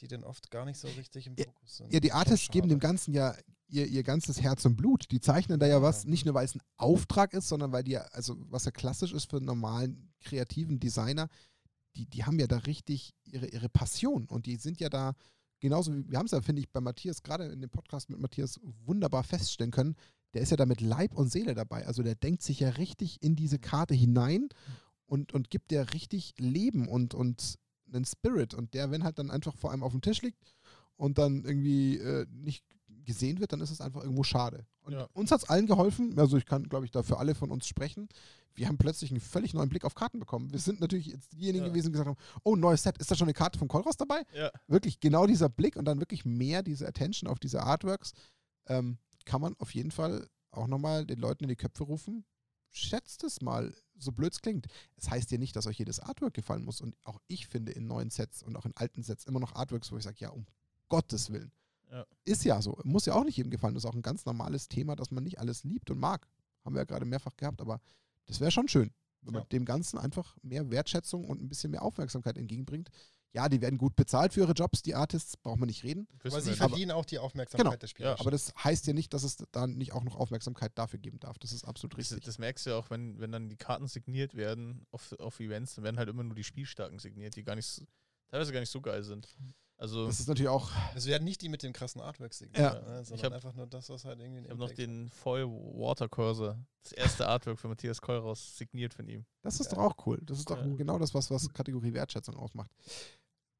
[0.00, 1.92] die dann oft gar nicht so richtig im Ja, Fokus sind.
[1.92, 2.78] Ja, die Artists geben dem.
[2.78, 3.34] Ganzen ja
[3.68, 5.10] ihr, ihr ganzes Herz und Blut.
[5.10, 5.82] Die zeichnen da ja Ja.
[5.82, 8.70] was, nicht nur weil es ein Auftrag ist, sondern weil die ja, also was ja
[8.70, 11.28] klassisch ist für einen normalen kreativen Designer,
[11.96, 15.14] die, die haben ja da richtig ihre, ihre Passion und die sind ja da
[15.60, 18.20] genauso wie, wir haben es ja, finde ich, bei Matthias, gerade in dem Podcast mit
[18.20, 19.96] Matthias wunderbar feststellen können,
[20.34, 21.86] der ist ja da mit Leib und Seele dabei.
[21.86, 24.50] Also der denkt sich ja richtig in diese Karte hinein
[25.06, 27.58] und, und gibt der richtig Leben und, und
[27.92, 28.54] einen Spirit.
[28.54, 30.38] Und der, wenn halt dann einfach vor allem auf dem Tisch liegt
[30.96, 32.64] und dann irgendwie äh, nicht
[33.04, 34.66] gesehen wird, dann ist es einfach irgendwo schade.
[34.82, 35.08] Und Ja.
[35.12, 37.66] uns hat es allen geholfen, also ich kann, glaube ich, da für alle von uns
[37.68, 38.08] sprechen.
[38.54, 40.50] Wir haben plötzlich einen völlig neuen Blick auf Karten bekommen.
[40.52, 41.70] Wir sind natürlich jetzt diejenigen Ja.
[41.70, 44.22] gewesen, die gesagt haben, oh, neues Set, ist da schon eine Karte von Kolros dabei?
[44.34, 44.50] Ja.
[44.66, 48.12] Wirklich genau dieser Blick und dann wirklich mehr diese Attention auf diese Artworks,
[48.66, 52.24] ähm, kann man auf jeden Fall auch nochmal den Leuten in die Köpfe rufen.
[52.70, 54.66] Schätzt es mal, so blöd es klingt.
[54.96, 56.80] Es heißt ja nicht, dass euch jedes Artwork gefallen muss.
[56.80, 59.90] Und auch ich finde in neuen Sets und auch in alten Sets immer noch Artworks,
[59.92, 60.46] wo ich sage, ja, um
[60.88, 61.52] Gottes Willen.
[61.90, 62.04] Ja.
[62.24, 62.78] Ist ja so.
[62.84, 63.74] Muss ja auch nicht jedem gefallen.
[63.74, 66.26] Das ist auch ein ganz normales Thema, dass man nicht alles liebt und mag.
[66.64, 67.80] Haben wir ja gerade mehrfach gehabt, aber
[68.26, 68.90] das wäre schon schön,
[69.22, 69.48] wenn man Ja.
[69.48, 72.90] dem Ganzen einfach mehr Wertschätzung und ein bisschen mehr Aufmerksamkeit entgegenbringt.
[73.32, 76.08] Ja, die werden gut bezahlt für ihre Jobs, die Artists, braucht man nicht reden.
[76.24, 77.76] Aber sie verdienen auch die Aufmerksamkeit Genau.
[77.76, 78.18] der Spieler.
[78.18, 81.38] Aber das heißt ja nicht, dass es da nicht auch noch Aufmerksamkeit dafür geben darf.
[81.38, 82.24] Das ist absolut Das, richtig.
[82.24, 85.74] das merkst du ja auch, wenn, wenn dann die Karten signiert werden auf, auf Events,
[85.74, 87.82] dann werden halt immer nur die Spielstarken signiert, die gar nicht,
[88.28, 89.28] teilweise gar nicht so geil sind.
[89.78, 92.80] Also Das ist natürlich auch, Es werden nicht die mit dem krassen Artwork signiert, Ja.
[92.80, 96.08] ne, Ich hab- einfach nur das, was halt irgendwie ich habe noch den Foil Water
[96.08, 99.26] Cursor, das erste Artwork für Matthias Keuraus, signiert von ihm.
[99.42, 99.76] das ist Ja.
[99.76, 100.18] doch auch cool.
[100.24, 100.74] Das ist doch Ja.
[100.74, 102.70] genau das, was, was Kategorie Wertschätzung ausmacht.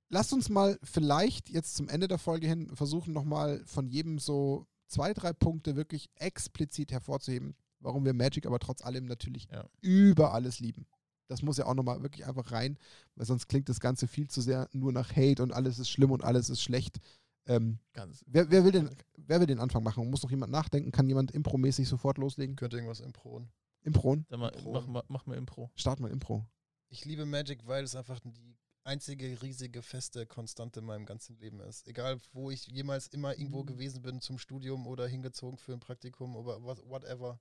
[0.08, 4.66] Lasst uns mal vielleicht jetzt zum Ende der Folge hin versuchen, nochmal von jedem so
[4.86, 9.68] zwei, drei Punkte wirklich explizit hervorzuheben, warum wir Magic aber trotz allem natürlich Ja.
[9.82, 10.86] über alles lieben.
[11.28, 12.78] Das muss ja auch nochmal wirklich einfach rein,
[13.16, 16.10] weil sonst klingt das Ganze viel zu sehr nur nach Hate und alles ist schlimm
[16.10, 16.98] und alles ist schlecht.
[17.46, 18.24] Ähm, Ganz.
[18.26, 20.08] wer, wer, will den, wer will den Anfang machen?
[20.10, 20.90] Muss noch jemand nachdenken?
[20.92, 22.56] Kann jemand impromäßig sofort loslegen?
[22.56, 23.48] Könnte irgendwas improen.
[23.82, 24.16] Impro?
[24.28, 24.72] Dann mal, Impro.
[24.72, 25.70] mach, mal, mach mal Impro.
[25.76, 26.44] Start mal Impro.
[26.88, 31.60] Ich liebe Magic, weil es einfach die einzige riesige feste Konstante in meinem ganzen Leben
[31.60, 31.86] ist.
[31.88, 36.36] Egal, wo ich jemals immer irgendwo gewesen bin zum Studium oder hingezogen für ein Praktikum
[36.36, 37.40] oder what- whatever.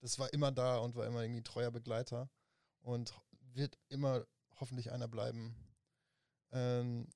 [0.00, 2.30] Das war immer da und war immer irgendwie treuer Begleiter
[2.80, 3.12] und
[3.54, 4.26] wird immer
[4.60, 5.54] hoffentlich einer bleiben.
[6.52, 7.08] Ähm,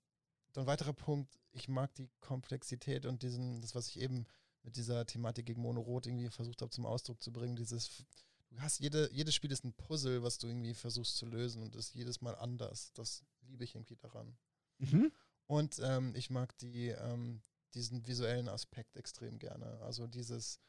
[0.53, 4.27] dann weiterer Punkt, ich mag die Komplexität und diesen, das, was ich eben
[4.63, 8.05] mit dieser Thematik gegen Monorot irgendwie versucht habe zum Ausdruck zu bringen, dieses
[8.53, 11.75] du hast jede, jedes Spiel ist ein Puzzle, was du irgendwie versuchst zu lösen und
[11.75, 12.93] ist jedes Mal anders.
[12.95, 14.37] Das liebe ich irgendwie daran.
[14.79, 15.13] Mhm.
[15.47, 17.41] Und ähm, ich mag die, ähm,
[17.75, 19.81] diesen visuellen Aspekt extrem gerne.
[19.81, 20.61] Also dieses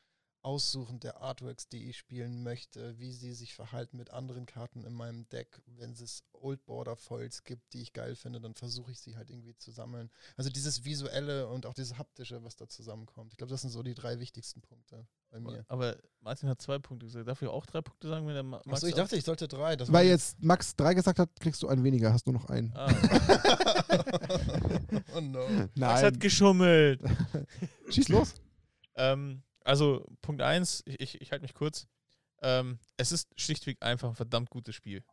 [0.43, 4.93] Aussuchen der Artworks, die ich spielen möchte, wie sie sich verhalten mit anderen Karten in
[4.93, 5.61] meinem Deck.
[5.65, 9.29] Wenn es Old Border Foils gibt, die ich geil finde, dann versuche ich sie halt
[9.29, 10.09] irgendwie zu sammeln.
[10.35, 13.31] Also dieses visuelle und auch dieses haptische, was da zusammenkommt.
[13.31, 15.63] Ich glaube, das sind so die drei wichtigsten Punkte bei mir.
[15.69, 17.25] Aber Martin hat zwei Punkte gesagt.
[17.27, 19.47] Darf ich auch drei Punkte sagen, wenn der Ma- Max Achso, ich dachte, ich sollte
[19.47, 19.77] drei.
[19.77, 22.49] Das Weil war- jetzt Max drei gesagt hat, kriegst du einen weniger, hast nur noch
[22.49, 22.73] einen.
[22.75, 22.93] Ah,
[25.15, 25.45] oh no.
[25.75, 26.99] Max hat geschummelt.
[27.89, 28.33] Schieß los.
[28.95, 31.87] Ähm, also, Punkt 1, ich, ich, ich halte mich kurz.
[32.41, 35.03] Ähm, es ist schlichtweg einfach ein verdammt gutes Spiel.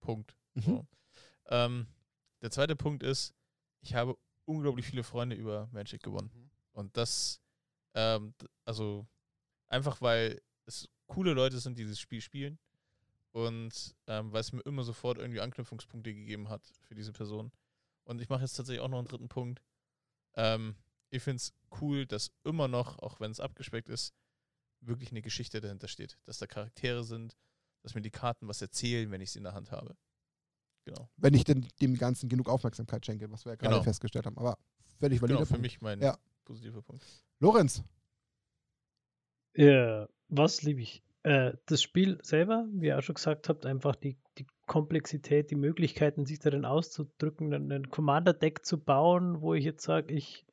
[0.00, 0.34] Punkt.
[0.54, 0.62] Mhm.
[0.62, 0.86] So.
[1.48, 1.86] Ähm,
[2.40, 3.34] der zweite Punkt ist,
[3.82, 4.16] ich habe
[4.46, 6.30] unglaublich viele Freunde über Magic gewonnen.
[6.34, 6.50] Mhm.
[6.72, 7.40] Und das,
[7.94, 9.06] ähm, also
[9.66, 12.58] einfach weil es coole Leute sind, die dieses Spiel spielen.
[13.32, 17.52] Und ähm, weil es mir immer sofort irgendwie Anknüpfungspunkte gegeben hat für diese Person.
[18.04, 19.62] Und ich mache jetzt tatsächlich auch noch einen dritten Punkt.
[20.34, 20.74] Ähm,
[21.10, 24.14] ich finde es cool, dass immer noch, auch wenn es abgespeckt ist,
[24.80, 26.18] wirklich eine Geschichte dahinter steht.
[26.24, 27.36] Dass da Charaktere sind,
[27.82, 29.96] dass mir die Karten was erzählen, wenn ich sie in der Hand habe.
[30.86, 31.10] Genau.
[31.16, 33.82] Wenn ich denn dem Ganzen genug Aufmerksamkeit schenke, was wir ja gerade Genau.
[33.82, 34.38] festgestellt haben.
[34.38, 34.56] Aber
[34.98, 35.62] völlig valider Genau, für Punkt.
[35.62, 36.18] mich mein Ja.
[36.44, 37.04] positiver Punkt.
[37.38, 37.82] Lorenz,
[39.54, 41.02] Ja, was liebe ich?
[41.22, 45.56] Äh, das Spiel selber, wie ihr auch schon gesagt habt, einfach die, die Komplexität, die
[45.56, 50.46] Möglichkeiten, sich darin auszudrücken, ein Commander-Deck zu bauen, wo ich jetzt sage, ich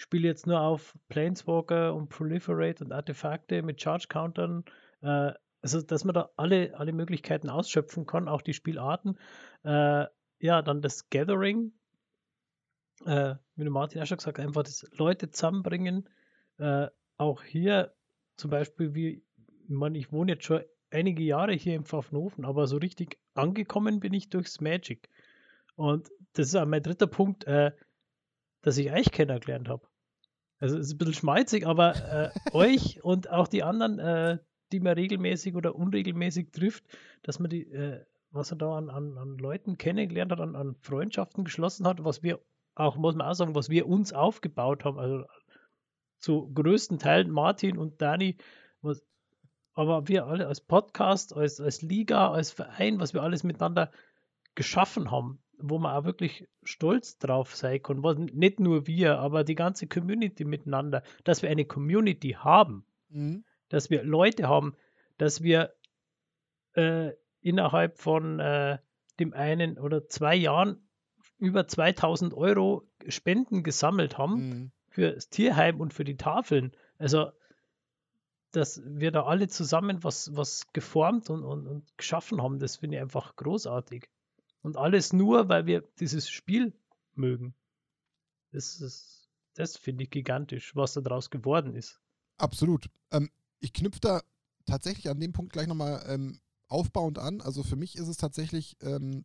[0.00, 4.64] spiele jetzt nur auf Planeswalker und Proliferate und Artefakte mit Charge-Countern.
[5.02, 5.32] Äh,
[5.62, 9.18] also, dass man da alle, alle Möglichkeiten ausschöpfen kann, auch die Spielarten.
[9.62, 10.06] Äh,
[10.38, 11.72] ja, dann das Gathering,
[13.04, 16.08] äh, wie der Martin auch schon gesagt einfach das Leute zusammenbringen.
[16.58, 17.92] Äh, auch hier
[18.36, 19.22] zum Beispiel, wie,
[19.64, 24.00] ich meine, ich wohne jetzt schon einige Jahre hier im Pfaffenhofen, aber so richtig angekommen
[24.00, 25.10] bin ich durchs Magic.
[25.76, 27.72] Und das ist auch mein dritter Punkt, äh,
[28.62, 29.89] dass ich euch kennengelernt habe.
[30.60, 34.38] Also es ist ein bisschen schmalzig, aber äh, euch und auch die anderen, äh,
[34.72, 36.84] die man regelmäßig oder unregelmäßig trifft,
[37.22, 40.76] dass man die, äh, was er da an, an, an Leuten kennengelernt hat, an, an
[40.80, 42.40] Freundschaften geschlossen hat, was wir
[42.74, 44.98] auch, muss man auch sagen, was wir uns aufgebaut haben.
[44.98, 45.24] Also
[46.18, 48.36] zu größten Teilen Martin und Dani,
[48.82, 49.02] was,
[49.74, 53.90] aber wir alle als Podcast, als, als Liga, als Verein, was wir alles miteinander
[54.54, 59.44] geschaffen haben, wo man auch wirklich stolz drauf sein kann, was, nicht nur wir, aber
[59.44, 63.44] die ganze Community miteinander, dass wir eine Community haben, Mhm.
[63.68, 64.76] dass wir Leute haben,
[65.18, 65.74] dass wir
[66.74, 68.78] äh, innerhalb von äh,
[69.18, 70.88] dem einen oder zwei Jahren
[71.38, 74.72] über 2000 Euro Spenden gesammelt haben Mhm.
[74.88, 76.72] für das Tierheim und für die Tafeln.
[76.98, 77.32] Also,
[78.52, 82.96] dass wir da alle zusammen was, was geformt und, und, und geschaffen haben, das finde
[82.96, 84.08] ich einfach großartig.
[84.62, 86.72] Und alles nur, weil wir dieses Spiel
[87.14, 87.54] mögen.
[88.52, 92.00] Das, das finde ich gigantisch, was da draus geworden ist.
[92.36, 92.90] Absolut.
[93.10, 93.30] Ähm,
[93.60, 94.22] ich knüpfe da
[94.66, 97.40] tatsächlich an dem Punkt gleich nochmal ähm, aufbauend an.
[97.40, 99.24] Also für mich ist es tatsächlich ähm,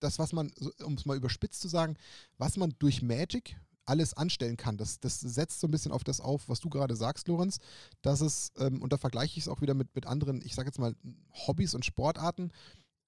[0.00, 0.50] das, was man,
[0.84, 1.96] um es mal überspitzt zu sagen,
[2.38, 4.76] was man durch Magic alles anstellen kann.
[4.76, 7.58] Das, das setzt so ein bisschen auf das auf, was du gerade sagst, Lorenz,
[8.00, 10.68] dass es, ähm, und da vergleiche ich es auch wieder mit, mit anderen, ich sage
[10.68, 10.94] jetzt mal,
[11.32, 12.52] Hobbys und Sportarten,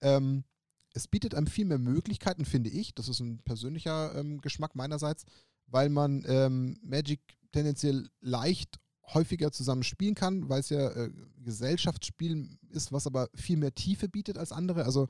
[0.00, 0.44] ähm,
[0.94, 2.94] es bietet einem viel mehr Möglichkeiten, finde ich.
[2.94, 5.24] Das ist ein persönlicher ähm, Geschmack meinerseits,
[5.66, 7.20] weil man ähm, Magic
[7.52, 8.80] tendenziell leicht
[9.12, 11.10] häufiger zusammen spielen kann, weil es ja äh,
[11.44, 14.84] Gesellschaftsspiel ist, was aber viel mehr Tiefe bietet als andere.
[14.84, 15.08] Also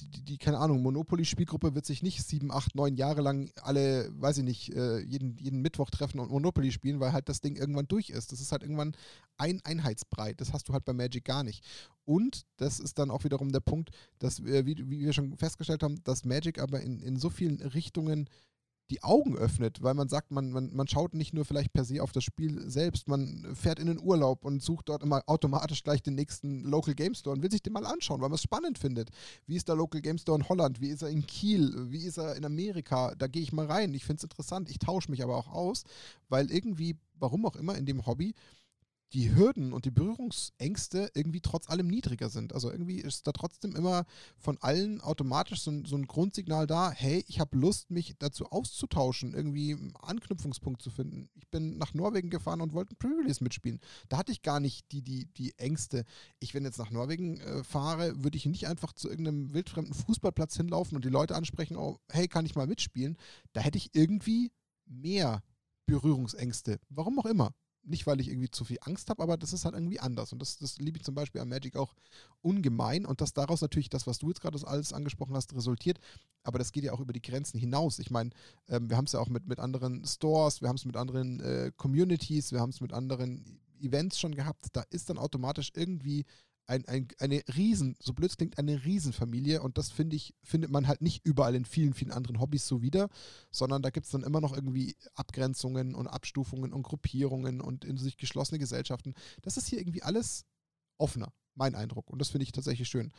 [0.00, 4.38] die, die, keine Ahnung, Monopoly-Spielgruppe wird sich nicht sieben, acht, neun Jahre lang alle, weiß
[4.38, 7.88] ich nicht, äh, jeden, jeden Mittwoch treffen und Monopoly spielen, weil halt das Ding irgendwann
[7.88, 8.32] durch ist.
[8.32, 8.96] Das ist halt irgendwann
[9.36, 10.34] ein Einheitsbrei.
[10.34, 11.64] Das hast du halt bei Magic gar nicht.
[12.04, 15.82] Und das ist dann auch wiederum der Punkt, dass, wir, wie, wie wir schon festgestellt
[15.82, 18.28] haben, dass Magic aber in, in so vielen Richtungen
[18.90, 22.02] die Augen öffnet, weil man sagt, man, man, man schaut nicht nur vielleicht per se
[22.02, 26.02] auf das Spiel selbst, man fährt in den Urlaub und sucht dort immer automatisch gleich
[26.02, 28.78] den nächsten Local Game Store und will sich den mal anschauen, weil man es spannend
[28.78, 29.10] findet.
[29.46, 30.80] Wie ist der Local Game Store in Holland?
[30.80, 31.90] Wie ist er in Kiel?
[31.90, 33.14] Wie ist er in Amerika?
[33.16, 33.94] Da gehe ich mal rein.
[33.94, 34.68] Ich finde es interessant.
[34.68, 35.84] Ich tausche mich aber auch aus,
[36.28, 38.34] weil irgendwie, warum auch immer, in dem Hobby
[39.12, 42.52] die Hürden und die Berührungsängste irgendwie trotz allem niedriger sind.
[42.52, 44.04] Also irgendwie ist da trotzdem immer
[44.38, 48.46] von allen automatisch so ein, so ein Grundsignal da, hey, ich habe Lust, mich dazu
[48.46, 51.28] auszutauschen, irgendwie einen Anknüpfungspunkt zu finden.
[51.34, 53.80] Ich bin nach Norwegen gefahren und wollte ein Pre-Release mitspielen.
[54.08, 56.04] Da hatte ich gar nicht die, die, die Ängste.
[56.38, 60.56] Ich, wenn jetzt nach Norwegen äh, fahre, würde ich nicht einfach zu irgendeinem wildfremden Fußballplatz
[60.56, 63.16] hinlaufen und die Leute ansprechen, oh, hey, kann ich mal mitspielen?
[63.52, 64.52] Da hätte ich irgendwie
[64.86, 65.42] mehr
[65.86, 66.78] Berührungsängste.
[66.88, 67.52] Warum auch immer
[67.82, 70.32] nicht, weil ich irgendwie zu viel Angst habe, aber das ist halt irgendwie anders.
[70.32, 71.94] Und das, das liebe ich zum Beispiel an Magic auch
[72.42, 73.06] ungemein.
[73.06, 75.98] Und dass daraus natürlich das, was du jetzt gerade alles angesprochen hast, resultiert.
[76.42, 77.98] Aber das geht ja auch über die Grenzen hinaus.
[77.98, 78.30] Ich meine,
[78.68, 81.40] ähm, wir haben es ja auch mit, mit anderen Stores, wir haben es mit anderen
[81.40, 84.66] äh, Communities, wir haben es mit anderen Events schon gehabt.
[84.72, 86.24] Da ist dann automatisch irgendwie
[86.66, 90.86] ein, ein, eine Riesen, so blöd klingt, eine Riesenfamilie und das finde ich, findet man
[90.86, 93.08] halt nicht überall in vielen, vielen anderen Hobbys so wieder,
[93.50, 97.96] sondern da gibt es dann immer noch irgendwie Abgrenzungen und Abstufungen und Gruppierungen und in
[97.96, 99.14] sich geschlossene Gesellschaften.
[99.42, 100.44] Das ist hier irgendwie alles
[100.98, 103.12] offener, mein Eindruck und das finde ich tatsächlich schön.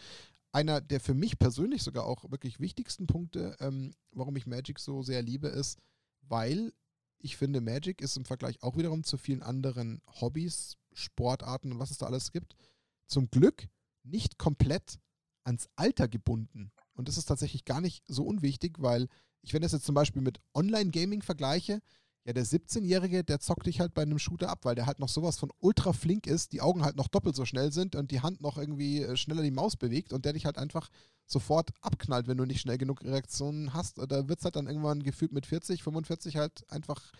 [0.53, 5.01] Einer der für mich persönlich sogar auch wirklich wichtigsten Punkte, ähm, warum ich Magic so
[5.01, 5.79] sehr liebe, ist,
[6.21, 6.73] weil
[7.19, 11.91] ich finde, Magic ist im Vergleich auch wiederum zu vielen anderen Hobbys, Sportarten und was
[11.91, 12.55] es da alles gibt,
[13.11, 13.67] zum Glück
[14.03, 14.99] nicht komplett
[15.43, 16.71] ans Alter gebunden.
[16.93, 19.07] Und das ist tatsächlich gar nicht so unwichtig, weil
[19.41, 21.81] ich, wenn das jetzt zum Beispiel mit Online-Gaming vergleiche,
[22.23, 25.09] ja, der 17-Jährige, der zockt dich halt bei einem Shooter ab, weil der halt noch
[25.09, 28.21] sowas von ultra flink ist, die Augen halt noch doppelt so schnell sind und die
[28.21, 30.89] Hand noch irgendwie äh, schneller die Maus bewegt und der dich halt einfach
[31.25, 33.97] sofort abknallt, wenn du nicht schnell genug Reaktionen hast.
[33.97, 37.11] Da wird es halt dann irgendwann gefühlt mit 40, 45 halt einfach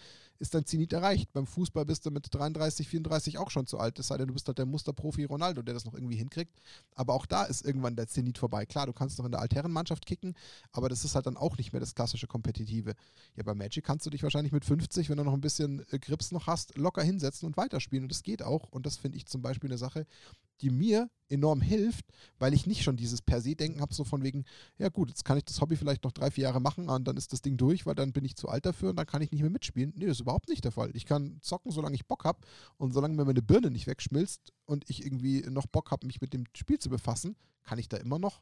[0.42, 1.32] ist dein Zenit erreicht.
[1.34, 4.00] Beim Fußball bist du mit 33, 34 auch schon zu alt.
[4.00, 6.52] Es sei denn, du bist halt der Musterprofi Ronaldo, der das noch irgendwie hinkriegt.
[6.96, 8.66] Aber auch da ist irgendwann der Zenit vorbei.
[8.66, 10.36] Klar, du kannst noch in der Altherrenmannschaft kicken,
[10.72, 12.96] aber das ist halt dann auch nicht mehr das klassische Kompetitive.
[13.36, 16.00] Ja, bei Magic kannst du dich wahrscheinlich mit 50, wenn du noch ein bisschen äh,
[16.00, 18.06] Grips noch hast, locker hinsetzen und weiterspielen.
[18.06, 18.68] Und das geht auch.
[18.72, 20.08] Und das finde ich zum Beispiel eine Sache,
[20.62, 22.06] die mir enorm hilft,
[22.40, 24.46] weil ich nicht schon dieses per se Denken habe, so von wegen,
[24.78, 27.18] ja gut, jetzt kann ich das Hobby vielleicht noch drei, vier Jahre machen und dann
[27.18, 29.32] ist das Ding durch, weil dann bin ich zu alt dafür und dann kann ich
[29.32, 29.94] nicht mehr mitspielen.
[29.96, 30.92] Nee, das ist überhaupt nicht der Fall.
[30.94, 32.40] Ich kann zocken, solange ich Bock habe
[32.78, 36.34] und solange mir meine Birne nicht wegschmilzt und ich irgendwie noch Bock habe, mich mit
[36.34, 38.42] dem Spiel zu befassen, kann ich da immer noch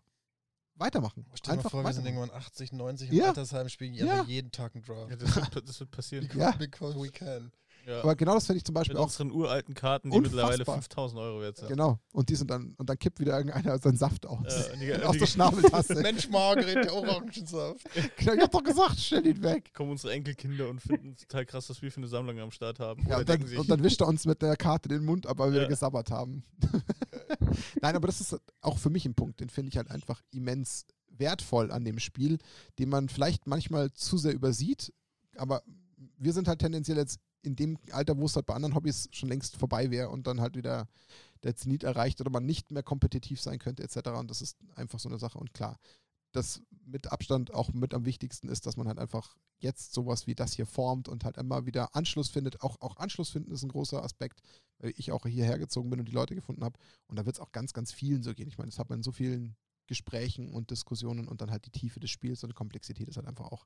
[0.75, 1.25] weitermachen.
[1.33, 3.27] Stell dir mal vor, wir sind irgendwann 80, 90 im ja.
[3.27, 4.23] Altersheim, spielen ja.
[4.23, 5.11] jeden Tag einen Draft.
[5.11, 6.27] Ja, das wird, das wird passieren.
[6.27, 6.51] because, ja.
[6.57, 7.51] because we can.
[7.85, 8.01] Ja.
[8.01, 9.05] Aber genau das finde ich zum Beispiel Mit auch.
[9.05, 10.51] unseren uralten Karten, die unfassbar.
[10.51, 11.69] mittlerweile 5000 Euro wert sind.
[11.69, 11.99] Genau.
[12.11, 14.69] Und die sind dann, und dann kippt wieder irgendeiner seinen Saft aus.
[14.79, 15.95] Ja, die, aus der Schnabeltasse.
[16.01, 17.81] Mensch, Margret, der Orangensaft.
[18.17, 19.73] genau, ich hab doch gesagt, stell ihn weg.
[19.73, 22.79] Kommen unsere Enkelkinder und finden es total krass, dass wir für eine Sammlung am Start
[22.79, 23.05] haben.
[23.07, 25.53] Ja, und, dann, und dann wischt er uns mit der Karte den Mund ab, weil
[25.53, 26.43] wir gesabbert haben.
[27.81, 30.85] Nein, aber das ist auch für mich ein Punkt, den finde ich halt einfach immens
[31.09, 32.37] wertvoll an dem Spiel,
[32.77, 34.93] den man vielleicht manchmal zu sehr übersieht,
[35.35, 35.61] aber
[36.17, 39.29] wir sind halt tendenziell jetzt in dem Alter, wo es halt bei anderen Hobbys schon
[39.29, 40.87] längst vorbei wäre und dann halt wieder
[41.43, 44.09] der Zenit erreicht oder man nicht mehr kompetitiv sein könnte etc.
[44.09, 45.37] Und das ist einfach so eine Sache.
[45.37, 45.79] Und klar,
[46.31, 50.35] das mit Abstand auch mit am wichtigsten ist, dass man halt einfach jetzt sowas wie
[50.35, 52.61] das hier formt und halt immer wieder Anschluss findet.
[52.61, 54.41] Auch, auch Anschluss finden ist ein großer Aspekt,
[54.79, 56.77] weil ich auch hierher gezogen bin und die Leute gefunden habe.
[57.07, 58.47] Und da wird es auch ganz, ganz vielen so gehen.
[58.47, 59.55] Ich meine, das hat man in so vielen
[59.87, 63.27] Gesprächen und Diskussionen und dann halt die Tiefe des Spiels und die Komplexität ist halt
[63.27, 63.65] einfach auch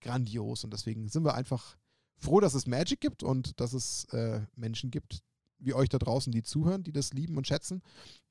[0.00, 0.64] grandios.
[0.64, 1.76] Und deswegen sind wir einfach
[2.18, 5.22] froh, dass es Magic gibt und dass es äh, Menschen gibt,
[5.58, 7.82] wie euch da draußen, die zuhören, die das lieben und schätzen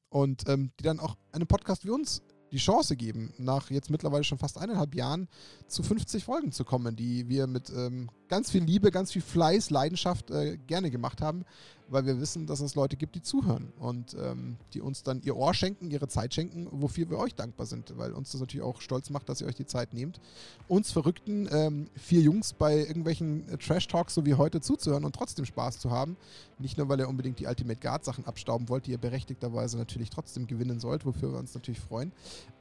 [0.09, 4.23] und ähm, die dann auch einem Podcast wie uns die Chance geben, nach jetzt mittlerweile
[4.23, 5.27] schon fast eineinhalb Jahren
[5.67, 9.69] zu 50 Folgen zu kommen, die wir mit ähm, ganz viel Liebe, ganz viel Fleiß,
[9.69, 11.43] Leidenschaft äh, gerne gemacht haben,
[11.89, 15.35] weil wir wissen, dass es Leute gibt, die zuhören und ähm, die uns dann ihr
[15.35, 18.81] Ohr schenken, ihre Zeit schenken, wofür wir euch dankbar sind, weil uns das natürlich auch
[18.81, 20.19] stolz macht, dass ihr euch die Zeit nehmt,
[20.67, 25.45] uns verrückten ähm, vier Jungs bei irgendwelchen äh, Trash-Talks so wie heute zuzuhören und trotzdem
[25.45, 26.17] Spaß zu haben.
[26.59, 30.09] Nicht nur, weil ihr unbedingt die Ultimate Guard Sachen abstauben wollt, die ihr berechtigterweise natürlich
[30.09, 32.11] trotzdem gewinnen sollt, wofür wir uns natürlich freuen.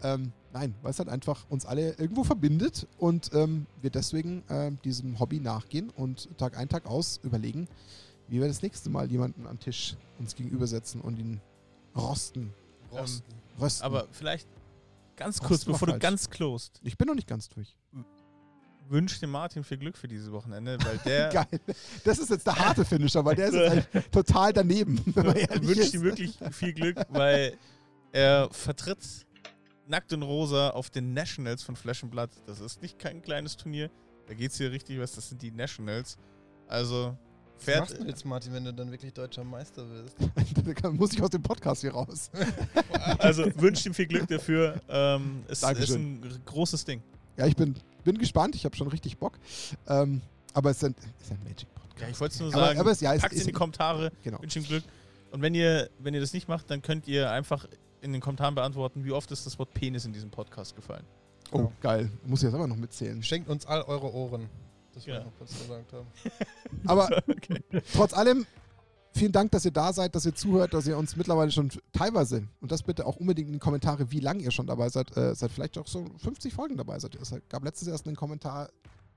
[0.02, 4.72] Ähm, nein, weil es halt einfach uns alle irgendwo verbindet und ähm, wir deswegen äh,
[4.84, 7.68] diesem Hobby nachgehen und Tag ein, Tag aus überlegen,
[8.28, 11.40] wie wir das nächste Mal jemanden am Tisch uns gegenübersetzen und ihn
[11.94, 12.52] rosten,
[12.92, 13.34] Rosten.
[13.60, 13.84] rösten.
[13.84, 14.48] Aber vielleicht
[15.16, 16.02] ganz kurz, mal bevor du falsch.
[16.02, 17.76] ganz closed, ich bin noch nicht ganz durch.
[18.88, 21.60] wünsch dem Martin viel Glück für dieses Wochenende, weil der Geil.
[22.04, 24.98] Das ist jetzt der harte Finisher, weil der ist jetzt halt total daneben.
[25.62, 25.94] Ist.
[25.94, 27.56] ihm wirklich viel Glück, weil
[28.12, 29.26] er vertritt
[29.88, 32.30] nackt und rosa auf den Nationals von Flash and Blood.
[32.46, 33.90] Das ist nicht kein kleines Turnier.
[34.26, 35.12] Da geht es hier richtig was.
[35.12, 36.18] Das sind die Nationals.
[36.66, 37.16] Also
[37.56, 37.80] Was fährt.
[37.80, 40.16] machst du jetzt, Martin, wenn du dann wirklich deutscher Meister wirst?
[40.64, 42.30] Da kann- muss ich aus dem Podcast hier raus.
[43.18, 44.80] Also wünscht ihm viel Glück dafür.
[44.88, 46.20] Ähm, es ist Dankeschön.
[46.20, 47.02] ein r- großes Ding.
[47.36, 48.56] Ja, ich bin, bin gespannt.
[48.56, 49.38] Ich habe schon richtig Bock.
[49.88, 50.20] Ähm,
[50.54, 52.00] aber es ist ein, es ist ein Magic-Podcast.
[52.00, 52.80] Ja, ich wollte es nur Aber, sagen.
[52.80, 54.10] aber es, ja, es Packt ist in die Kommentare.
[54.24, 54.42] Genau.
[54.42, 54.82] Wünsche ihm Glück.
[55.30, 57.66] Und wenn ihr, wenn ihr das nicht macht, dann könnt ihr einfach
[58.00, 61.04] in den Kommentaren beantworten, wie oft ist das Wort Penis in diesem Podcast gefallen.
[61.52, 62.10] Oh, geil.
[62.24, 63.22] Muss ich jetzt aber noch mitzählen.
[63.22, 64.48] Schenkt uns all eure Ohren.
[64.96, 65.24] Das wir Ja.
[65.24, 66.06] noch kurz gesagt haben.
[66.86, 67.22] Aber
[67.92, 68.46] trotz allem,
[69.12, 72.48] vielen Dank, dass ihr da seid, dass ihr zuhört, dass ihr uns mittlerweile schon teilweise,
[72.60, 75.34] und das bitte auch unbedingt in die Kommentare, wie lange ihr schon dabei seid, äh,
[75.34, 77.14] seid vielleicht auch so 50 Folgen dabei seid.
[77.16, 78.70] Es gab letztes erst einen Kommentar,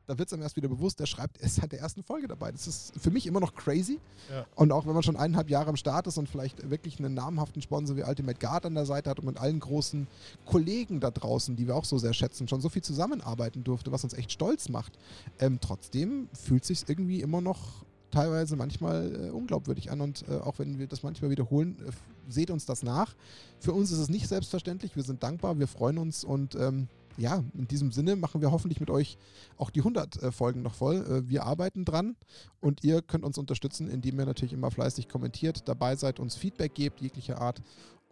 [0.09, 2.27] da wird es einem erst wieder bewusst, der schreibt, er ist seit der ersten Folge
[2.27, 2.51] dabei.
[2.51, 3.99] Das ist für mich immer noch crazy.
[4.31, 4.43] Ja.
[4.55, 7.61] Und auch wenn man schon eineinhalb Jahre am Start ist und vielleicht wirklich einen namhaften
[7.61, 10.07] Sponsor wie Ultimate Guard an der Seite hat und mit allen großen
[10.47, 14.03] Kollegen da draußen, die wir auch so sehr schätzen, schon so viel zusammenarbeiten durfte, was
[14.03, 14.97] uns echt stolz macht.
[15.39, 20.57] Ähm, trotzdem fühlt sich irgendwie immer noch teilweise manchmal äh, unglaubwürdig an und äh, auch
[20.57, 21.91] wenn wir das manchmal wiederholen, äh,
[22.31, 23.15] seht uns das nach.
[23.59, 26.87] Für uns ist es nicht selbstverständlich, wir sind dankbar, wir freuen uns und ähm,
[27.19, 29.17] ja, in diesem Sinne machen wir hoffentlich mit euch
[29.57, 30.95] auch die 100 äh, Folgen noch voll.
[30.97, 32.15] Äh, wir arbeiten dran
[32.61, 36.73] und ihr könnt uns unterstützen, indem ihr natürlich immer fleißig kommentiert, dabei seid, uns Feedback
[36.73, 37.61] gebt, jeglicher Art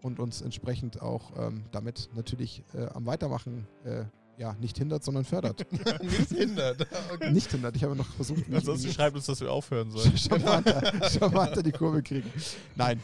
[0.02, 4.06] und uns entsprechend auch ähm, damit natürlich äh, am Weitermachen äh,
[4.38, 5.66] ja, nicht hindert, sondern fördert.
[6.04, 6.88] Nichts hindert.
[7.14, 7.32] Okay.
[7.32, 7.76] nicht hindert.
[7.76, 10.16] Ich habe noch versucht, Ansonsten schreibt uns, dass wir aufhören sollen.
[10.18, 12.32] charmanter, charmanter die Kurve kriegen.
[12.76, 13.02] Nein.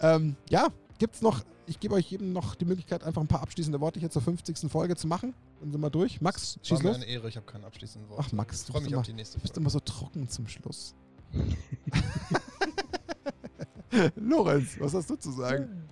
[0.00, 0.68] Ähm, ja,
[0.98, 4.10] gibt's noch, ich gebe euch jedem noch die Möglichkeit, einfach ein paar abschließende Worte hier
[4.10, 4.70] zur 50.
[4.70, 5.34] Folge zu machen.
[5.60, 6.20] Dann sind wir durch.
[6.20, 6.96] Max, War schieß los.
[6.96, 8.20] eine Ehre, ich habe kein abschließendes Wort.
[8.22, 9.60] Ach, Max, ich du freue bist mich immer, auf die nächste du bist Folge.
[9.62, 10.94] immer so trocken zum Schluss.
[14.16, 15.88] Lorenz, was hast du zu sagen?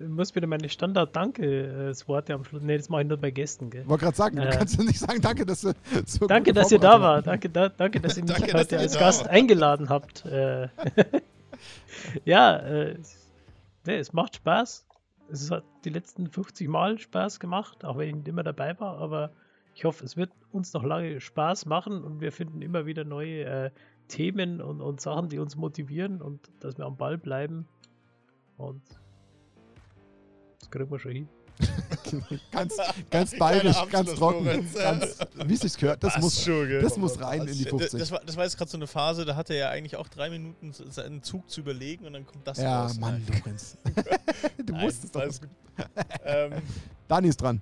[0.00, 2.62] Ich muss wieder meine Standard-Danke-Worte am Schluss.
[2.62, 3.82] Ne, das mache ich nur bei Gästen, gell?
[3.82, 4.50] Ich wollte gerade sagen, du Äh.
[4.50, 5.72] kannst ja nicht sagen, danke, dass du
[6.06, 7.26] so Danke, dass ihr da wart.
[7.26, 9.30] Danke, da, danke, dass ihr mich Danke, dass heute ihr als Gast wart.
[9.30, 10.24] eingeladen habt.
[10.26, 10.68] Äh,
[12.24, 12.96] ja, äh,
[13.88, 14.86] nee, es macht Spaß.
[15.30, 18.98] Es hat die letzten 50 Mal Spaß gemacht, auch wenn ich nicht immer dabei war.
[18.98, 19.32] Aber
[19.74, 23.44] ich hoffe, es wird uns noch lange Spaß machen und wir finden immer wieder neue
[23.44, 23.70] äh,
[24.08, 27.66] Themen und, und Sachen, die uns motivieren und dass wir am Ball bleiben.
[28.58, 28.82] Und
[30.58, 31.28] das kriegen wir schon hin.
[32.50, 32.76] ganz,
[33.10, 34.44] ganz bayerisch, ganz trocken,
[34.74, 36.02] ganz, wie es sich gehört.
[36.02, 37.98] Das muss, das muss rein in die D- 50.
[37.98, 40.08] Das war, das war jetzt gerade so eine Phase, da hatte er ja eigentlich auch
[40.08, 42.98] drei Minuten seinen Zug zu überlegen und dann kommt das ja, raus.
[42.98, 43.40] Mann, Nein.
[43.44, 43.76] Lorenz.
[44.64, 45.20] du Nein, wusstest doch.
[45.20, 45.50] alles gut.
[46.24, 46.62] ähm,
[47.06, 47.60] Dani ist dran.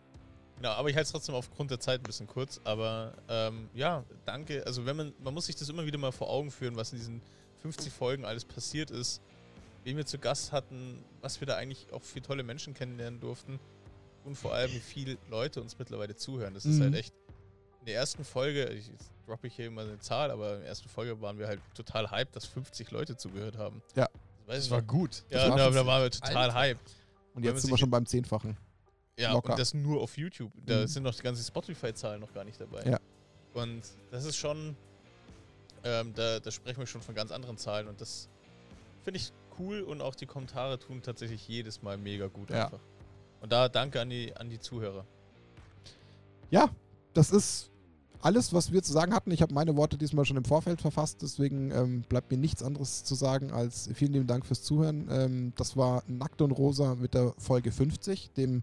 [0.56, 2.60] Genau, aber ich halte es trotzdem aufgrund der Zeit ein bisschen kurz.
[2.64, 4.64] Aber ähm, ja, danke.
[4.66, 6.98] Also wenn man, man muss sich das immer wieder mal vor Augen führen, was in
[6.98, 7.20] diesen
[7.60, 9.20] 50 Folgen alles passiert ist,
[9.84, 13.60] wen wir zu Gast hatten, was wir da eigentlich auch für tolle Menschen kennenlernen durften
[14.26, 16.52] und vor allem wie viele Leute uns mittlerweile zuhören.
[16.54, 16.82] Das ist Mhm.
[16.82, 17.14] halt echt.
[17.80, 20.68] In der ersten Folge, ich, jetzt droppe ich hier immer eine Zahl, aber in der
[20.68, 23.80] ersten Folge waren wir halt total hyped, dass 50 Leute zugehört haben.
[23.94, 24.08] Ja.
[24.46, 25.22] Weiß Das ich war gut.
[25.30, 26.54] das Ja, war da, da waren wir total Alter.
[26.54, 26.92] hyped.
[27.34, 28.56] Und jetzt sind wir schon beim Zehnfachen.
[29.18, 29.50] Ja, Locker.
[29.52, 30.52] und das nur auf YouTube.
[30.66, 30.86] Da Mhm.
[30.88, 32.82] sind noch die ganzen Spotify-Zahlen noch gar nicht dabei.
[32.84, 32.98] Ja.
[33.54, 34.76] Und das ist schon,
[35.84, 38.28] ähm, da, da sprechen wir schon von ganz anderen Zahlen und das
[39.04, 42.64] finde ich cool und auch die Kommentare tun tatsächlich jedes Mal mega gut Ja.
[42.64, 42.80] einfach.
[43.40, 45.04] Und da danke an die, an die Zuhörer.
[46.50, 46.68] Ja,
[47.14, 47.70] das ist
[48.20, 49.30] alles, was wir zu sagen hatten.
[49.30, 53.04] Ich habe meine Worte diesmal schon im Vorfeld verfasst, deswegen ähm, bleibt mir nichts anderes
[53.04, 55.08] zu sagen als vielen lieben Dank fürs Zuhören.
[55.10, 58.62] Ähm, das war Nackt und Rosa mit der Folge 50, dem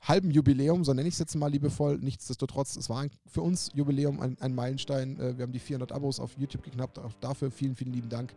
[0.00, 1.98] halben Jubiläum, so nenne ich es jetzt mal liebevoll.
[1.98, 5.18] Nichtsdestotrotz, es war für uns Jubiläum ein, ein Meilenstein.
[5.18, 8.34] Äh, wir haben die 400 Abos auf YouTube geknappt, auch dafür vielen, vielen lieben Dank.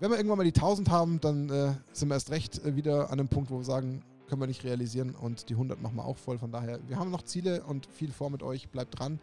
[0.00, 3.10] Wenn wir irgendwann mal die 1000 haben, dann äh, sind wir erst recht äh, wieder
[3.10, 6.04] an einem Punkt, wo wir sagen, können wir nicht realisieren und die 100 machen wir
[6.04, 6.38] auch voll.
[6.38, 8.68] Von daher, wir haben noch Ziele und viel vor mit euch.
[8.68, 9.18] Bleibt dran.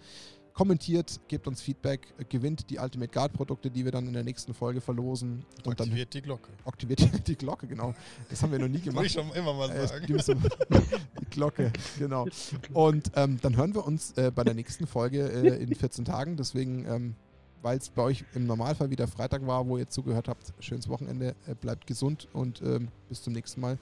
[0.54, 4.24] kommentiert, gebt uns Feedback, äh, gewinnt die Ultimate Guard Produkte, die wir dann in der
[4.26, 5.46] nächsten Folge verlosen.
[5.66, 6.50] Und dann Aktiviert die Glocke.
[6.66, 7.96] aktiviert die Glocke, genau.
[8.30, 9.06] Das haben wir noch nie gemacht.
[9.06, 10.06] ich schon immer mal Äh, sagen.
[11.22, 12.28] die Glocke, genau.
[12.74, 16.36] Und ähm, dann hören wir uns äh, bei der nächsten Folge äh, in 14 Tagen.
[16.36, 17.16] Deswegen, ähm,
[17.62, 21.34] weil es bei euch im Normalfall wieder Freitag war, wo ihr zugehört habt, schönes Wochenende,
[21.48, 23.78] äh, bleibt gesund und ähm, bis zum nächsten Mal.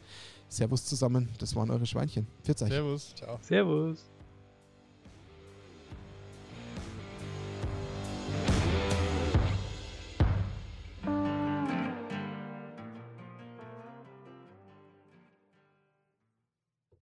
[0.50, 2.28] Servus zusammen, das waren eure Schweinchen.
[2.44, 2.70] Pfiat euch.
[2.70, 3.16] Servus.
[3.16, 3.40] Ciao.
[3.42, 4.00] Servus.